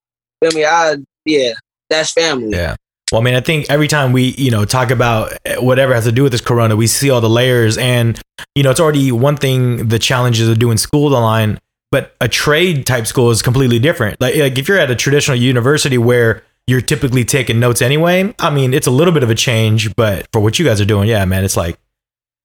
feel 0.42 0.52
me? 0.54 0.66
I 0.66 0.98
yeah, 1.26 1.54
that's 1.90 2.12
family. 2.12 2.50
Yeah. 2.52 2.76
Well, 3.12 3.22
I 3.22 3.24
mean, 3.24 3.36
I 3.36 3.40
think 3.40 3.68
every 3.70 3.88
time 3.88 4.12
we, 4.12 4.36
you 4.38 4.52
know, 4.52 4.66
talk 4.66 4.92
about 4.92 5.32
whatever 5.60 5.94
has 5.94 6.04
to 6.04 6.12
do 6.12 6.24
with 6.24 6.34
this 6.34 6.42
corona, 6.42 6.76
we 6.76 6.88
see 6.88 7.10
all 7.10 7.22
the 7.22 7.30
layers 7.30 7.78
and, 7.78 8.20
you 8.54 8.64
know, 8.64 8.72
it's 8.72 8.82
already 8.82 9.14
one 9.14 9.38
thing, 9.38 9.88
the 9.88 9.98
challenges 9.98 10.50
of 10.50 10.60
doing 10.60 10.78
school 10.78 11.16
online, 11.16 11.58
but 11.90 12.16
a 12.20 12.28
trade 12.28 12.86
type 12.86 13.08
school 13.08 13.32
is 13.32 13.42
completely 13.42 13.80
different. 13.80 14.20
Like, 14.20 14.36
like 14.36 14.58
if 14.58 14.68
you're 14.68 14.78
at 14.78 14.92
a 14.92 14.96
traditional 14.96 15.38
university 15.38 15.98
where 15.98 16.44
you're 16.68 16.82
typically 16.82 17.24
taking 17.24 17.62
notes 17.62 17.82
anyway, 17.82 18.36
I 18.40 18.50
mean, 18.50 18.74
it's 18.74 18.88
a 18.88 18.92
little 18.92 19.14
bit 19.14 19.24
of 19.24 19.30
a 19.30 19.36
change, 19.36 19.96
but 19.96 20.28
for 20.34 20.42
what 20.42 20.60
you 20.60 20.66
guys 20.66 20.82
are 20.82 20.86
doing, 20.86 21.08
yeah, 21.08 21.24
man, 21.24 21.46
it's 21.46 21.56
like 21.56 21.80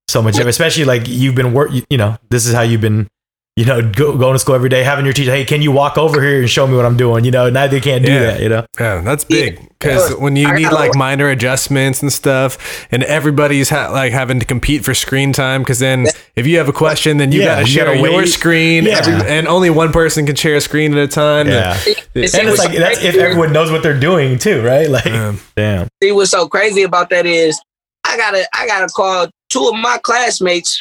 so 0.07 0.23
much, 0.23 0.39
especially 0.39 0.85
like 0.85 1.09
you've 1.09 1.35
been 1.35 1.53
work, 1.53 1.73
you, 1.73 1.83
you 1.91 1.99
know, 1.99 2.19
this 2.31 2.47
is 2.47 2.55
how 2.55 2.63
you've 2.63 2.81
been, 2.81 3.09
you 3.57 3.67
know, 3.67 3.83
go, 3.83 4.17
going 4.17 4.33
to 4.35 4.39
school 4.39 4.55
every 4.55 4.71
day, 4.71 4.83
having 4.83 5.05
your 5.05 5.13
teacher, 5.13 5.31
hey, 5.31 5.45
can 5.45 5.61
you 5.61 5.71
walk 5.71 5.99
over 5.99 6.23
here 6.23 6.41
and 6.41 6.49
show 6.49 6.67
me 6.67 6.75
what 6.75 6.87
I'm 6.87 6.97
doing? 6.97 7.25
You 7.27 7.31
know, 7.31 7.51
now 7.51 7.67
they 7.67 7.81
can't 7.81 8.03
do 8.05 8.11
Yeah. 8.11 8.21
that, 8.21 8.41
you 8.41 8.49
know? 8.49 8.65
Yeah, 8.81 9.03
that's 9.03 9.25
big 9.25 9.61
because 9.79 10.15
when 10.17 10.37
you 10.37 10.49
I 10.49 10.57
need 10.57 10.71
like 10.73 10.95
minor 10.95 11.29
adjustments 11.29 12.01
and 12.01 12.11
stuff, 12.11 12.87
and 12.91 13.03
everybody's 13.05 13.69
ha- 13.69 13.91
like 13.91 14.13
having 14.13 14.41
to 14.41 14.47
compete 14.47 14.85
for 14.87 14.95
screen 14.95 15.35
time. 15.35 15.61
Because 15.63 15.81
then, 15.81 16.07
if 16.35 16.47
you 16.47 16.57
have 16.59 16.69
a 16.69 16.73
question, 16.73 17.19
then 17.19 17.31
you 17.31 17.41
Yeah, 17.41 17.57
got 17.57 17.61
to 17.61 17.67
share 17.67 17.85
gotta 17.95 17.99
your 17.99 18.27
screen, 18.27 18.85
Yeah. 18.85 18.99
every, 19.05 19.15
and 19.29 19.47
only 19.47 19.69
one 19.69 19.93
person 19.93 20.25
can 20.25 20.35
share 20.37 20.55
a 20.57 20.61
screen 20.63 20.93
at 20.97 20.99
a 21.05 21.09
time. 21.09 21.49
Yeah. 21.49 21.75
See, 21.75 21.91
Yeah. 22.15 22.23
and 22.39 22.49
it's 22.49 22.59
like 22.59 22.75
that's 22.75 23.03
if 23.03 23.17
everyone 23.17 23.53
knows 23.53 23.71
what 23.71 23.83
they're 23.83 23.99
doing 24.01 24.39
too, 24.39 24.63
right? 24.63 24.89
Like, 24.89 25.07
Um, 25.07 25.41
damn. 25.57 25.89
see 26.03 26.13
what's 26.13 26.31
so 26.31 26.49
crazy 26.49 26.85
about 26.85 27.11
that 27.11 27.27
is 27.27 27.61
I 28.07 28.17
gotta 28.17 28.47
I 28.55 28.67
gotta 28.67 28.87
call 28.89 29.29
two 29.51 29.69
of 29.69 29.75
my 29.75 29.99
classmates 30.03 30.81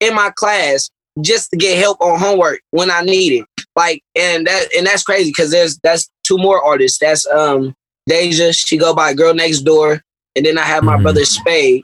in 0.00 0.14
my 0.16 0.30
class 0.34 0.90
just 1.20 1.50
to 1.50 1.56
get 1.56 1.78
help 1.78 2.00
on 2.00 2.18
homework 2.18 2.60
when 2.70 2.90
I 2.90 3.02
need 3.02 3.40
it. 3.42 3.46
Like 3.76 4.02
and 4.14 4.46
that 4.46 4.68
and 4.76 4.86
that's 4.86 5.02
crazy 5.02 5.30
because 5.30 5.50
there's 5.50 5.78
that's 5.82 6.08
two 6.24 6.38
more 6.38 6.62
artists. 6.62 6.98
That's 6.98 7.26
um 7.26 7.74
Deja, 8.08 8.52
she 8.52 8.76
go 8.76 8.94
by 8.94 9.14
Girl 9.14 9.32
Next 9.34 9.60
Door, 9.60 10.02
and 10.34 10.44
then 10.44 10.58
I 10.58 10.62
have 10.62 10.82
my 10.82 10.96
Mhm. 10.96 11.02
brother 11.02 11.24
Spade. 11.24 11.82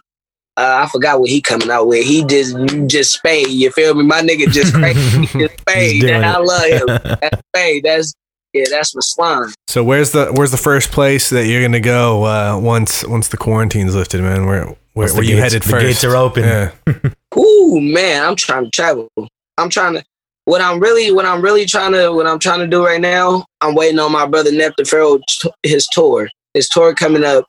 Uh, 0.57 0.85
I 0.85 0.88
forgot 0.91 1.21
what 1.21 1.31
he 1.31 1.41
coming 1.41 1.71
out 1.71 1.87
with. 1.87 2.05
He 2.05 2.25
just 2.25 2.57
just 2.88 3.12
Spade. 3.12 3.49
You 3.49 3.71
feel 3.71 3.95
me? 3.95 4.03
My 4.03 4.21
nigga 4.23 4.51
just 4.51 4.75
crazy. 4.75 5.27
Just 5.38 5.61
Spade. 5.61 6.01
doing 6.01 6.14
And 6.14 6.25
I 6.27 6.38
love 6.38 6.64
him. 6.64 6.87
That's 7.21 7.41
Spade. 7.55 7.85
That's 7.85 8.12
yeah. 8.53 8.64
That's 8.69 8.93
my 8.95 9.01
slime. 9.03 9.53
so 9.69 9.85
where's 9.85 10.11
the 10.11 10.33
where's 10.33 10.51
the 10.51 10.57
first 10.57 10.91
place 10.91 11.31
that 11.31 11.47
you're 11.47 11.62
gonna 11.62 11.79
go 11.79 12.25
uh, 12.25 12.59
once 12.61 13.05
once 13.07 13.29
the 13.29 13.37
quarantine's 13.37 13.95
lifted, 13.95 14.21
man? 14.21 14.47
Where 14.47 14.64
where, 14.64 14.77
Once 14.95 15.12
the 15.12 15.17
where 15.19 15.25
you 15.25 15.37
gates- 15.37 15.53
headed 15.55 15.62
the 15.62 15.79
gates 15.81 16.03
are 16.03 16.17
open. 16.17 16.43
Yeah. 16.45 16.73
Ooh, 17.37 17.81
man, 17.81 18.25
I'm 18.25 18.37
trying 18.37 18.64
to 18.64 18.71
travel. 18.71 19.09
I'm 19.57 19.71
trying 19.71 19.95
to. 19.95 20.05
What 20.45 20.62
I'm 20.62 20.81
really, 20.81 21.12
what 21.12 21.27
I'm 21.27 21.43
really 21.43 21.67
trying 21.67 21.93
to, 21.93 22.11
what 22.11 22.27
I'm 22.27 22.38
trying 22.38 22.61
to 22.61 22.67
do 22.67 22.85
right 22.85 23.01
now, 23.01 23.45
I'm 23.61 23.75
waiting 23.75 23.99
on 23.99 24.12
my 24.12 24.27
brother 24.27 24.51
Nef 24.51 24.75
the 24.77 24.85
Pharaoh, 24.85 25.19
t- 25.29 25.51
his 25.62 25.87
tour. 25.93 26.29
His 26.55 26.69
tour 26.71 26.95
coming 26.95 27.25
up. 27.25 27.45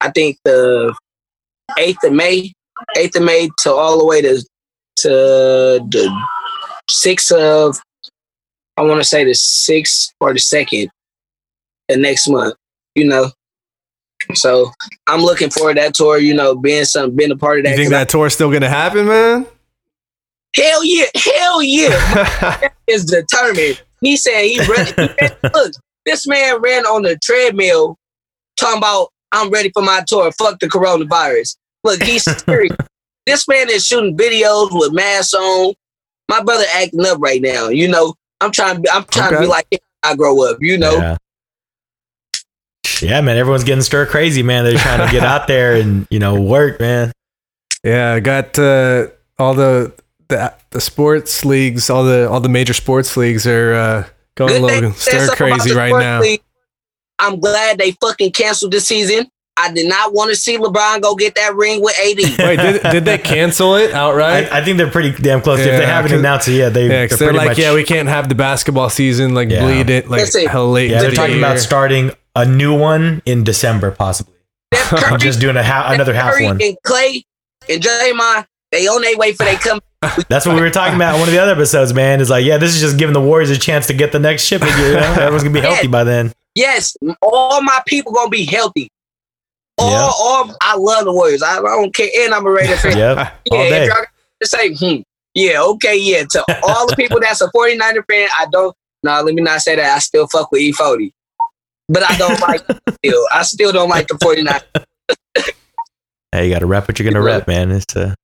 I 0.00 0.10
think 0.10 0.38
the 0.44 0.94
eighth 1.78 2.04
of 2.04 2.12
May, 2.12 2.52
eighth 2.96 3.16
of 3.16 3.24
May 3.24 3.50
to 3.60 3.72
all 3.72 3.98
the 3.98 4.06
way 4.06 4.22
to 4.22 4.36
to 4.98 5.08
the 5.08 6.26
sixth 6.88 7.32
of. 7.32 7.78
I 8.76 8.82
want 8.82 9.00
to 9.00 9.04
say 9.04 9.24
the 9.24 9.34
sixth 9.34 10.12
or 10.20 10.32
the 10.32 10.38
second, 10.38 10.90
the 11.88 11.96
next 11.96 12.28
month. 12.28 12.54
You 12.94 13.06
know. 13.06 13.30
So 14.36 14.70
I'm 15.06 15.20
looking 15.20 15.50
forward 15.50 15.76
to 15.76 15.82
that 15.82 15.94
tour. 15.94 16.18
You 16.18 16.34
know, 16.34 16.54
being 16.54 16.84
some, 16.84 17.14
being 17.14 17.30
a 17.30 17.36
part 17.36 17.58
of 17.58 17.64
that. 17.64 17.70
You 17.70 17.76
think 17.76 17.90
that 17.90 18.08
tour's 18.08 18.34
still 18.34 18.50
gonna 18.52 18.68
happen, 18.68 19.06
man? 19.06 19.46
Hell 20.54 20.84
yeah, 20.84 21.04
hell 21.14 21.62
yeah. 21.62 22.68
is 22.86 23.04
determined. 23.04 23.80
He 24.00 24.16
said 24.16 24.42
he 24.42 24.58
ready. 24.60 24.92
he 24.96 25.08
ran- 25.20 25.36
look, 25.54 25.72
this 26.06 26.26
man 26.26 26.60
ran 26.60 26.84
on 26.86 27.02
the 27.02 27.16
treadmill 27.22 27.96
talking 28.58 28.78
about 28.78 29.08
I'm 29.32 29.50
ready 29.50 29.70
for 29.72 29.82
my 29.82 30.02
tour. 30.06 30.32
Fuck 30.32 30.58
the 30.58 30.66
coronavirus. 30.66 31.56
Look, 31.84 32.02
he's 32.02 32.24
serious. 32.44 32.76
this 33.26 33.46
man 33.46 33.70
is 33.70 33.86
shooting 33.86 34.16
videos 34.16 34.68
with 34.72 34.92
masks 34.92 35.34
on. 35.34 35.74
My 36.28 36.42
brother 36.42 36.64
acting 36.74 37.04
up 37.06 37.18
right 37.20 37.40
now. 37.40 37.68
You 37.68 37.88
know, 37.88 38.14
I'm 38.40 38.50
trying. 38.50 38.84
I'm 38.92 39.04
trying 39.04 39.32
to 39.34 39.40
be 39.40 39.46
like 39.46 39.66
I 40.02 40.16
grow 40.16 40.44
up. 40.50 40.58
You 40.60 40.78
know, 40.78 40.96
Yeah. 40.96 41.16
Yeah, 43.02 43.20
man. 43.20 43.36
Everyone's 43.36 43.64
getting 43.64 43.82
stir 43.82 44.06
crazy, 44.06 44.42
man. 44.42 44.64
They're 44.64 44.78
trying 44.78 45.04
to 45.06 45.12
get 45.12 45.22
out 45.24 45.46
there 45.46 45.74
and 45.76 46.06
you 46.10 46.18
know 46.18 46.40
work, 46.40 46.80
man. 46.80 47.12
Yeah, 47.84 48.12
I 48.14 48.20
got 48.20 48.58
uh, 48.58 49.08
all 49.38 49.54
the, 49.54 49.92
the 50.28 50.52
the 50.70 50.80
sports 50.80 51.44
leagues, 51.44 51.88
all 51.90 52.04
the 52.04 52.28
all 52.30 52.40
the 52.40 52.48
major 52.48 52.74
sports 52.74 53.16
leagues 53.16 53.46
are 53.46 53.74
uh, 53.74 54.08
going 54.34 54.50
a 54.50 54.54
Good 54.54 54.62
little 54.62 54.80
thing 54.80 54.88
you 54.90 54.94
said 54.96 55.26
stir 55.26 55.36
crazy 55.36 55.74
right 55.74 55.92
now. 55.92 56.20
league. 56.20 56.42
I'm 57.18 57.38
glad 57.40 57.78
they 57.78 57.92
fucking 57.92 58.32
canceled 58.32 58.72
the 58.72 58.80
season. 58.80 59.30
I 59.56 59.70
did 59.72 59.86
not 59.88 60.14
want 60.14 60.30
to 60.30 60.36
see 60.36 60.56
LeBron 60.56 61.02
go 61.02 61.14
get 61.14 61.34
that 61.34 61.54
ring 61.54 61.82
with 61.82 61.94
AD. 61.98 62.16
Wait, 62.38 62.56
did, 62.56 62.82
did 62.92 63.04
they 63.04 63.18
cancel 63.18 63.74
it 63.76 63.92
outright? 63.92 64.50
I, 64.50 64.60
I 64.60 64.64
think 64.64 64.78
they're 64.78 64.90
pretty 64.90 65.10
damn 65.12 65.42
close. 65.42 65.58
if 65.58 65.66
they 65.66 65.84
haven't 65.84 66.12
announced 66.14 66.48
it 66.48 66.52
yet, 66.52 66.72
they, 66.72 66.84
yeah, 66.84 66.88
they're 66.88 67.08
'cause 67.08 67.18
they're 67.18 67.28
pretty 67.28 67.38
like, 67.38 67.48
much. 67.48 67.58
yeah, 67.58 67.74
we 67.74 67.84
can't 67.84 68.08
have 68.08 68.30
the 68.30 68.34
basketball 68.34 68.88
season 68.88 69.34
like 69.34 69.50
Yeah. 69.50 69.60
bleed 69.64 69.90
it 69.90 70.08
like 70.08 70.20
Listen, 70.22 70.46
hell 70.46 70.70
late. 70.70 70.90
yeah, 70.90 71.02
they're 71.02 71.10
the 71.10 71.16
talking 71.16 71.36
about 71.36 71.58
starting 71.58 72.10
a 72.34 72.44
new 72.46 72.76
one 72.78 73.22
in 73.26 73.44
December, 73.44 73.90
possibly. 73.90 74.34
I'm 74.92 75.18
just 75.18 75.40
doing 75.40 75.56
a 75.56 75.62
ha- 75.62 75.90
another 75.92 76.14
half 76.14 76.34
Curry 76.34 76.44
one. 76.46 76.60
and 76.62 76.76
Clay 76.84 77.24
and 77.68 77.82
Draymond, 77.82 78.46
they 78.72 78.86
on 78.86 79.02
their 79.02 79.16
way 79.16 79.32
for 79.32 79.44
they 79.44 79.56
come. 79.56 79.80
That's 80.28 80.46
what 80.46 80.54
we 80.54 80.62
were 80.62 80.70
talking 80.70 80.94
about 80.96 81.14
in 81.14 81.20
one 81.20 81.28
of 81.28 81.34
the 81.34 81.40
other 81.40 81.52
episodes, 81.52 81.92
man. 81.92 82.20
Is 82.20 82.30
like, 82.30 82.44
yeah, 82.44 82.56
this 82.56 82.74
is 82.74 82.80
just 82.80 82.96
giving 82.98 83.12
the 83.12 83.20
Warriors 83.20 83.50
a 83.50 83.58
chance 83.58 83.86
to 83.88 83.94
get 83.94 84.12
the 84.12 84.18
next 84.18 84.44
shipment. 84.44 84.72
You 84.78 84.94
know? 84.94 85.00
Everyone's 85.00 85.42
gonna 85.42 85.54
be 85.54 85.60
healthy 85.60 85.88
by 85.88 86.04
then. 86.04 86.32
Yes, 86.54 86.96
all 87.22 87.60
my 87.62 87.80
people 87.86 88.12
gonna 88.12 88.30
be 88.30 88.44
healthy. 88.44 88.90
All, 89.78 89.90
Yeah. 89.90 90.10
all 90.18 90.54
I 90.62 90.76
love 90.76 91.04
the 91.04 91.12
Warriors. 91.12 91.42
I, 91.42 91.58
I 91.58 91.60
don't 91.60 91.94
care, 91.94 92.08
and 92.20 92.32
I'm 92.34 92.46
a 92.46 92.50
Raider 92.50 92.76
fan. 92.76 92.96
Yep, 92.96 93.16
Yeah, 93.16 93.30
all 93.52 93.62
if 93.62 93.70
day. 93.70 93.86
y'all 93.86 94.04
say, 94.42 94.74
hmm, 94.74 95.02
yeah, 95.34 95.60
okay, 95.62 95.96
yeah. 95.98 96.24
To 96.30 96.44
all 96.62 96.86
the 96.86 96.96
people 96.96 97.20
that's 97.20 97.40
a 97.40 97.48
49er 97.54 98.02
fan, 98.10 98.28
I 98.38 98.46
don't. 98.50 98.74
No, 99.02 99.20
let 99.22 99.34
me 99.34 99.42
not 99.42 99.60
say 99.60 99.76
that. 99.76 99.96
I 99.96 99.98
still 99.98 100.26
fuck 100.28 100.50
with 100.52 100.60
E40, 100.62 101.12
but 101.90 102.02
I 102.08 102.16
don't 102.16 102.40
like. 102.40 102.60
still, 103.04 103.26
I 103.32 103.42
still 103.42 103.72
don't 103.72 103.88
like 103.90 104.06
the 104.08 104.16
49. 104.22 104.60
Hey, 106.32 106.46
you 106.46 106.52
got 106.52 106.60
to 106.60 106.66
rep 106.66 106.86
what 106.86 106.98
you're 106.98 107.10
gonna 107.10 107.24
rep, 107.24 107.48
man. 107.48 107.70
It's 107.72 107.96
uh, 107.96 108.14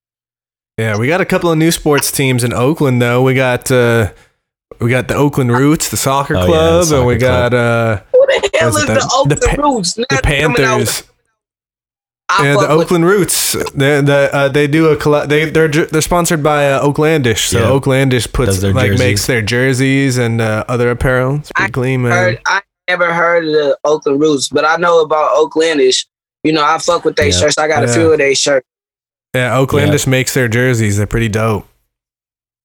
Yeah, 0.79 0.97
we 0.97 1.09
got 1.09 1.21
a 1.21 1.25
couple 1.27 1.51
of 1.51 1.59
new 1.59 1.73
sports 1.73 2.13
teams 2.13 2.45
in 2.45 2.53
Oakland 2.53 3.03
though. 3.03 3.23
We 3.23 3.35
got 3.35 3.71
uh 3.71 4.13
we 4.81 4.91
got 4.91 5.09
the 5.09 5.15
Oakland 5.15 5.51
Roots, 5.51 5.89
the 5.91 5.97
soccer 5.97 6.37
Oh, 6.37 6.41
yeah, 6.41 6.47
club, 6.47 6.87
the 6.87 6.97
and 6.99 7.07
we 7.07 7.19
club. 7.19 7.53
got 7.53 7.55
uh 7.55 8.03
Who 8.13 8.27
the 8.27 8.51
hell 8.55 8.69
is 8.69 8.75
the, 8.87 8.95
the- 8.95 9.11
Oakland 9.13 9.41
the 9.41 9.47
Pa- 9.57 9.63
Roots? 9.63 9.93
the 9.95 10.07
Not 10.11 10.23
Panthers. 10.23 11.03
Yeah, 12.43 12.53
the 12.55 12.59
fuck 12.59 12.69
with- 12.69 12.71
Oakland 12.81 13.05
Roots. 13.07 13.53
They 13.75 14.01
the, 14.01 14.31
uh, 14.33 14.49
they 14.49 14.67
do 14.69 14.89
a 14.89 14.97
colla- 14.97 15.27
they 15.27 15.51
they're 15.51 15.69
they're 15.69 16.01
sponsored 16.01 16.43
by 16.45 16.71
uh, 16.73 16.83
Oaklandish. 16.85 17.47
So 17.49 17.59
Yeah. 17.61 17.67
Oaklandish 17.71 18.33
puts 18.33 18.61
their 18.61 18.73
like 18.73 18.91
jerseys. 18.93 18.99
makes 19.01 19.27
their 19.27 19.43
jerseys 19.43 20.19
and 20.19 20.41
uh, 20.41 20.65
other 20.69 20.91
apparel. 20.91 21.37
It's 21.37 21.51
pretty 21.53 21.71
I 21.71 21.73
clean, 21.73 22.03
man. 22.03 22.13
heard, 22.13 22.41
I 22.47 22.61
never 22.89 23.13
heard 23.13 23.45
of 23.45 23.53
the 23.53 23.79
Oakland 23.85 24.21
Roots, 24.21 24.49
but 24.49 24.65
I 24.65 24.77
know 24.77 25.01
about 25.01 25.33
Oaklandish. 25.37 26.07
You 26.45 26.53
know, 26.53 26.65
I 26.65 26.79
fuck 26.79 27.05
with 27.05 27.17
their 27.17 27.27
Yeah. 27.27 27.39
shirts. 27.39 27.59
I 27.59 27.69
got 27.69 27.85
a 27.85 27.89
few 27.89 28.13
of 28.13 28.19
their 28.19 28.35
shirts. 28.35 28.67
Yeah, 29.35 29.57
Oaklandish 29.57 30.07
makes 30.07 30.33
their 30.35 30.49
jerseys. 30.49 30.97
They're 30.97 31.07
pretty 31.07 31.29
dope. 31.29 31.67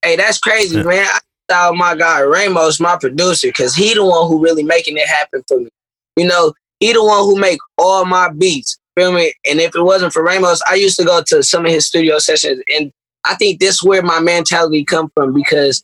Hey, 0.03 0.15
that's 0.15 0.37
crazy, 0.37 0.77
Yeah. 0.77 0.83
man. 0.83 1.07
I 1.07 1.19
thought 1.49 1.75
my 1.75 1.95
guy 1.95 2.21
Ramos, 2.21 2.79
my 2.79 2.97
producer, 2.97 3.47
because 3.47 3.75
he 3.75 3.93
the 3.93 4.05
one 4.05 4.27
who 4.27 4.41
really 4.41 4.63
making 4.63 4.97
it 4.97 5.07
happen 5.07 5.43
for 5.47 5.59
me. 5.59 5.69
You 6.15 6.25
know, 6.27 6.53
he 6.79 6.93
the 6.93 7.03
one 7.03 7.19
who 7.23 7.35
make 7.37 7.59
all 7.77 8.05
my 8.05 8.29
beats. 8.29 8.77
Feel 8.97 9.11
me? 9.13 9.33
And 9.49 9.59
if 9.59 9.75
it 9.75 9.81
wasn't 9.81 10.13
for 10.13 10.23
Ramos, 10.23 10.61
I 10.67 10.75
used 10.75 10.97
to 10.99 11.05
go 11.05 11.21
to 11.27 11.41
some 11.43 11.65
of 11.65 11.71
his 11.71 11.87
studio 11.87 12.19
sessions, 12.19 12.61
and 12.73 12.91
I 13.23 13.35
think 13.35 13.59
this 13.59 13.75
is 13.75 13.83
where 13.83 14.01
my 14.01 14.19
mentality 14.19 14.83
come 14.83 15.09
from 15.15 15.33
because 15.33 15.83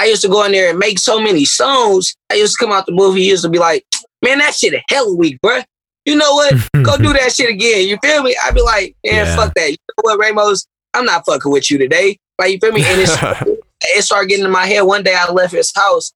I 0.00 0.06
used 0.06 0.22
to 0.22 0.28
go 0.28 0.44
in 0.44 0.52
there 0.52 0.70
and 0.70 0.78
make 0.78 0.98
so 0.98 1.20
many 1.20 1.44
songs. 1.44 2.14
I 2.30 2.36
used 2.36 2.56
to 2.58 2.64
come 2.64 2.72
out 2.74 2.86
the 2.86 2.92
movie, 2.92 3.20
used 3.22 3.42
to 3.44 3.50
be 3.50 3.58
like, 3.58 3.84
"Man, 4.22 4.38
that 4.38 4.54
shit 4.54 4.72
a 4.72 4.82
hell 4.88 5.10
of 5.12 5.18
weak, 5.18 5.38
bruh. 5.44 5.62
You 6.06 6.16
know 6.16 6.32
what? 6.32 6.54
Go 6.82 6.96
do 6.96 7.12
that 7.12 7.32
shit 7.32 7.50
again. 7.50 7.86
You 7.86 7.98
feel 8.02 8.22
me? 8.22 8.34
I'd 8.42 8.54
be 8.54 8.62
like, 8.62 8.96
man, 9.04 9.26
Yeah. 9.26 9.36
fuck 9.36 9.52
that. 9.54 9.70
You 9.70 9.76
know 9.98 10.02
what, 10.02 10.18
Ramos? 10.18 10.66
I'm 10.94 11.04
not 11.04 11.24
fucking 11.26 11.52
with 11.52 11.70
you 11.70 11.76
today. 11.76 12.16
Like, 12.38 12.52
you 12.52 12.58
feel 12.58 12.72
me? 12.72 12.82
And 12.82 13.00
it's 13.02 13.12
it 13.82 14.02
started 14.02 14.28
getting 14.30 14.46
in 14.46 14.50
my 14.50 14.64
head. 14.66 14.80
One 14.82 15.02
day 15.02 15.14
I 15.14 15.30
left 15.30 15.52
his 15.52 15.70
house. 15.76 16.12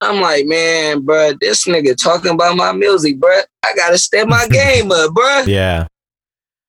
I'm 0.00 0.20
like, 0.20 0.46
man, 0.46 1.00
bruh, 1.02 1.36
this 1.40 1.64
nigga 1.66 1.96
talking 2.00 2.30
about 2.30 2.56
my 2.56 2.72
music, 2.72 3.18
bruh. 3.18 3.42
I 3.64 3.74
gotta 3.74 3.98
step 3.98 4.28
my 4.28 4.46
game 4.50 4.92
up, 4.92 5.10
bruh. 5.10 5.46
yeah, 5.48 5.86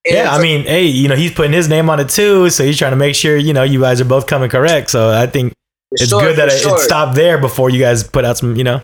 And 0.05 0.16
yeah. 0.16 0.32
I 0.36 0.41
mean, 0.41 0.63
hey, 0.66 0.86
you 0.86 1.07
know, 1.07 1.16
he's 1.16 1.34
putting 1.34 1.53
his 1.53 1.70
name 1.70 1.89
on 1.89 1.99
it 1.99 2.09
too, 2.09 2.49
so 2.49 2.63
he's 2.63 2.78
trying 2.80 2.91
to 2.93 2.97
make 2.97 3.13
sure 3.16 3.38
you 3.38 3.53
know 3.53 3.63
you 3.63 3.80
guys 3.82 4.01
are 4.01 4.05
both 4.05 4.26
coming 4.26 4.49
correct. 4.49 4.89
So 4.89 5.11
I 5.11 5.28
think 5.28 5.53
it's 5.92 6.10
sure, 6.10 6.22
good 6.22 6.38
that 6.38 6.50
it, 6.50 6.60
sure. 6.60 6.76
it 6.76 6.80
stopped 6.80 7.16
there 7.16 7.38
before 7.38 7.70
you 7.70 7.80
guys 7.80 8.04
put 8.04 8.26
out 8.26 8.38
some, 8.38 8.56
you 8.56 8.64
know. 8.64 8.82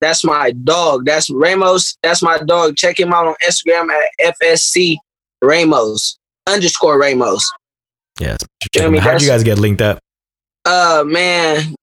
That's 0.00 0.24
my 0.24 0.50
dog. 0.50 1.04
That's 1.06 1.30
Ramos. 1.30 1.96
That's 2.02 2.22
my 2.22 2.38
dog. 2.38 2.76
Check 2.76 2.98
him 2.98 3.12
out 3.12 3.26
on 3.26 3.34
Instagram 3.46 3.88
at 3.90 4.34
FSC 4.42 4.96
Ramos 5.42 6.18
underscore 6.46 6.98
Ramos. 6.98 7.48
Yeah. 8.20 8.36
I 8.80 8.88
mean, 8.88 9.00
How'd 9.00 9.22
you 9.22 9.28
guys 9.28 9.42
get 9.42 9.58
linked 9.58 9.80
up? 9.80 9.98
Uh, 10.64 11.04
man, 11.06 11.74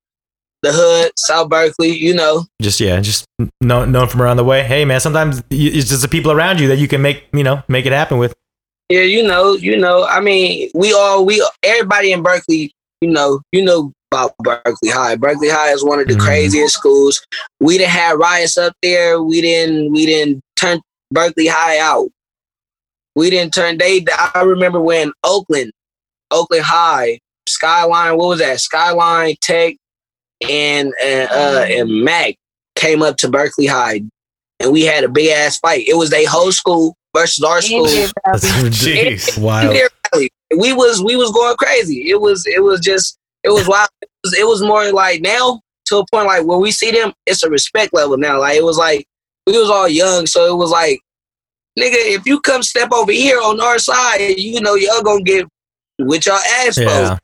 the 0.61 0.71
hood, 0.71 1.11
South 1.15 1.49
Berkeley. 1.49 1.95
You 1.95 2.13
know, 2.13 2.45
Just 2.61 2.79
yeah, 2.79 2.99
just 2.99 3.25
known 3.61 3.91
known 3.91 4.07
from 4.07 4.21
around 4.21 4.37
the 4.37 4.43
way. 4.43 4.63
Hey, 4.63 4.85
man, 4.85 4.99
sometimes 4.99 5.43
it's 5.49 5.89
just 5.89 6.01
the 6.01 6.07
people 6.07 6.31
around 6.31 6.59
you 6.59 6.67
that 6.67 6.77
you 6.77 6.87
can 6.87 7.01
make 7.01 7.25
you 7.33 7.43
know 7.43 7.63
make 7.67 7.85
it 7.85 7.91
happen 7.91 8.17
with. 8.17 8.33
Yeah, 8.89 9.01
you 9.01 9.23
know, 9.23 9.53
you 9.53 9.77
know. 9.77 10.05
I 10.05 10.19
mean, 10.19 10.69
we 10.73 10.93
all 10.93 11.25
we 11.25 11.45
everybody 11.63 12.11
in 12.11 12.23
Berkeley, 12.23 12.73
you 13.01 13.09
know, 13.09 13.41
you 13.51 13.63
know 13.63 13.93
about 14.11 14.35
Berkeley 14.39 14.89
High. 14.89 15.15
Berkeley 15.15 15.49
High 15.49 15.71
is 15.71 15.83
one 15.83 15.99
of 15.99 16.07
the 16.07 16.15
Mhm. 16.15 16.19
craziest 16.21 16.75
schools. 16.75 17.21
We 17.59 17.77
didn't 17.77 17.91
have 17.91 18.17
riots 18.17 18.57
up 18.57 18.73
there. 18.81 19.21
We 19.21 19.41
didn't 19.41 19.91
we 19.93 20.05
didn't 20.05 20.41
turn 20.55 20.81
Berkeley 21.11 21.47
High 21.47 21.77
out. 21.79 22.09
We 23.15 23.29
didn't 23.29 23.53
turn 23.53 23.77
they 23.77 24.05
I 24.33 24.41
remember 24.41 24.79
when 24.79 25.11
Oakland, 25.23 25.71
Oakland 26.31 26.63
High, 26.65 27.19
Skyline, 27.47 28.17
what 28.17 28.29
was 28.29 28.39
that? 28.39 28.59
Skyline 28.59 29.35
Tech 29.41 29.75
and 30.49 30.93
and 31.03 31.29
uh 31.29 31.65
and 31.67 32.03
Mac 32.03 32.35
came 32.75 33.03
up 33.03 33.17
to 33.17 33.29
Berkeley 33.29 33.67
High 33.67 34.01
and 34.59 34.71
we 34.71 34.83
had 34.83 35.03
a 35.03 35.09
big 35.09 35.29
ass 35.29 35.57
fight. 35.59 35.87
It 35.87 35.95
was 35.97 36.11
a 36.13 36.23
whole 36.25 36.51
school 36.51 36.95
versus 37.15 37.43
our 37.43 37.61
school. 37.61 37.85
Jeez. 38.25 39.37
wild. 39.37 39.75
We 40.57 40.73
was 40.73 41.03
we 41.03 41.15
was 41.15 41.31
going 41.31 41.55
crazy. 41.57 42.09
It 42.09 42.19
was 42.21 42.43
it 42.47 42.63
was 42.63 42.79
just 42.79 43.17
it 43.43 43.49
was 43.49 43.67
wild. 43.67 43.89
It 44.01 44.09
was, 44.23 44.37
it 44.39 44.47
was 44.47 44.61
more 44.61 44.91
like 44.91 45.21
now 45.21 45.61
to 45.87 45.97
a 45.97 46.05
point 46.11 46.27
like 46.27 46.45
when 46.45 46.59
we 46.61 46.71
see 46.71 46.91
them, 46.91 47.13
it's 47.25 47.43
a 47.43 47.49
respect 47.49 47.93
level 47.93 48.17
now. 48.17 48.39
Like 48.39 48.57
it 48.57 48.63
was 48.63 48.77
like 48.77 49.07
we 49.47 49.57
was 49.57 49.69
all 49.69 49.87
young, 49.87 50.25
so 50.27 50.53
it 50.53 50.57
was 50.57 50.69
like, 50.71 50.99
nigga, 51.79 51.93
if 51.95 52.25
you 52.25 52.39
come 52.41 52.61
step 52.63 52.91
over 52.91 53.11
here 53.11 53.39
on 53.39 53.59
our 53.61 53.79
side, 53.79 54.17
you 54.37 54.61
know 54.61 54.75
y'all 54.75 55.01
gonna 55.01 55.23
get 55.23 55.45
with 55.99 56.25
your 56.25 56.35
ass 56.35 56.77
Yeah. 56.77 56.85
yeah. 56.85 57.09
Yeah, 57.11 57.17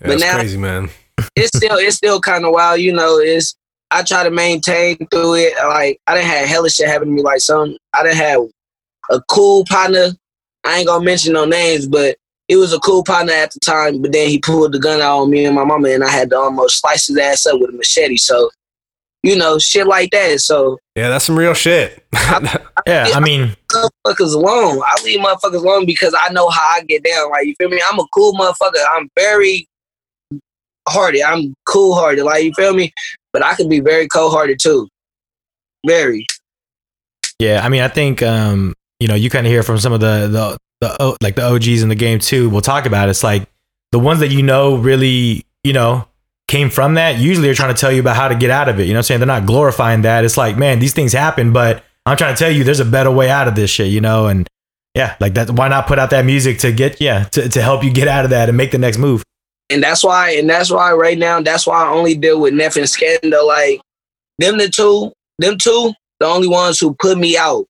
But 0.00 0.10
it's 0.10 0.22
now- 0.22 0.34
crazy, 0.38 0.58
man. 0.58 0.90
It's 1.36 1.56
still 1.56 1.76
it's 1.78 1.96
still 1.96 2.20
kind 2.20 2.44
of 2.44 2.52
wild, 2.52 2.80
you 2.80 2.92
know. 2.92 3.18
It's 3.18 3.54
I 3.90 4.02
try 4.02 4.24
to 4.24 4.30
maintain 4.30 4.96
through 5.12 5.34
it. 5.36 5.54
Like 5.64 5.98
I 6.08 6.14
didn't 6.14 6.26
have 6.28 6.48
hella 6.48 6.68
shit 6.68 6.88
happen 6.88 7.08
to 7.08 7.14
me. 7.14 7.22
Like 7.22 7.40
some 7.40 7.76
I 7.94 8.02
didn't 8.02 8.16
have 8.18 8.40
a 9.10 9.20
cool 9.28 9.64
partner. 9.68 10.08
I 10.64 10.78
ain't 10.78 10.88
gonna 10.88 11.04
mention 11.04 11.32
no 11.34 11.44
names, 11.44 11.86
but 11.86 12.16
he 12.48 12.56
was 12.56 12.72
a 12.72 12.78
cool 12.80 13.02
partner 13.04 13.32
at 13.32 13.52
the 13.52 13.60
time. 13.60 14.02
But 14.02 14.12
then 14.12 14.28
he 14.28 14.38
pulled 14.38 14.72
the 14.72 14.78
gun 14.78 15.00
out 15.00 15.20
on 15.20 15.30
me 15.30 15.44
and 15.44 15.54
my 15.54 15.64
mama, 15.64 15.88
and 15.88 16.04
I 16.04 16.10
had 16.10 16.30
to 16.30 16.36
almost 16.38 16.80
slice 16.80 17.06
his 17.06 17.16
ass 17.16 17.46
up 17.46 17.60
with 17.60 17.70
a 17.70 17.72
machete. 17.72 18.16
So, 18.16 18.50
you 19.22 19.36
know, 19.36 19.58
shit 19.58 19.86
like 19.86 20.10
that. 20.10 20.40
So, 20.40 20.78
Yeah, 20.94 21.08
that's 21.08 21.24
some 21.24 21.38
real 21.38 21.54
shit. 21.54 22.04
Yeah, 22.86 23.08
I 23.14 23.20
mean, 23.20 23.56
motherfuckers 23.72 24.34
alone. 24.34 24.82
I 24.84 25.02
leave 25.04 25.18
motherfuckers 25.18 25.54
alone 25.54 25.86
because 25.86 26.14
I 26.20 26.30
know 26.34 26.50
how 26.50 26.72
I 26.76 26.82
get 26.82 27.02
down. 27.02 27.30
Like, 27.30 27.46
you 27.46 27.54
feel 27.56 27.70
me? 27.70 27.80
I'm 27.90 27.98
a 27.98 28.04
cool 28.12 28.34
motherfucker. 28.34 28.84
I'm 28.94 29.08
very 29.16 29.66
hearted. 30.86 31.22
I'm 31.22 31.54
cool 31.64 31.94
hearted. 31.94 32.24
Like, 32.24 32.44
you 32.44 32.52
feel 32.52 32.74
me? 32.74 32.92
But 33.32 33.42
I 33.42 33.54
can 33.54 33.70
be 33.70 33.80
very 33.80 34.06
cold 34.06 34.34
hearted 34.34 34.58
too. 34.60 34.86
Very. 35.86 36.26
yeah, 37.38 37.62
I 37.64 37.70
mean, 37.70 37.80
I 37.80 37.88
think 37.88 38.22
um, 38.22 38.74
you 39.00 39.08
know, 39.08 39.14
you 39.14 39.30
kind 39.30 39.46
of 39.46 39.50
hear 39.50 39.62
from 39.62 39.78
some 39.78 39.94
of 39.94 40.00
the 40.00 40.28
the 40.28 40.58
the 40.88 41.16
like 41.20 41.36
the 41.36 41.42
OGs 41.42 41.82
in 41.82 41.88
the 41.88 41.94
game 41.94 42.18
too. 42.18 42.50
We'll 42.50 42.60
talk 42.60 42.86
about 42.86 43.08
it's 43.08 43.24
like 43.24 43.48
the 43.92 43.98
ones 43.98 44.20
that 44.20 44.28
you 44.28 44.42
know 44.42 44.76
really, 44.76 45.46
you 45.62 45.72
know, 45.72 46.06
came 46.48 46.70
from 46.70 46.94
that. 46.94 47.18
Usually, 47.18 47.48
are 47.48 47.54
trying 47.54 47.74
to 47.74 47.80
tell 47.80 47.92
you 47.92 48.00
about 48.00 48.16
how 48.16 48.28
to 48.28 48.34
get 48.34 48.50
out 48.50 48.68
of 48.68 48.78
it. 48.78 48.84
You 48.84 48.92
know, 48.92 48.98
what 48.98 48.98
I'm 48.98 49.02
saying 49.04 49.20
they're 49.20 49.26
not 49.26 49.46
glorifying 49.46 50.02
that. 50.02 50.24
It's 50.24 50.36
like, 50.36 50.56
man, 50.56 50.78
these 50.78 50.92
things 50.92 51.12
happen, 51.12 51.52
but 51.52 51.84
I'm 52.06 52.16
trying 52.16 52.34
to 52.34 52.38
tell 52.38 52.50
you, 52.50 52.64
there's 52.64 52.80
a 52.80 52.84
better 52.84 53.10
way 53.10 53.30
out 53.30 53.48
of 53.48 53.54
this 53.54 53.70
shit. 53.70 53.88
You 53.88 54.00
know, 54.00 54.26
and 54.26 54.48
yeah, 54.94 55.16
like 55.20 55.34
that. 55.34 55.50
Why 55.50 55.68
not 55.68 55.86
put 55.86 55.98
out 55.98 56.10
that 56.10 56.24
music 56.24 56.58
to 56.60 56.72
get 56.72 57.00
yeah 57.00 57.24
to 57.24 57.48
to 57.48 57.62
help 57.62 57.82
you 57.82 57.92
get 57.92 58.08
out 58.08 58.24
of 58.24 58.30
that 58.30 58.48
and 58.48 58.56
make 58.56 58.70
the 58.70 58.78
next 58.78 58.98
move? 58.98 59.22
And 59.70 59.82
that's 59.82 60.04
why, 60.04 60.30
and 60.32 60.48
that's 60.48 60.70
why 60.70 60.92
right 60.92 61.18
now, 61.18 61.40
that's 61.40 61.66
why 61.66 61.84
I 61.84 61.88
only 61.88 62.14
deal 62.14 62.40
with 62.40 62.52
Nef 62.52 62.76
and 62.76 62.88
Skanda. 62.88 63.42
Like, 63.42 63.80
them 64.38 64.58
the 64.58 64.68
two, 64.68 65.12
them 65.38 65.56
two, 65.56 65.94
the 66.20 66.26
only 66.26 66.48
ones 66.48 66.78
who 66.78 66.94
put 66.94 67.16
me 67.16 67.36
out. 67.36 67.66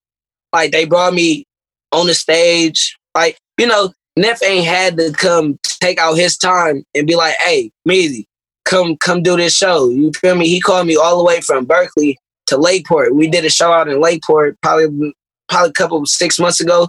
Like, 0.52 0.72
they 0.72 0.86
brought 0.86 1.14
me 1.14 1.44
on 1.92 2.06
the 2.06 2.14
stage. 2.14 2.96
Like, 3.14 3.38
you 3.58 3.66
know, 3.66 3.92
Nef 4.16 4.42
ain't 4.42 4.66
had 4.66 4.96
to 4.98 5.12
come 5.12 5.58
take 5.64 5.98
out 5.98 6.14
his 6.14 6.36
time 6.36 6.84
and 6.94 7.06
be 7.06 7.16
like, 7.16 7.34
hey, 7.40 7.70
Meezy, 7.88 8.24
come 8.64 8.96
come 8.96 9.22
do 9.22 9.36
this 9.36 9.56
show. 9.56 9.88
You 9.90 10.12
feel 10.20 10.34
me? 10.36 10.48
He 10.48 10.60
called 10.60 10.86
me 10.86 10.96
all 10.96 11.18
the 11.18 11.24
way 11.24 11.40
from 11.40 11.64
Berkeley 11.64 12.18
to 12.46 12.56
Lakeport. 12.56 13.14
We 13.14 13.28
did 13.28 13.44
a 13.44 13.50
show 13.50 13.72
out 13.72 13.88
in 13.88 14.00
Lakeport 14.00 14.56
probably 14.62 15.14
probably 15.48 15.70
a 15.70 15.72
couple 15.72 16.04
six 16.06 16.38
months 16.38 16.60
ago, 16.60 16.88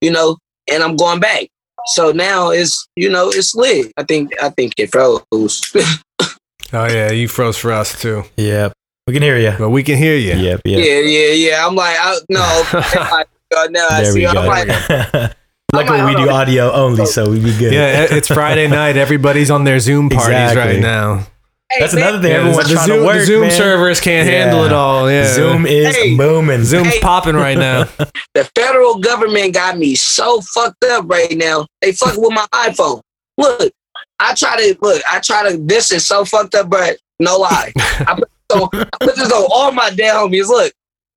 you 0.00 0.10
know, 0.10 0.36
and 0.70 0.82
I'm 0.82 0.96
going 0.96 1.20
back. 1.20 1.46
So 1.94 2.12
now 2.12 2.50
it's 2.50 2.86
you 2.96 3.10
know 3.10 3.28
it's 3.28 3.54
lit. 3.54 3.92
I 3.96 4.02
think 4.04 4.32
I 4.42 4.48
think 4.50 4.72
it 4.78 4.90
froze. 4.90 5.22
oh 5.72 6.32
yeah, 6.72 7.10
you 7.10 7.28
froze 7.28 7.56
for 7.58 7.72
us 7.72 8.00
too. 8.00 8.24
Yeah. 8.36 8.70
We 9.06 9.12
can 9.12 9.22
hear 9.22 9.36
you. 9.38 9.54
but 9.58 9.68
we 9.68 9.82
can 9.82 9.98
hear 9.98 10.16
you. 10.16 10.32
Yep. 10.32 10.62
Yeah, 10.64 10.78
Yep. 10.78 11.04
yeah, 11.06 11.32
yeah. 11.50 11.66
I'm 11.66 11.74
like, 11.74 11.94
I, 12.00 12.16
no. 12.30 12.40
I, 12.72 13.24
now 13.68 13.86
I 13.90 14.02
There 14.02 14.12
see. 14.12 14.20
we 14.20 14.26
I'm 14.26 14.34
go. 14.34 14.46
like, 14.46 15.36
Luckily, 15.74 16.02
we 16.04 16.14
do 16.14 16.30
audio 16.30 16.72
only, 16.72 17.06
so 17.06 17.28
we 17.30 17.40
be 17.40 17.56
good. 17.56 17.72
Yeah, 17.72 18.06
it's 18.10 18.28
Friday 18.28 18.68
night. 18.68 18.96
Everybody's 18.96 19.50
on 19.50 19.64
their 19.64 19.78
Zoom 19.80 20.08
parties 20.08 20.28
Exactly. 20.28 20.60
right 20.74 20.80
now. 20.80 21.26
hey, 21.70 21.80
That's 21.80 21.94
man, 21.94 22.02
another 22.02 22.22
thing. 22.22 22.30
Yeah, 22.30 22.36
Everyone's 22.38 22.68
the 22.68 22.74
trying 22.74 22.86
Zoom, 22.86 22.98
to 23.00 23.04
work. 23.04 23.16
the 23.18 23.24
Zoom 23.26 23.40
man. 23.42 23.50
servers 23.50 24.00
can't 24.00 24.28
Yeah. 24.28 24.44
handle 24.44 24.64
it 24.64 24.72
all. 24.72 25.10
Yeah, 25.10 25.32
Zoom 25.32 25.66
is 25.66 25.94
Hey. 25.96 26.16
booming. 26.16 26.64
Zoom's 26.64 26.88
Hey. 26.94 27.00
popping 27.00 27.34
right 27.36 27.58
now. 27.58 27.88
The 28.34 28.44
federal 28.56 28.98
government 28.98 29.54
got 29.54 29.78
me 29.78 29.94
so 29.94 30.40
fucked 30.54 30.82
up 30.84 31.04
right 31.08 31.36
now. 31.36 31.66
They 31.80 31.92
fucking 31.92 32.20
with 32.20 32.32
my 32.32 32.46
iPhone. 32.52 33.00
Look, 33.38 33.70
I 34.18 34.34
try 34.34 34.56
to 34.56 34.76
look. 34.82 35.02
I 35.08 35.20
try 35.20 35.48
to. 35.50 35.56
This 35.58 35.92
is 35.92 36.06
so 36.06 36.24
fucked 36.24 36.54
up, 36.56 36.68
but 36.68 36.96
no 37.20 37.36
lie. 37.38 37.72
I 37.76 38.14
put, 38.18 38.28
so, 38.50 38.68
I 38.72 38.84
put 39.00 39.14
this 39.16 39.30
on 39.30 39.46
all 39.52 39.70
my 39.72 39.90
damn 39.90 40.16
homies. 40.16 40.48
Look, 40.48 40.72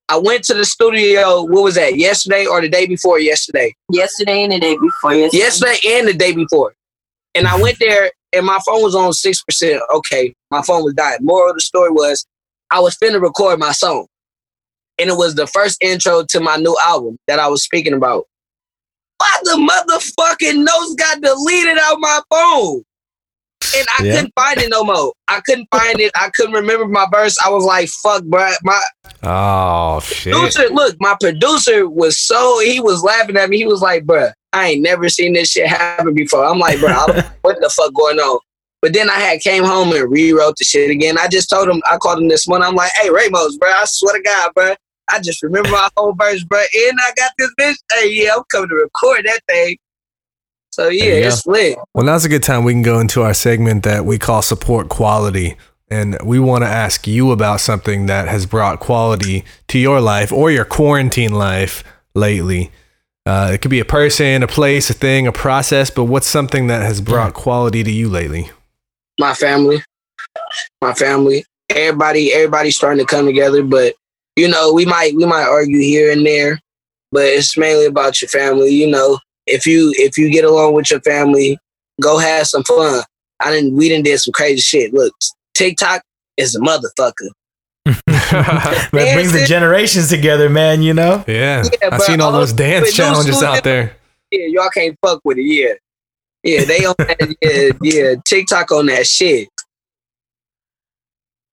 I 0.10 0.18
went 0.18 0.44
to 0.46 0.54
the 0.54 0.64
studio. 0.66 1.44
What 1.44 1.64
was 1.64 1.76
that? 1.76 1.98
Yesterday 1.98 2.46
or 2.46 2.62
the 2.62 2.70
day 2.70 2.86
before 2.88 3.20
yesterday? 3.20 3.76
Yesterday 3.92 4.44
and 4.44 4.54
the 4.54 4.60
day 4.60 4.78
before 4.78 5.14
yesterday. 5.14 5.38
Yesterday 5.44 5.78
and 5.98 6.08
the 6.08 6.14
day 6.14 6.32
before. 6.34 6.74
And 7.36 7.48
I 7.48 7.60
went 7.62 7.78
there, 7.80 8.12
and 8.34 8.46
my 8.46 8.60
phone 8.66 8.82
was 8.84 8.96
on 8.96 9.12
six 9.14 9.44
percent. 9.44 9.82
Okay, 9.94 10.34
my 10.50 10.62
phone 10.62 10.84
was 10.84 10.94
dying. 10.94 11.20
Moral 11.22 11.50
of 11.50 11.56
the 11.56 11.62
story 11.62 11.92
was, 11.92 12.26
I 12.72 12.80
was 12.80 12.98
finna 12.98 13.22
record 13.22 13.60
my 13.60 13.74
song, 13.74 14.08
and 14.98 15.10
it 15.10 15.18
was 15.18 15.36
the 15.36 15.46
first 15.48 15.78
intro 15.84 16.24
to 16.30 16.40
my 16.40 16.56
new 16.56 16.76
album 16.86 17.18
that 17.28 17.40
I 17.40 17.48
was 17.48 17.64
speaking 17.64 17.94
about. 17.94 18.26
Why 19.18 19.40
the 19.44 19.52
motherfucking 19.52 20.64
notes 20.64 20.96
got 20.96 21.22
deleted 21.22 21.78
out 21.82 21.98
my 22.00 22.22
phone? 22.30 22.84
And 23.76 23.88
I 24.00 24.04
Yeah. 24.04 24.16
couldn't 24.16 24.34
find 24.40 24.58
it 24.60 24.70
no 24.70 24.84
more. 24.84 25.14
I 25.28 25.42
couldn't 25.42 25.68
find 25.72 26.00
it. 26.00 26.12
I 26.16 26.30
couldn't 26.30 26.54
remember 26.54 26.88
my 26.88 27.06
verse. 27.12 27.36
I 27.44 27.50
was 27.50 27.66
like, 27.66 27.90
"Fuck, 27.90 28.24
bro." 28.24 28.50
My 28.64 28.82
Oh 29.24 30.00
shit! 30.02 30.34
producer, 30.34 30.70
look, 30.70 30.96
my 31.00 31.16
producer 31.20 31.90
was 31.90 32.20
so 32.20 32.60
he 32.60 32.80
was 32.80 33.04
laughing 33.04 33.38
at 33.38 33.50
me. 33.50 33.58
He 33.58 33.66
was 33.66 33.82
like, 33.82 34.06
"Bruh, 34.06 34.32
I 34.54 34.70
ain't 34.70 34.84
never 34.84 35.10
seen 35.10 35.34
this 35.34 35.52
shit 35.52 35.68
happen 35.68 36.14
before." 36.14 36.46
I'm 36.46 36.60
like, 36.60 36.78
"Bruh, 36.78 37.32
what 37.42 37.58
the 37.60 37.70
fuck 37.70 37.94
going 37.94 38.20
on?" 38.20 38.40
But 38.82 38.94
then 38.94 39.10
I 39.10 39.16
had 39.16 39.42
came 39.42 39.64
home 39.64 39.92
and 39.92 40.12
rewrote 40.12 40.56
the 40.58 40.66
shit 40.66 40.92
again. 40.92 41.18
I 41.18 41.28
just 41.28 41.50
told 41.50 41.68
him, 41.68 41.82
I 41.92 41.98
called 41.98 42.20
him 42.20 42.28
this 42.28 42.48
morning. 42.48 42.68
I'm 42.68 42.76
like, 42.76 42.92
"Hey, 43.02 43.10
Ramos, 43.10 43.58
bro, 43.58 43.70
I 43.70 43.86
swear 43.86 44.16
to 44.18 44.22
God, 44.22 44.52
bro, 44.54 44.76
I 45.10 45.20
just 45.20 45.42
remember 45.42 45.72
my 45.72 45.90
whole 45.98 46.14
verse, 46.14 46.44
bro, 46.44 46.60
and 46.60 47.00
I 47.02 47.12
got 47.16 47.32
this 47.38 47.52
bitch. 47.60 47.78
Hey, 47.94 48.10
yeah, 48.12 48.36
I'm 48.36 48.44
coming 48.52 48.70
to 48.70 48.76
record 48.76 49.26
that 49.26 49.42
thing." 49.50 49.78
So 50.78 50.90
yeah, 50.90 51.14
it's 51.14 51.48
lit. 51.48 51.76
Well, 51.96 52.06
now's 52.06 52.24
a 52.24 52.30
good 52.30 52.44
time 52.44 52.64
we 52.64 52.72
can 52.72 52.84
go 52.84 53.00
into 53.00 53.24
our 53.24 53.34
segment 53.34 53.82
that 53.84 54.06
we 54.06 54.20
call 54.20 54.44
support 54.44 54.90
quality. 54.90 55.58
And 55.90 56.18
we 56.24 56.40
want 56.40 56.64
to 56.64 56.68
ask 56.68 57.08
you 57.08 57.32
about 57.32 57.62
something 57.62 58.08
that 58.08 58.28
has 58.28 58.46
brought 58.46 58.80
quality 58.80 59.46
to 59.70 59.80
your 59.80 60.02
life 60.02 60.32
or 60.34 60.52
your 60.52 60.66
quarantine 60.66 61.34
life 61.34 61.84
lately. 62.14 62.72
Uh, 63.26 63.52
it 63.54 63.62
could 63.62 63.72
be 63.72 63.80
a 63.80 63.86
person, 63.86 64.44
a 64.44 64.48
place, 64.48 64.90
a 64.90 64.94
thing, 64.94 65.28
a 65.28 65.32
process, 65.32 65.90
but 65.90 66.06
what's 66.06 66.28
something 66.28 66.68
that 66.68 66.82
has 66.82 67.02
brought 67.02 67.34
quality 67.34 67.84
to 67.84 67.92
you 67.92 68.10
lately? 68.10 68.50
my 69.20 69.34
family, 69.34 69.82
my 70.82 70.94
family. 70.94 71.44
Everybody, 71.70 72.34
everybody's 72.34 72.76
starting 72.76 73.06
to 73.06 73.16
come 73.16 73.26
together, 73.26 73.64
but 73.64 73.96
you 74.36 74.48
know, 74.48 74.72
we 74.72 74.86
might 74.86 75.16
we 75.16 75.26
might 75.26 75.44
argue 75.44 75.80
here 75.80 76.12
and 76.12 76.26
there, 76.26 76.60
but 77.12 77.26
it's 77.26 77.58
mainly 77.58 77.86
about 77.86 78.22
your 78.22 78.30
family. 78.30 78.70
You 78.70 78.88
know, 78.88 79.20
if 79.48 79.66
you 79.66 79.94
if 79.98 80.18
you 80.18 80.32
get 80.32 80.46
along 80.46 80.74
with 80.74 80.92
your 80.92 81.02
family, 81.02 81.58
go 82.02 82.18
have 82.18 82.48
some 82.48 82.64
fun. 82.64 83.04
I 83.40 83.52
didn't 83.52 83.76
we 83.76 83.90
didn't 83.90 84.06
did 84.06 84.20
some 84.20 84.32
crazy 84.32 84.62
shit. 84.62 84.94
Look, 84.94 85.14
TikTok 85.58 86.04
is 86.38 86.56
a 86.56 86.60
motherfucker. 86.60 87.30
that 87.86 88.90
brings 88.92 89.32
the 89.32 89.46
generations 89.48 90.10
together, 90.10 90.50
man. 90.50 90.82
You 90.82 90.94
know. 90.94 91.24
Yeah, 91.28 91.64
Yeah, 91.82 91.90
I've 91.92 92.02
seen 92.02 92.22
all 92.22 92.34
all 92.34 92.40
those 92.40 92.54
dance 92.54 92.94
challenges 92.94 93.38
school 93.38 93.48
out 93.50 93.64
there. 93.64 93.96
Yeah, 94.30 94.48
y'all 94.48 94.70
can't 94.70 94.94
fuck 95.02 95.22
with 95.24 95.38
it. 95.38 95.44
Yeah, 95.44 95.76
yeah, 96.44 96.66
they 96.66 96.84
on 96.84 96.96
that. 96.98 97.36
Yeah, 97.42 97.70
yeah, 97.82 98.16
TikTok 98.26 98.70
on 98.74 98.88
that 98.88 99.08
shit. 99.08 99.48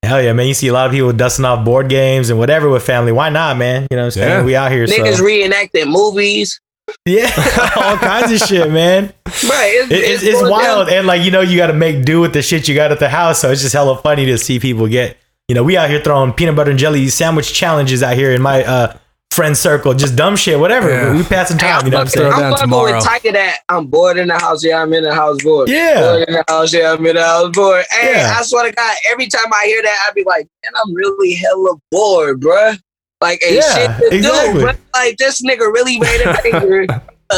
Hell 0.05 0.21
yeah, 0.21 0.33
man. 0.33 0.49
You 0.49 0.55
see 0.55 0.67
a 0.67 0.73
lot 0.73 0.87
of 0.87 0.91
people 0.93 1.13
dusting 1.13 1.45
off 1.45 1.65
board 1.65 1.89
games 1.89 2.31
and 2.31 2.39
whatever 2.39 2.69
with 2.69 2.85
family. 2.85 3.13
Why 3.13 3.29
not, 3.29 3.59
man? 3.59 3.87
You 3.93 3.97
know 3.97 4.03
what 4.03 4.07
I'm 4.07 4.11
saying? 4.11 4.29
Yeah. 4.29 4.45
We 4.45 4.57
out 4.57 4.73
here. 4.73 4.87
Niggas 4.87 5.19
So. 5.19 5.23
reenacting 5.23 5.87
movies. 5.87 6.61
Yeah, 7.07 7.31
all 7.77 7.97
kinds 7.97 8.33
of 8.33 8.49
shit, 8.49 8.69
man. 8.73 9.13
Right, 9.51 9.73
it's, 9.75 9.91
It, 9.93 10.05
it's, 10.05 10.23
it's 10.23 10.43
wild, 10.43 10.89
down. 10.89 10.97
and 10.99 11.07
like 11.07 11.23
you 11.23 11.31
know, 11.31 11.41
you 11.41 11.57
got 11.57 11.67
to 11.69 11.73
make 11.75 12.05
do 12.05 12.21
with 12.21 12.33
the 12.33 12.43
shit 12.43 12.69
you 12.69 12.75
got 12.75 12.93
at 12.93 12.99
the 13.01 13.09
house. 13.09 13.41
So 13.41 13.51
it's 13.51 13.61
just 13.63 13.75
hella 13.75 13.97
funny 13.99 14.27
to 14.27 14.39
see 14.39 14.59
people 14.59 14.87
get. 14.89 15.17
You 15.49 15.55
know, 15.55 15.63
we 15.63 15.77
out 15.77 15.91
here 15.91 16.01
throwing 16.01 16.33
peanut 16.33 16.57
butter 16.57 16.71
and 16.71 16.79
jelly 16.79 17.09
sandwich 17.09 17.53
challenges 17.53 18.03
out 18.03 18.17
here 18.17 18.33
in 18.33 18.41
my 18.43 18.65
uh 18.65 18.97
friend 19.31 19.57
circle, 19.59 19.93
just 19.95 20.15
dumb 20.15 20.37
shit, 20.37 20.59
whatever. 20.61 20.89
Yeah. 20.89 21.13
We 21.17 21.25
passing 21.25 21.59
time. 21.59 21.85
You 21.85 21.91
know 21.91 21.99
what 21.99 22.07
I'm 22.07 22.11
Throw 22.13 22.23
saying? 22.23 22.33
down 22.33 22.43
I'm 22.45 22.51
fucking 22.53 22.65
tomorrow. 22.71 22.95
with 22.97 23.05
Tyga 23.05 23.33
that 23.33 23.59
I'm 23.69 23.87
bored 23.89 24.17
in 24.17 24.29
the 24.29 24.39
house. 24.39 24.65
Yeah, 24.65 24.81
I'm 24.81 24.93
in 24.95 25.03
the 25.03 25.13
house 25.15 25.43
bored. 25.43 25.69
Yeah. 25.69 26.01
Bored 26.01 26.29
in 26.29 26.35
the 26.35 26.45
house. 26.49 26.73
Yeah, 26.73 26.93
I'm 26.93 27.05
in 27.05 27.17
the 27.17 27.25
house 27.25 27.51
bored. 27.53 27.85
Hey, 27.91 28.13
Yeah. 28.13 28.37
I 28.39 28.43
swear 28.45 28.71
to 28.71 28.73
God, 28.73 28.95
every 29.11 29.27
time 29.27 29.53
I 29.53 29.65
hear 29.67 29.83
that, 29.83 30.07
I 30.09 30.13
be 30.13 30.23
like, 30.25 30.47
man, 30.63 30.73
I'm 30.85 30.95
really 30.95 31.35
hella 31.35 31.75
bored, 31.91 32.41
bruh. 32.41 32.79
Like, 33.21 33.43
ain't 33.45 33.57
Yeah, 33.57 33.75
shit 33.75 34.11
to 34.11 34.17
exactly. 34.17 34.61
do, 34.61 34.67
bruh. 34.69 34.77
Like, 34.95 35.17
this 35.17 35.43
nigga 35.43 35.61
really 35.73 35.99
made 35.99 36.21
a 36.25 36.37
finger 36.43 36.87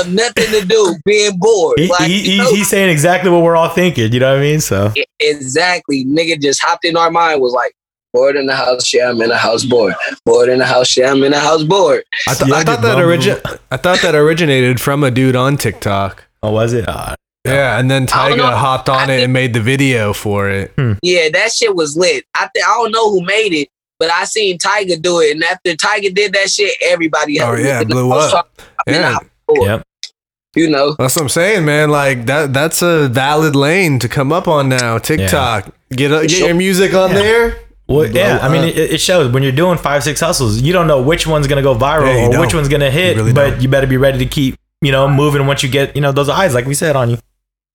of 0.01 0.12
nothing 0.12 0.47
to 0.61 0.64
do, 0.66 0.94
being 1.05 1.38
bored. 1.38 1.78
He, 1.78 1.88
like, 1.88 2.03
he, 2.09 2.16
you 2.16 2.30
he- 2.32 2.38
know, 2.38 2.51
he's 2.55 2.68
saying 2.68 2.90
exactly 2.90 3.30
what 3.30 3.42
we're 3.42 3.57
all 3.57 3.68
thinking. 3.68 4.12
You 4.12 4.20
know 4.20 4.32
what 4.32 4.38
I 4.38 4.42
mean? 4.42 4.61
So 4.61 4.92
exactly. 5.20 6.05
Nigga 6.05 6.40
just 6.40 6.62
hopped 6.62 6.84
in 6.84 6.97
our 6.97 7.11
mind, 7.11 7.40
was 7.40 7.53
like, 7.53 7.72
bored 8.12 8.36
in 8.36 8.47
the 8.47 8.57
house. 8.57 8.92
Yeah, 8.94 9.11
I'm 9.11 9.20
in 9.20 9.30
a 9.30 9.36
house 9.36 9.64
bored. 9.64 9.94
Bored 10.24 10.49
in 10.49 10.59
the 10.59 10.66
house. 10.66 10.97
Yeah, 10.97 11.11
I'm 11.11 11.22
in 11.22 11.32
a 11.34 11.38
house 11.38 11.62
bored. 11.64 12.05
I, 12.28 12.34
th- 12.34 12.49
Yeah, 12.49 12.57
I 12.57 12.61
I 12.61 12.64
thought 12.64 12.82
that 12.82 12.94
bummed. 12.94 13.05
origin. 13.05 13.38
I 13.70 13.76
thought 13.76 14.01
that 14.03 14.14
originated 14.14 14.80
from 14.80 15.05
a 15.05 15.11
dude 15.11 15.36
on 15.36 15.57
TikTok. 15.57 16.24
oh, 16.42 16.53
was 16.53 16.72
it? 16.72 16.88
Uh, 16.88 17.14
Yeah, 17.44 17.78
and 17.78 17.90
then 17.90 18.05
I 18.12 18.30
don't 18.30 18.38
Tyga 18.38 18.55
hopped 18.57 18.88
on 18.88 18.97
I 18.99 19.03
it 19.03 19.07
think- 19.07 19.24
and 19.24 19.32
made 19.32 19.53
the 19.55 19.61
video 19.61 20.12
for 20.12 20.49
it. 20.49 20.72
Yeah, 21.03 21.28
that 21.30 21.53
shit 21.53 21.74
was 21.76 21.97
lit. 21.97 22.24
I 22.34 22.49
th- 22.55 22.64
I 22.64 22.74
don't 22.78 22.90
know 22.92 23.11
who 23.11 23.22
made 23.24 23.53
it, 23.53 23.68
but 23.99 24.11
I 24.11 24.24
seen 24.24 24.59
Tyga 24.59 25.01
do 25.01 25.20
it, 25.20 25.32
and 25.34 25.44
after 25.44 25.72
Tyga 25.74 26.14
did 26.14 26.32
that 26.32 26.49
shit, 26.51 26.74
everybody 26.82 27.40
Oh, 27.40 27.55
yeah, 27.55 27.84
blew 27.84 28.11
up. 28.12 28.30
talking, 28.30 28.64
I'm 28.86 28.94
in 28.94 29.03
the 29.03 29.09
Yeah. 29.09 29.18
House. 29.49 29.59
Yep. 29.64 29.82
You 30.55 30.70
know, 30.70 30.94
That's 30.99 31.14
what 31.16 31.22
I'm 31.22 31.28
saying, 31.28 31.66
man. 31.66 31.90
Like 31.90 32.24
that 32.26 32.55
that's 32.55 32.80
a 32.82 33.09
valid 33.09 33.55
lane 33.55 33.99
to 33.99 34.09
come 34.09 34.32
up 34.32 34.49
on 34.49 34.70
now. 34.70 34.97
TikTok. 34.99 35.74
Get 35.90 36.11
a, 36.11 36.26
get 36.26 36.38
your 36.38 36.55
music 36.55 36.94
on 36.94 37.11
Yeah. 37.11 37.18
there. 37.18 37.49
Well, 37.88 38.11
Blow 38.11 38.20
yeah, 38.20 38.38
I 38.42 38.49
mean, 38.49 38.64
it, 38.64 38.76
it 38.76 39.01
shows 39.01 39.30
when 39.32 39.42
you're 39.44 39.53
doing 39.53 39.78
five, 39.78 40.03
six 40.03 40.18
hustles, 40.18 40.61
you 40.61 40.72
don't 40.72 40.88
know 40.88 41.01
which 41.03 41.26
one's 41.26 41.47
gonna 41.47 41.62
go 41.62 41.74
viral 41.76 42.07
Yeah, 42.12 42.24
or 42.36 42.40
which 42.40 42.51
don't. 42.51 42.55
one's 42.61 42.68
gonna 42.68 42.90
hit, 42.90 43.16
You 43.16 43.22
really 43.22 43.32
but 43.34 43.51
don't. 43.51 43.62
you 43.62 43.68
better 43.68 43.86
be 43.86 43.97
ready 43.97 44.18
to 44.18 44.26
keep, 44.26 44.57
you 44.80 44.90
know, 44.90 45.07
moving 45.09 45.47
once 45.47 45.62
you 45.62 45.68
get, 45.68 45.94
you 45.94 46.01
know, 46.03 46.11
those 46.11 46.28
eyes, 46.28 46.53
like 46.55 46.64
we 46.66 46.74
said 46.74 46.97
on 46.97 47.11
you. 47.11 47.18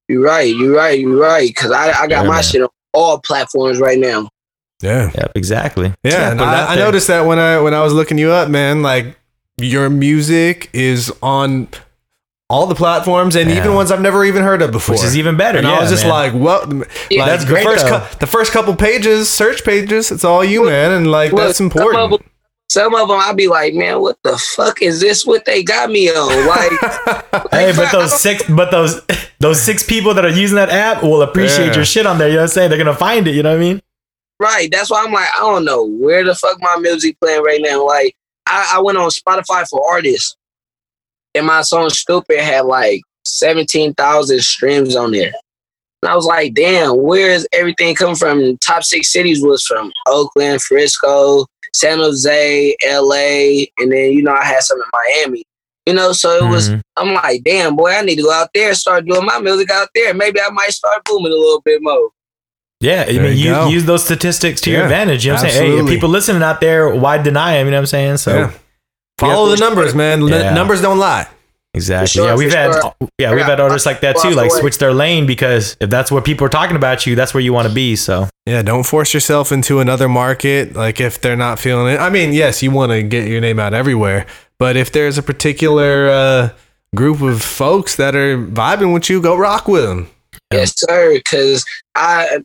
you're 0.09 0.22
right, 0.24 0.53
you're 0.53 0.76
right, 0.76 0.99
you're 0.99 1.17
right. 1.17 1.55
Cause 1.55 1.72
I, 1.72 1.91
I 1.91 2.07
got 2.07 2.24
Yeah, 2.24 2.24
my 2.24 2.34
man. 2.36 2.43
shit 2.43 2.61
on 2.63 2.67
all 2.93 3.19
platforms 3.19 3.80
right 3.80 3.97
now. 3.99 4.28
Yeah. 4.82 5.11
Yep, 5.15 5.32
exactly. 5.36 5.93
Yeah, 6.03 6.32
and 6.32 6.39
put 6.39 6.45
it 6.45 6.49
out 6.49 6.69
I, 6.69 6.74
I 6.74 6.76
noticed 6.78 7.07
that 7.07 7.22
when 7.22 7.38
I 7.39 7.61
when 7.61 7.74
I 7.76 7.82
was 7.84 7.93
looking 7.93 8.17
you 8.17 8.32
up, 8.32 8.49
man, 8.49 8.82
like 8.82 9.15
your 9.64 9.89
music 9.89 10.70
is 10.74 11.12
on 11.22 11.68
all 12.49 12.68
the 12.68 12.76
platforms 12.76 13.36
and 13.36 13.49
Yeah. 13.49 13.57
even 13.57 13.76
ones 13.76 13.91
I've 13.91 14.01
never 14.01 14.26
even 14.26 14.43
heard 14.43 14.62
of 14.62 14.72
before. 14.72 14.95
which 14.95 15.03
is 15.05 15.18
even 15.18 15.38
better. 15.38 15.57
and 15.59 15.68
yeah, 15.68 15.78
I 15.78 15.82
was 15.82 15.89
just 15.89 16.03
man. 16.03 16.12
like, 16.12 16.34
well, 16.34 16.62
Yeah, 17.09 17.22
like, 17.22 17.32
that's 17.32 17.43
the 17.45 17.49
great, 17.49 17.64
First 17.64 17.86
though. 17.88 18.05
the 18.20 18.28
first 18.28 18.51
couple 18.51 18.76
pages, 18.76 19.30
search 19.30 19.64
pages, 19.64 20.12
it's 20.12 20.26
all 20.26 20.43
you, 20.43 20.62
Look, 20.64 20.70
man, 20.72 20.91
and 20.91 21.09
like 21.09 21.32
Look, 21.32 21.41
that's 21.45 21.57
Some 21.57 21.68
of, 21.68 21.76
important. 21.78 22.12
them, 22.12 22.30
some 22.70 22.93
of 22.95 23.07
them, 23.07 23.18
I'll 23.22 23.34
be 23.34 23.47
like, 23.47 23.74
man, 23.74 24.01
what 24.01 24.18
the 24.24 24.38
fuck 24.38 24.82
is 24.82 24.99
this? 24.99 25.26
What 25.26 25.45
they 25.45 25.64
got 25.64 25.89
me 25.89 26.09
on? 26.09 26.45
Like, 27.32 27.51
Hey, 27.51 27.72
but 27.76 27.91
those 27.91 28.20
six, 28.20 28.43
but 28.49 28.70
those 28.72 29.01
those 29.39 29.62
six 29.62 29.84
people 29.84 30.14
that 30.14 30.24
are 30.26 30.30
using 30.30 30.55
that 30.57 30.70
app 30.70 31.03
will 31.03 31.22
appreciate 31.22 31.68
Yeah. 31.68 31.76
your 31.76 31.86
shit 31.86 32.05
on 32.05 32.18
there. 32.18 32.28
You 32.28 32.34
know 32.36 32.39
what 32.41 32.43
I'm 32.43 32.53
saying? 32.53 32.70
They're 32.70 32.78
gonna 32.78 32.93
find 32.95 33.28
it. 33.28 33.36
You 33.36 33.43
know 33.43 33.49
what 33.51 33.57
I 33.57 33.59
mean? 33.59 33.82
Right. 34.39 34.70
That's 34.72 34.89
why 34.89 35.03
I'm 35.05 35.12
like, 35.14 35.28
I 35.36 35.39
don't 35.39 35.64
know 35.66 35.84
where 35.86 36.24
the 36.24 36.34
fuck 36.36 36.57
my 36.62 36.76
music 36.78 37.18
playing 37.22 37.43
right 37.43 37.62
now. 37.62 37.86
Like, 37.86 38.16
I, 38.48 38.74
I 38.76 38.82
went 38.82 38.98
on 38.98 39.10
Spotify 39.10 39.68
for 39.70 39.88
artists, 39.89 40.36
and 41.36 41.46
my 41.46 41.62
song 41.62 41.89
"Stupid" 41.89 42.39
had 42.39 42.66
like 42.66 43.02
seventeen 43.24 43.94
thousand 43.94 44.42
streams 44.42 44.96
on 44.96 45.12
there. 45.12 45.32
And 46.04 46.10
I 46.12 46.16
was 46.16 46.26
like, 46.26 46.56
damn, 46.56 46.98
where 47.02 47.30
is 47.32 47.48
everything 47.54 47.94
coming 47.94 48.16
from? 48.16 48.58
Top 48.58 48.84
six 48.84 49.12
cities 49.12 49.44
was 49.44 49.64
from 49.64 49.92
Oakland, 50.08 50.62
Frisco, 50.64 51.46
San 51.76 52.00
Jose, 52.00 52.76
LA, 52.86 53.66
and 53.78 53.92
then 53.92 54.12
you 54.14 54.24
know 54.24 54.34
I 54.34 54.44
had 54.46 54.62
some 54.64 54.80
in 54.80 54.88
Miami. 54.92 55.44
You 55.86 55.94
know, 55.96 56.12
so 56.12 56.46
it 56.46 56.50
was. 56.50 56.70
Mhm. 56.70 56.82
I'm 56.98 57.14
like, 57.14 57.44
damn, 57.44 57.76
boy, 57.76 57.89
I 57.92 58.02
need 58.02 58.18
to 58.18 58.22
go 58.24 58.32
out 58.32 58.50
there 58.54 58.70
and 58.70 58.78
start 58.78 59.06
doing 59.06 59.26
my 59.26 59.39
music 59.39 59.72
out 59.72 59.89
there. 59.96 60.14
Maybe 60.14 60.39
I 60.39 60.50
might 60.52 60.70
start 60.72 61.04
booming 61.06 61.32
a 61.32 61.36
little 61.36 61.62
bit 61.62 61.82
more. 61.82 62.10
Yeah, 62.82 63.05
I 63.07 63.13
There 63.13 63.23
mean, 63.23 63.38
you 63.38 63.55
use, 63.55 63.71
use 63.71 63.86
those 63.86 64.03
statistics 64.03 64.59
to 64.61 64.71
your 64.71 64.84
advantage. 64.84 65.23
You 65.23 65.32
know 65.32 65.36
what 65.38 65.45
I'm 65.45 65.51
saying? 65.51 65.71
Hey, 65.71 65.79
if 65.79 65.88
people 65.88 66.09
listening 66.09 66.41
out 66.41 66.59
there, 66.61 66.93
why 66.93 67.17
deny 67.19 67.53
them? 67.53 67.67
You 67.67 67.71
know 67.71 67.77
what 67.77 67.82
I'm 67.82 67.86
saying? 67.88 68.17
So 68.17 68.36
Yeah. 68.36 68.51
Follow 69.19 69.49
Yeah. 69.49 69.55
the 69.55 69.61
numbers, 69.61 69.93
man. 69.93 70.27
Yeah. 70.27 70.53
Numbers 70.53 70.82
don't 70.82 70.97
lie. 70.97 71.27
Exactly. 71.73 72.07
sure, 72.07 72.25
yeah, 72.27 72.36
we've 72.36 72.53
had 72.53 72.73
sure. 72.73 72.93
yeah 73.17 73.34
we've 73.34 73.45
had 73.45 73.61
artists 73.61 73.86
like 73.86 74.01
that 74.01 74.17
too, 74.17 74.32
like 74.32 74.51
switch 74.51 74.77
their 74.77 74.93
lane 74.93 75.25
because 75.25 75.77
if 75.79 75.89
that's 75.89 76.11
where 76.11 76.21
people 76.21 76.45
are 76.45 76.49
talking 76.49 76.75
about 76.75 77.07
you, 77.07 77.15
that's 77.15 77.34
where 77.34 77.39
you 77.39 77.53
want 77.53 77.65
to 77.69 77.73
be. 77.73 77.95
So 77.95 78.27
Yeah, 78.45 78.61
don't 78.61 78.84
force 78.84 79.13
yourself 79.13 79.53
into 79.53 79.79
another 79.79 80.09
market. 80.09 80.75
Like 80.75 80.99
if 80.99 81.21
they're 81.21 81.38
not 81.38 81.59
feeling 81.59 81.93
it. 81.93 81.99
I 82.01 82.09
mean, 82.09 82.34
yes, 82.34 82.61
you 82.61 82.71
want 82.71 82.91
to 82.91 83.01
get 83.03 83.29
your 83.29 83.39
name 83.39 83.57
out 83.57 83.73
everywhere, 83.73 84.25
but 84.59 84.75
if 84.75 84.91
there's 84.91 85.17
a 85.17 85.23
particular 85.23 86.09
uh, 86.09 86.49
group 86.93 87.21
of 87.21 87.41
folks 87.41 87.95
that 87.95 88.15
are 88.17 88.38
vibing 88.38 88.93
with 88.93 89.09
you, 89.09 89.21
go 89.21 89.38
rock 89.38 89.69
with 89.69 89.86
them. 89.86 90.09
Yes, 90.51 90.73
sir. 90.75 91.13
Because 91.13 91.63
I 91.95 92.39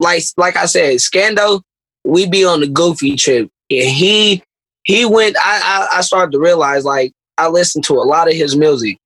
like 0.00 0.22
like 0.36 0.56
I 0.56 0.66
said, 0.66 0.96
Scando, 0.96 1.62
we 2.04 2.26
be 2.28 2.44
on 2.44 2.60
the 2.60 2.68
goofy 2.68 3.16
trip. 3.16 3.48
And 3.70 3.90
he 3.90 4.42
he 4.84 5.04
went. 5.04 5.36
I, 5.44 5.88
I 5.92 5.98
I 5.98 6.00
started 6.02 6.32
to 6.32 6.38
realize 6.38 6.84
like 6.84 7.12
I 7.38 7.48
listened 7.48 7.84
to 7.84 7.94
a 7.94 8.04
lot 8.04 8.28
of 8.28 8.34
his 8.34 8.56
music, 8.56 8.98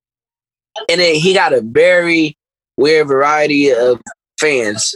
and 0.89 1.01
then 1.01 1.15
he 1.15 1.33
got 1.33 1.53
a 1.53 1.63
very 1.63 2.37
weird 2.77 3.09
variety 3.09 3.71
of 3.73 4.01
fans. 4.39 4.95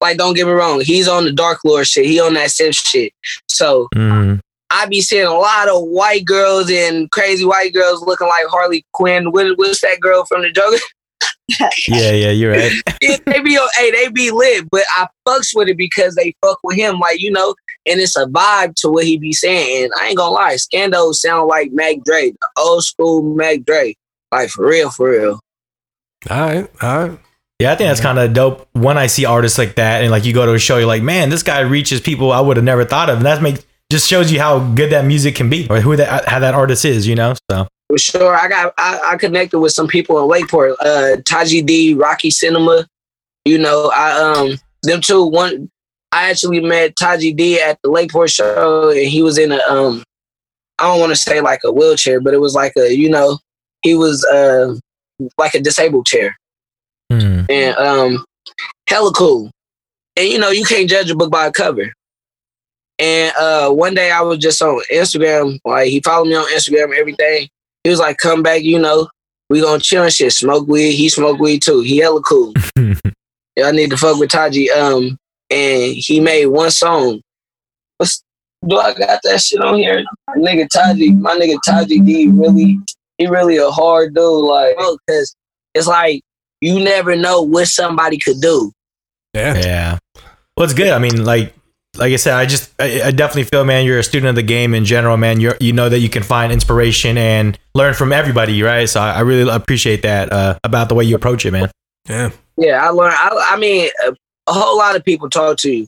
Like, 0.00 0.16
don't 0.16 0.34
get 0.34 0.46
me 0.46 0.52
wrong, 0.52 0.80
he's 0.80 1.08
on 1.08 1.24
the 1.24 1.32
Dark 1.32 1.58
Lord 1.64 1.86
shit. 1.86 2.06
He 2.06 2.20
on 2.20 2.34
that 2.34 2.50
Sith 2.50 2.76
shit. 2.76 3.12
So 3.48 3.88
mhm. 3.94 4.40
I 4.70 4.86
be 4.86 5.00
seeing 5.00 5.26
a 5.26 5.34
lot 5.34 5.68
of 5.68 5.82
white 5.84 6.24
girls 6.24 6.70
and 6.70 7.10
crazy 7.10 7.44
white 7.44 7.72
girls 7.72 8.02
looking 8.02 8.28
like 8.28 8.46
Harley 8.46 8.84
Quinn. 8.92 9.32
What, 9.32 9.58
what's 9.58 9.80
that 9.80 10.00
girl 10.00 10.24
from 10.24 10.42
the 10.42 10.50
Joker? 10.50 10.76
yeah, 11.88 12.12
yeah, 12.12 12.30
you're 12.30 12.52
right. 12.52 12.72
Yeah, 13.00 13.16
they 13.26 13.40
be 13.40 13.58
hey, 13.76 13.90
they 13.90 14.08
be 14.08 14.30
lit, 14.30 14.68
but 14.70 14.82
I 14.90 15.08
fucks 15.26 15.54
with 15.54 15.68
it 15.68 15.76
because 15.76 16.14
they 16.14 16.34
fuck 16.42 16.58
with 16.62 16.76
him, 16.76 16.98
like 16.98 17.20
you 17.20 17.30
know, 17.30 17.54
and 17.86 18.00
it's 18.00 18.16
a 18.16 18.26
vibe 18.26 18.74
to 18.76 18.90
what 18.90 19.04
he 19.04 19.18
be 19.18 19.32
saying. 19.32 19.84
And 19.84 19.92
I 19.98 20.08
ain't 20.08 20.16
gonna 20.16 20.32
lie, 20.32 20.54
Scando 20.54 21.14
sound 21.14 21.48
like 21.48 21.72
Mac 21.72 21.96
Dre, 22.04 22.30
the 22.30 22.48
old 22.58 22.84
school 22.84 23.34
Mac 23.34 23.64
Dre, 23.64 23.96
like 24.30 24.50
for 24.50 24.66
real, 24.66 24.90
for 24.90 25.10
real. 25.10 25.40
All 26.30 26.40
right, 26.40 26.70
all 26.82 27.08
right. 27.08 27.18
Yeah, 27.58 27.72
I 27.72 27.76
think 27.76 27.88
that's 27.88 28.00
kind 28.00 28.18
of 28.18 28.32
dope 28.34 28.68
when 28.72 28.96
I 28.96 29.08
see 29.08 29.24
artists 29.24 29.58
like 29.58 29.76
that, 29.76 30.02
and 30.02 30.10
like 30.10 30.24
you 30.24 30.32
go 30.32 30.46
to 30.46 30.52
a 30.52 30.58
show, 30.58 30.76
you're 30.78 30.86
like, 30.86 31.02
man, 31.02 31.28
this 31.28 31.42
guy 31.42 31.60
reaches 31.60 32.00
people 32.00 32.30
I 32.30 32.40
would 32.40 32.56
have 32.56 32.64
never 32.64 32.84
thought 32.84 33.10
of, 33.10 33.16
and 33.16 33.26
that 33.26 33.42
makes 33.42 33.64
just 33.90 34.06
shows 34.06 34.30
you 34.30 34.38
how 34.38 34.58
good 34.74 34.92
that 34.92 35.06
music 35.06 35.34
can 35.34 35.48
be, 35.48 35.66
or 35.68 35.80
who 35.80 35.96
that 35.96 36.28
how 36.28 36.38
that 36.38 36.54
artist 36.54 36.84
is, 36.84 37.06
you 37.06 37.14
know. 37.14 37.34
So 37.50 37.66
For 37.88 37.98
sure, 37.98 38.34
I 38.34 38.48
got 38.48 38.74
I, 38.76 39.00
I 39.12 39.16
connected 39.16 39.60
with 39.60 39.72
some 39.72 39.88
people 39.88 40.18
in 40.20 40.28
Lakeport, 40.28 40.76
uh, 40.80 41.16
Taji 41.24 41.62
D, 41.62 41.94
Rocky 41.94 42.30
Cinema. 42.30 42.86
You 43.44 43.58
know, 43.58 43.90
I 43.94 44.12
um 44.20 44.58
them 44.82 45.00
two. 45.00 45.24
One, 45.24 45.70
I 46.12 46.30
actually 46.30 46.60
met 46.60 46.96
Taji 46.96 47.32
D 47.32 47.60
at 47.60 47.78
the 47.82 47.90
Lakeport 47.90 48.30
show, 48.30 48.90
and 48.90 49.08
he 49.08 49.22
was 49.22 49.38
in 49.38 49.52
a 49.52 49.60
um, 49.68 50.02
I 50.78 50.84
don't 50.84 51.00
want 51.00 51.10
to 51.10 51.16
say 51.16 51.40
like 51.40 51.60
a 51.64 51.72
wheelchair, 51.72 52.20
but 52.20 52.34
it 52.34 52.40
was 52.40 52.54
like 52.54 52.74
a 52.76 52.94
you 52.94 53.08
know, 53.08 53.38
he 53.82 53.94
was 53.94 54.24
uh 54.26 54.74
like 55.38 55.54
a 55.54 55.60
disabled 55.60 56.06
chair, 56.06 56.36
hmm. 57.10 57.42
and 57.48 57.76
um, 57.76 58.24
hella 58.86 59.12
cool. 59.12 59.50
And 60.16 60.28
you 60.28 60.38
know, 60.38 60.50
you 60.50 60.64
can't 60.64 60.90
judge 60.90 61.10
a 61.10 61.16
book 61.16 61.30
by 61.30 61.46
a 61.46 61.52
cover. 61.52 61.92
And 62.98 63.32
uh, 63.36 63.70
one 63.70 63.94
day 63.94 64.10
I 64.10 64.22
was 64.22 64.38
just 64.38 64.60
on 64.60 64.82
Instagram, 64.92 65.58
like 65.64 65.88
he 65.88 66.00
followed 66.00 66.26
me 66.26 66.34
on 66.34 66.52
Instagram 66.52 66.96
everything. 66.96 67.48
He 67.88 67.90
was 67.90 68.00
like, 68.00 68.18
"Come 68.18 68.42
back, 68.42 68.62
you 68.62 68.78
know, 68.78 69.08
we 69.48 69.62
gonna 69.62 69.80
chill 69.80 70.02
and 70.02 70.12
shit, 70.12 70.30
smoke 70.34 70.68
weed." 70.68 70.92
He 70.92 71.08
smoke 71.08 71.38
weed 71.38 71.62
too. 71.62 71.80
He 71.80 71.96
hella 71.96 72.20
cool. 72.20 72.52
Y'all 73.56 73.72
need 73.72 73.88
to 73.88 73.96
fuck 73.96 74.18
with 74.18 74.28
Taji. 74.28 74.70
Um, 74.70 75.16
and 75.48 75.94
he 75.96 76.20
made 76.20 76.46
one 76.48 76.70
song. 76.70 77.22
What's, 77.96 78.22
do 78.68 78.76
I 78.76 78.92
got 78.92 79.20
that 79.24 79.40
shit 79.40 79.62
on 79.62 79.78
here? 79.78 80.04
My 80.26 80.34
nigga 80.34 80.68
Taji, 80.68 81.14
my 81.14 81.34
nigga 81.34 81.56
Taji 81.64 82.00
D 82.00 82.28
really, 82.28 82.78
he 83.16 83.26
really 83.26 83.56
a 83.56 83.70
hard 83.70 84.14
dude. 84.14 84.44
Like, 84.44 84.76
because 84.76 85.34
it's 85.74 85.86
like 85.86 86.20
you 86.60 86.78
never 86.78 87.16
know 87.16 87.40
what 87.40 87.68
somebody 87.68 88.18
could 88.18 88.42
do. 88.42 88.70
Yeah. 89.32 89.56
Yeah. 89.56 89.98
Well, 90.56 90.64
it's 90.64 90.74
good. 90.74 90.90
I 90.90 90.98
mean, 90.98 91.24
like, 91.24 91.54
like 91.98 92.12
I 92.12 92.16
said, 92.16 92.34
I 92.34 92.46
just, 92.46 92.72
I, 92.80 93.02
I 93.06 93.10
definitely 93.10 93.44
feel, 93.44 93.64
man, 93.64 93.84
you're 93.84 93.98
a 93.98 94.04
student 94.04 94.30
of 94.30 94.34
the 94.36 94.42
game 94.42 94.74
in 94.74 94.84
general, 94.84 95.16
man. 95.16 95.40
You're, 95.40 95.56
you 95.60 95.72
know 95.72 95.88
that 95.88 95.98
you 96.00 96.08
can 96.08 96.22
find 96.22 96.52
inspiration 96.52 97.18
and 97.18 97.58
learn 97.74 97.94
from 97.94 98.12
everybody, 98.12 98.62
right? 98.62 98.88
So 98.88 99.00
I, 99.00 99.12
I 99.14 99.20
really 99.20 99.50
appreciate 99.50 100.02
that 100.02 100.32
uh, 100.32 100.58
about 100.64 100.88
the 100.88 100.94
way 100.94 101.04
you 101.04 101.16
approach 101.16 101.44
it, 101.46 101.50
man. 101.50 101.70
Yeah. 102.08 102.30
Yeah, 102.56 102.84
I 102.84 102.88
learned. 102.90 103.14
I, 103.16 103.50
I 103.52 103.56
mean, 103.58 103.88
a, 104.06 104.10
a 104.48 104.52
whole 104.52 104.76
lot 104.78 104.96
of 104.96 105.04
people 105.04 105.28
talk 105.30 105.58
to 105.58 105.70
you, 105.70 105.86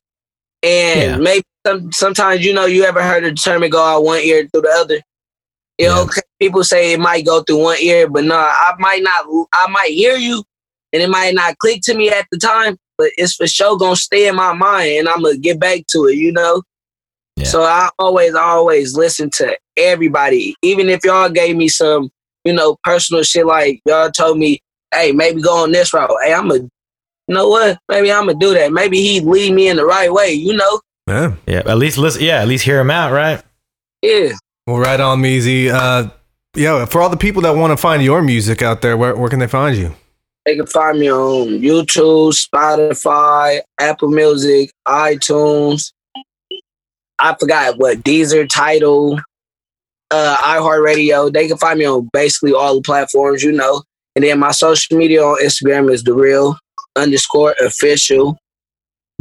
and 0.62 1.00
Yeah. 1.00 1.16
maybe 1.16 1.42
some, 1.66 1.90
sometimes 1.92 2.44
you 2.44 2.52
know 2.54 2.64
you 2.66 2.84
ever 2.84 3.02
heard 3.02 3.24
a 3.24 3.32
term 3.34 3.68
go 3.68 3.82
out 3.82 4.04
one 4.04 4.20
ear 4.20 4.46
through 4.52 4.62
the 4.62 4.70
other. 4.76 5.00
You 5.78 5.88
know, 5.88 5.96
Yeah. 5.96 6.02
okay, 6.02 6.20
people 6.38 6.62
say 6.62 6.92
it 6.92 7.00
might 7.00 7.24
go 7.26 7.42
through 7.42 7.62
one 7.62 7.78
ear, 7.80 8.08
but 8.08 8.24
no, 8.24 8.36
I 8.36 8.72
might 8.78 9.02
not. 9.02 9.24
I 9.52 9.66
might 9.68 9.90
hear 9.90 10.16
you, 10.16 10.44
and 10.92 11.02
it 11.02 11.08
might 11.08 11.34
not 11.34 11.58
click 11.58 11.80
to 11.84 11.94
me 11.94 12.10
at 12.10 12.26
the 12.30 12.38
time, 12.38 12.76
but 13.00 13.10
it's 13.16 13.34
for 13.34 13.46
sure 13.46 13.78
gonna 13.78 13.96
stay 13.96 14.28
in 14.28 14.36
my 14.36 14.52
mind, 14.52 14.90
and 14.98 15.08
I'm 15.08 15.22
gonna 15.22 15.38
get 15.38 15.58
back 15.58 15.86
to 15.88 16.06
it. 16.06 16.16
You 16.16 16.32
know. 16.32 16.62
Yeah. 17.36 17.46
So 17.46 17.62
I 17.62 17.88
always, 17.98 18.34
always 18.34 18.94
listen 18.94 19.30
to 19.36 19.56
everybody, 19.78 20.54
even 20.62 20.90
if 20.90 21.04
y'all 21.04 21.30
gave 21.30 21.56
me 21.56 21.68
some, 21.68 22.10
you 22.44 22.52
know, 22.52 22.76
personal 22.84 23.22
shit. 23.22 23.46
Like 23.46 23.80
y'all 23.86 24.10
told 24.10 24.36
me, 24.36 24.60
hey, 24.94 25.12
maybe 25.12 25.40
go 25.40 25.62
on 25.62 25.72
this 25.72 25.94
route. 25.94 26.10
Hey, 26.22 26.34
I'm 26.34 26.50
a, 26.50 26.56
you 26.56 26.68
know 27.28 27.48
what? 27.48 27.78
Maybe 27.88 28.12
I'm 28.12 28.26
gonna 28.26 28.38
do 28.38 28.52
that. 28.54 28.72
Maybe 28.72 29.00
he 29.00 29.20
lead 29.20 29.54
me 29.54 29.68
in 29.68 29.76
the 29.78 29.86
right 29.86 30.12
way. 30.12 30.32
You 30.32 30.54
know? 30.54 30.80
Yeah. 31.06 31.34
Yeah. 31.46 31.62
At 31.64 31.78
least 31.78 31.96
listen. 31.96 32.22
Yeah. 32.22 32.42
At 32.42 32.48
least 32.48 32.64
hear 32.64 32.80
him 32.80 32.90
out, 32.90 33.12
right? 33.12 33.42
Yeah. 34.02 34.32
Well, 34.66 34.78
right 34.78 35.00
on, 35.00 35.22
Meezy. 35.22 35.70
Uh, 35.72 36.10
yo, 36.54 36.84
for 36.86 37.00
all 37.00 37.08
the 37.08 37.16
people 37.16 37.42
that 37.42 37.56
want 37.56 37.70
to 37.70 37.76
find 37.78 38.02
your 38.02 38.22
music 38.22 38.60
out 38.60 38.82
there, 38.82 38.96
where, 38.96 39.16
where 39.16 39.30
can 39.30 39.38
they 39.38 39.46
find 39.46 39.76
you? 39.76 39.94
They 40.46 40.56
can 40.56 40.66
find 40.66 40.98
me 40.98 41.10
on 41.10 41.60
YouTube, 41.60 42.32
Spotify, 42.32 43.60
Apple 43.78 44.08
Music, 44.08 44.70
iTunes. 44.88 45.92
I 47.18 47.36
forgot 47.38 47.76
what 47.76 47.98
Deezer, 47.98 48.48
Tidal, 48.48 49.20
uh, 50.10 50.36
iHeartRadio. 50.38 51.32
They 51.32 51.46
can 51.46 51.58
find 51.58 51.78
me 51.78 51.84
on 51.84 52.08
basically 52.12 52.54
all 52.54 52.76
the 52.76 52.80
platforms, 52.82 53.42
you 53.42 53.52
know. 53.52 53.82
And 54.16 54.24
then 54.24 54.38
my 54.38 54.50
social 54.50 54.96
media 54.96 55.22
on 55.22 55.42
Instagram 55.44 55.92
is 55.92 56.02
the 56.02 56.14
real 56.14 56.56
underscore 56.96 57.54
official 57.60 58.38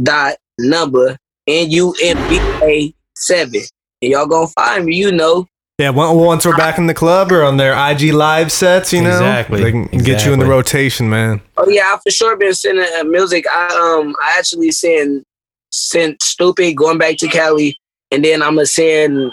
dot 0.02 0.36
number 0.58 1.16
N 1.46 1.70
U 1.70 1.94
M 2.02 2.16
B 2.28 2.38
A 2.62 2.94
seven. 3.16 3.60
And 4.02 4.12
y'all 4.12 4.26
gonna 4.26 4.48
find 4.48 4.86
me, 4.86 4.96
you 4.96 5.12
know. 5.12 5.46
Yeah, 5.80 5.90
once 5.90 6.44
we're 6.44 6.56
back 6.58 6.76
in 6.76 6.86
the 6.86 6.92
club 6.94 7.32
or 7.32 7.42
on 7.42 7.56
their 7.56 7.72
IG 7.72 8.12
live 8.12 8.52
sets, 8.52 8.92
you 8.92 9.00
know, 9.00 9.08
Exactly, 9.12 9.62
they 9.62 9.70
can 9.72 9.84
get 9.86 10.26
you 10.26 10.32
in 10.34 10.38
the 10.38 10.44
rotation, 10.44 11.08
man. 11.08 11.40
Oh 11.56 11.68
yeah, 11.70 11.90
I've 11.94 12.02
for 12.02 12.10
sure 12.10 12.36
been 12.36 12.52
sending 12.52 12.84
uh, 12.98 13.04
music. 13.04 13.46
I 13.50 13.66
um 13.98 14.14
I 14.22 14.36
actually 14.38 14.72
sent 14.72 15.24
sent 15.72 16.20
stupid 16.22 16.76
going 16.76 16.98
back 16.98 17.16
to 17.18 17.28
Cali, 17.28 17.78
and 18.10 18.22
then 18.22 18.42
I'm 18.42 18.56
gonna 18.56 18.66
send 18.66 19.32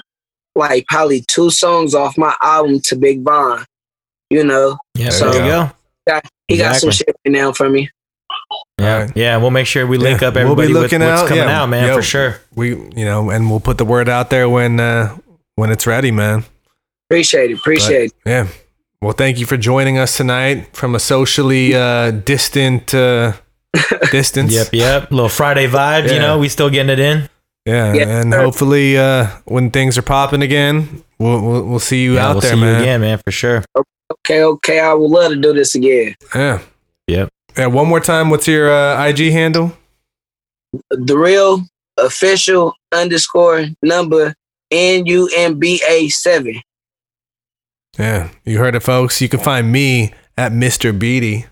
like 0.55 0.85
probably 0.87 1.21
two 1.27 1.49
songs 1.49 1.93
off 1.93 2.17
my 2.17 2.33
album 2.41 2.79
to 2.85 2.95
Big 2.95 3.23
Von. 3.23 3.65
You 4.29 4.43
know, 4.45 4.77
Yeah. 4.95 5.09
So- 5.09 5.29
there 5.31 5.43
you 5.43 5.49
go. 6.11 6.21
he 6.47 6.57
got 6.57 6.77
some 6.77 6.91
shit 6.91 7.09
right 7.25 7.31
now 7.31 7.51
for 7.51 7.69
me. 7.69 7.89
Yeah. 8.79 8.93
Alright. 8.93 9.17
Yeah. 9.17 9.37
We'll 9.37 9.51
make 9.51 9.67
sure 9.67 9.85
we 9.85 9.97
link 9.97 10.21
Yeah, 10.21 10.29
up 10.29 10.35
we'll 10.35 10.43
be 10.55 10.63
everybody 10.63 10.73
with 10.73 10.81
looking 10.83 10.99
what's 11.01 11.23
out. 11.23 11.27
coming 11.27 11.43
Yeah, 11.43 11.61
out, 11.63 11.69
man, 11.69 11.87
yo. 11.89 11.95
for 11.95 12.01
sure. 12.01 12.39
We, 12.55 12.69
you 12.69 13.03
know, 13.05 13.29
and 13.31 13.49
we'll 13.49 13.59
put 13.59 13.77
the 13.77 13.85
word 13.85 14.07
out 14.07 14.29
there 14.29 14.47
when 14.49 14.79
uh, 14.79 15.17
when 15.57 15.69
it's 15.71 15.85
ready, 15.85 16.11
man. 16.11 16.45
Appreciate 17.09 17.51
it. 17.51 17.55
Appreciate 17.59 18.05
it. 18.05 18.13
Yeah. 18.25 18.47
Well, 19.01 19.11
thank 19.13 19.37
you 19.39 19.45
for 19.45 19.57
joining 19.57 19.97
us 19.97 20.15
tonight 20.17 20.75
from 20.75 20.95
a 20.95 20.99
socially 20.99 21.73
uh, 21.75 22.11
distant 22.11 22.93
uh, 22.95 23.33
distance. 24.11 24.53
Yep. 24.53 24.67
Yep. 24.71 25.11
Little 25.11 25.29
Friday 25.29 25.67
vibe. 25.67 26.07
Yeah. 26.07 26.13
You 26.13 26.19
know, 26.19 26.37
we 26.39 26.47
still 26.49 26.69
getting 26.69 26.89
it 26.91 26.99
in. 26.99 27.29
Yeah, 27.65 27.93
Yes, 27.93 28.07
and 28.07 28.31
sir. 28.31 28.41
hopefully, 28.41 28.97
uh, 28.97 29.27
when 29.43 29.71
things 29.71 29.97
are 29.97 30.01
popping 30.01 30.41
again, 30.41 31.03
we'll 31.19 31.41
we'll, 31.41 31.63
we'll 31.63 31.79
see 31.79 32.01
you 32.01 32.13
Yeah, 32.13 32.27
out 32.27 32.31
we'll 32.35 32.41
there, 32.41 32.53
see 32.53 32.61
man. 32.61 32.75
you 32.75 32.81
again, 32.83 33.01
man, 33.01 33.17
for 33.17 33.31
sure. 33.31 33.65
Okay, 34.09 34.41
okay. 34.41 34.79
I 34.79 34.93
would 34.93 35.11
love 35.11 35.31
to 35.33 35.35
do 35.37 35.51
this 35.51 35.75
again. 35.75 36.15
Yeah. 36.33 36.61
Yep. 37.07 37.29
Yeah. 37.57 37.65
One 37.67 37.87
more 37.89 37.99
time. 37.99 38.29
What's 38.29 38.47
your 38.47 38.71
uh, 38.71 39.05
IG 39.05 39.31
handle? 39.33 39.73
The 40.91 41.17
real 41.17 41.63
official 41.97 42.73
underscore 42.93 43.65
number 43.83 44.33
N 44.71 45.05
U 45.05 45.29
M 45.35 45.59
B 45.59 45.81
A 45.87 46.09
seven. 46.09 46.61
Yeah, 47.97 48.29
you 48.45 48.59
heard 48.59 48.75
it, 48.75 48.83
folks. 48.83 49.21
You 49.21 49.29
can 49.29 49.39
find 49.39 49.71
me 49.71 50.13
at 50.37 50.51
Mr. 50.51 50.97
Beatty, 50.97 51.45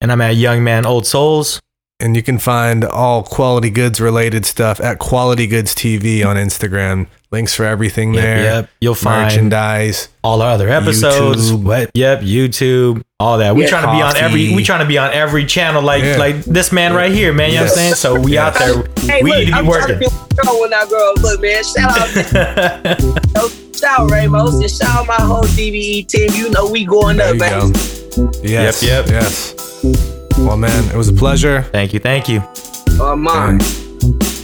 And 0.00 0.10
I'm 0.10 0.20
at 0.20 0.34
Young 0.34 0.64
Man 0.64 0.84
Old 0.84 1.06
Souls. 1.06 1.60
And 2.02 2.16
you 2.16 2.22
can 2.22 2.36
find 2.38 2.84
all 2.84 3.22
quality 3.22 3.70
goods 3.70 4.00
related 4.00 4.44
stuff 4.44 4.80
at 4.80 4.98
Quality 4.98 5.46
Goods 5.46 5.74
TV 5.74 6.24
on 6.26 6.36
Instagram. 6.36 7.06
Links 7.30 7.54
for 7.54 7.64
everything 7.64 8.12
Yep, 8.12 8.22
there. 8.22 8.42
Yep. 8.42 8.70
You'll 8.82 8.94
find 8.94 9.24
Merchandise. 9.28 10.08
all 10.22 10.42
our 10.42 10.50
other 10.50 10.68
episodes. 10.68 11.50
YouTube. 11.50 11.62
What? 11.62 11.90
Yep, 11.94 12.20
YouTube, 12.20 13.02
all 13.18 13.38
that. 13.38 13.54
We 13.56 13.62
Yeah, 13.62 13.68
trying 13.70 13.86
to 13.86 13.92
be 13.92 14.02
on 14.02 14.16
every. 14.18 14.54
We 14.54 14.62
trying 14.64 14.80
to 14.80 14.86
be 14.86 14.98
on 14.98 15.12
every 15.14 15.46
channel, 15.46 15.80
like 15.80 16.02
Yeah. 16.04 16.16
like 16.18 16.44
this 16.44 16.72
man 16.72 16.92
right 16.92 17.10
here, 17.10 17.32
man. 17.32 17.48
You 17.50 17.56
know 17.56 17.62
what 17.62 17.70
I'm 17.70 17.76
saying? 17.76 17.94
So 17.94 18.20
we 18.20 18.36
out 18.36 18.54
there. 18.58 18.84
Hey, 19.00 19.22
we 19.22 19.30
look, 19.30 19.38
need 19.38 19.44
to 19.46 19.52
be 19.52 19.58
I'm 19.58 19.66
working. 19.66 19.86
trying 19.86 20.00
to 20.00 20.10
be 20.10 20.40
a 20.40 20.44
girl 20.44 20.60
when 20.60 20.74
I 20.74 20.86
grow 20.86 21.10
up. 21.12 21.16
Look, 21.22 21.40
man, 21.40 21.64
shout 21.64 21.98
out 21.98 22.08
shout 23.76 24.00
out, 24.00 24.10
Ramos. 24.10 24.54
And 24.60 24.70
shout 24.70 24.90
out 24.90 25.06
my 25.06 25.14
whole 25.24 25.42
DBE 25.44 26.06
team. 26.08 26.30
You 26.34 26.50
know 26.50 26.68
we 26.70 26.84
going 26.84 27.16
There 27.16 27.28
up, 27.28 27.34
you 27.34 27.40
man. 27.40 27.72
go. 27.72 28.30
Yes. 28.42 28.82
Yep, 28.82 29.06
yep. 29.06 29.22
Yes. 29.22 30.21
Well, 30.44 30.56
man, 30.56 30.84
it 30.90 30.96
was 30.96 31.08
a 31.08 31.12
pleasure. 31.12 31.62
Thank 31.62 31.92
you. 31.94 32.00
Thank 32.00 32.28
you. 32.28 32.40
Uh, 32.40 33.12
oh, 33.12 33.16
mom. 33.16 33.58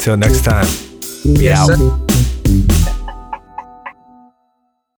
Till 0.00 0.16
next 0.16 0.44
time. 0.44 0.66
We 1.24 1.44
Yes, 1.44 1.68
out. 1.68 1.76
sir. 1.76 2.07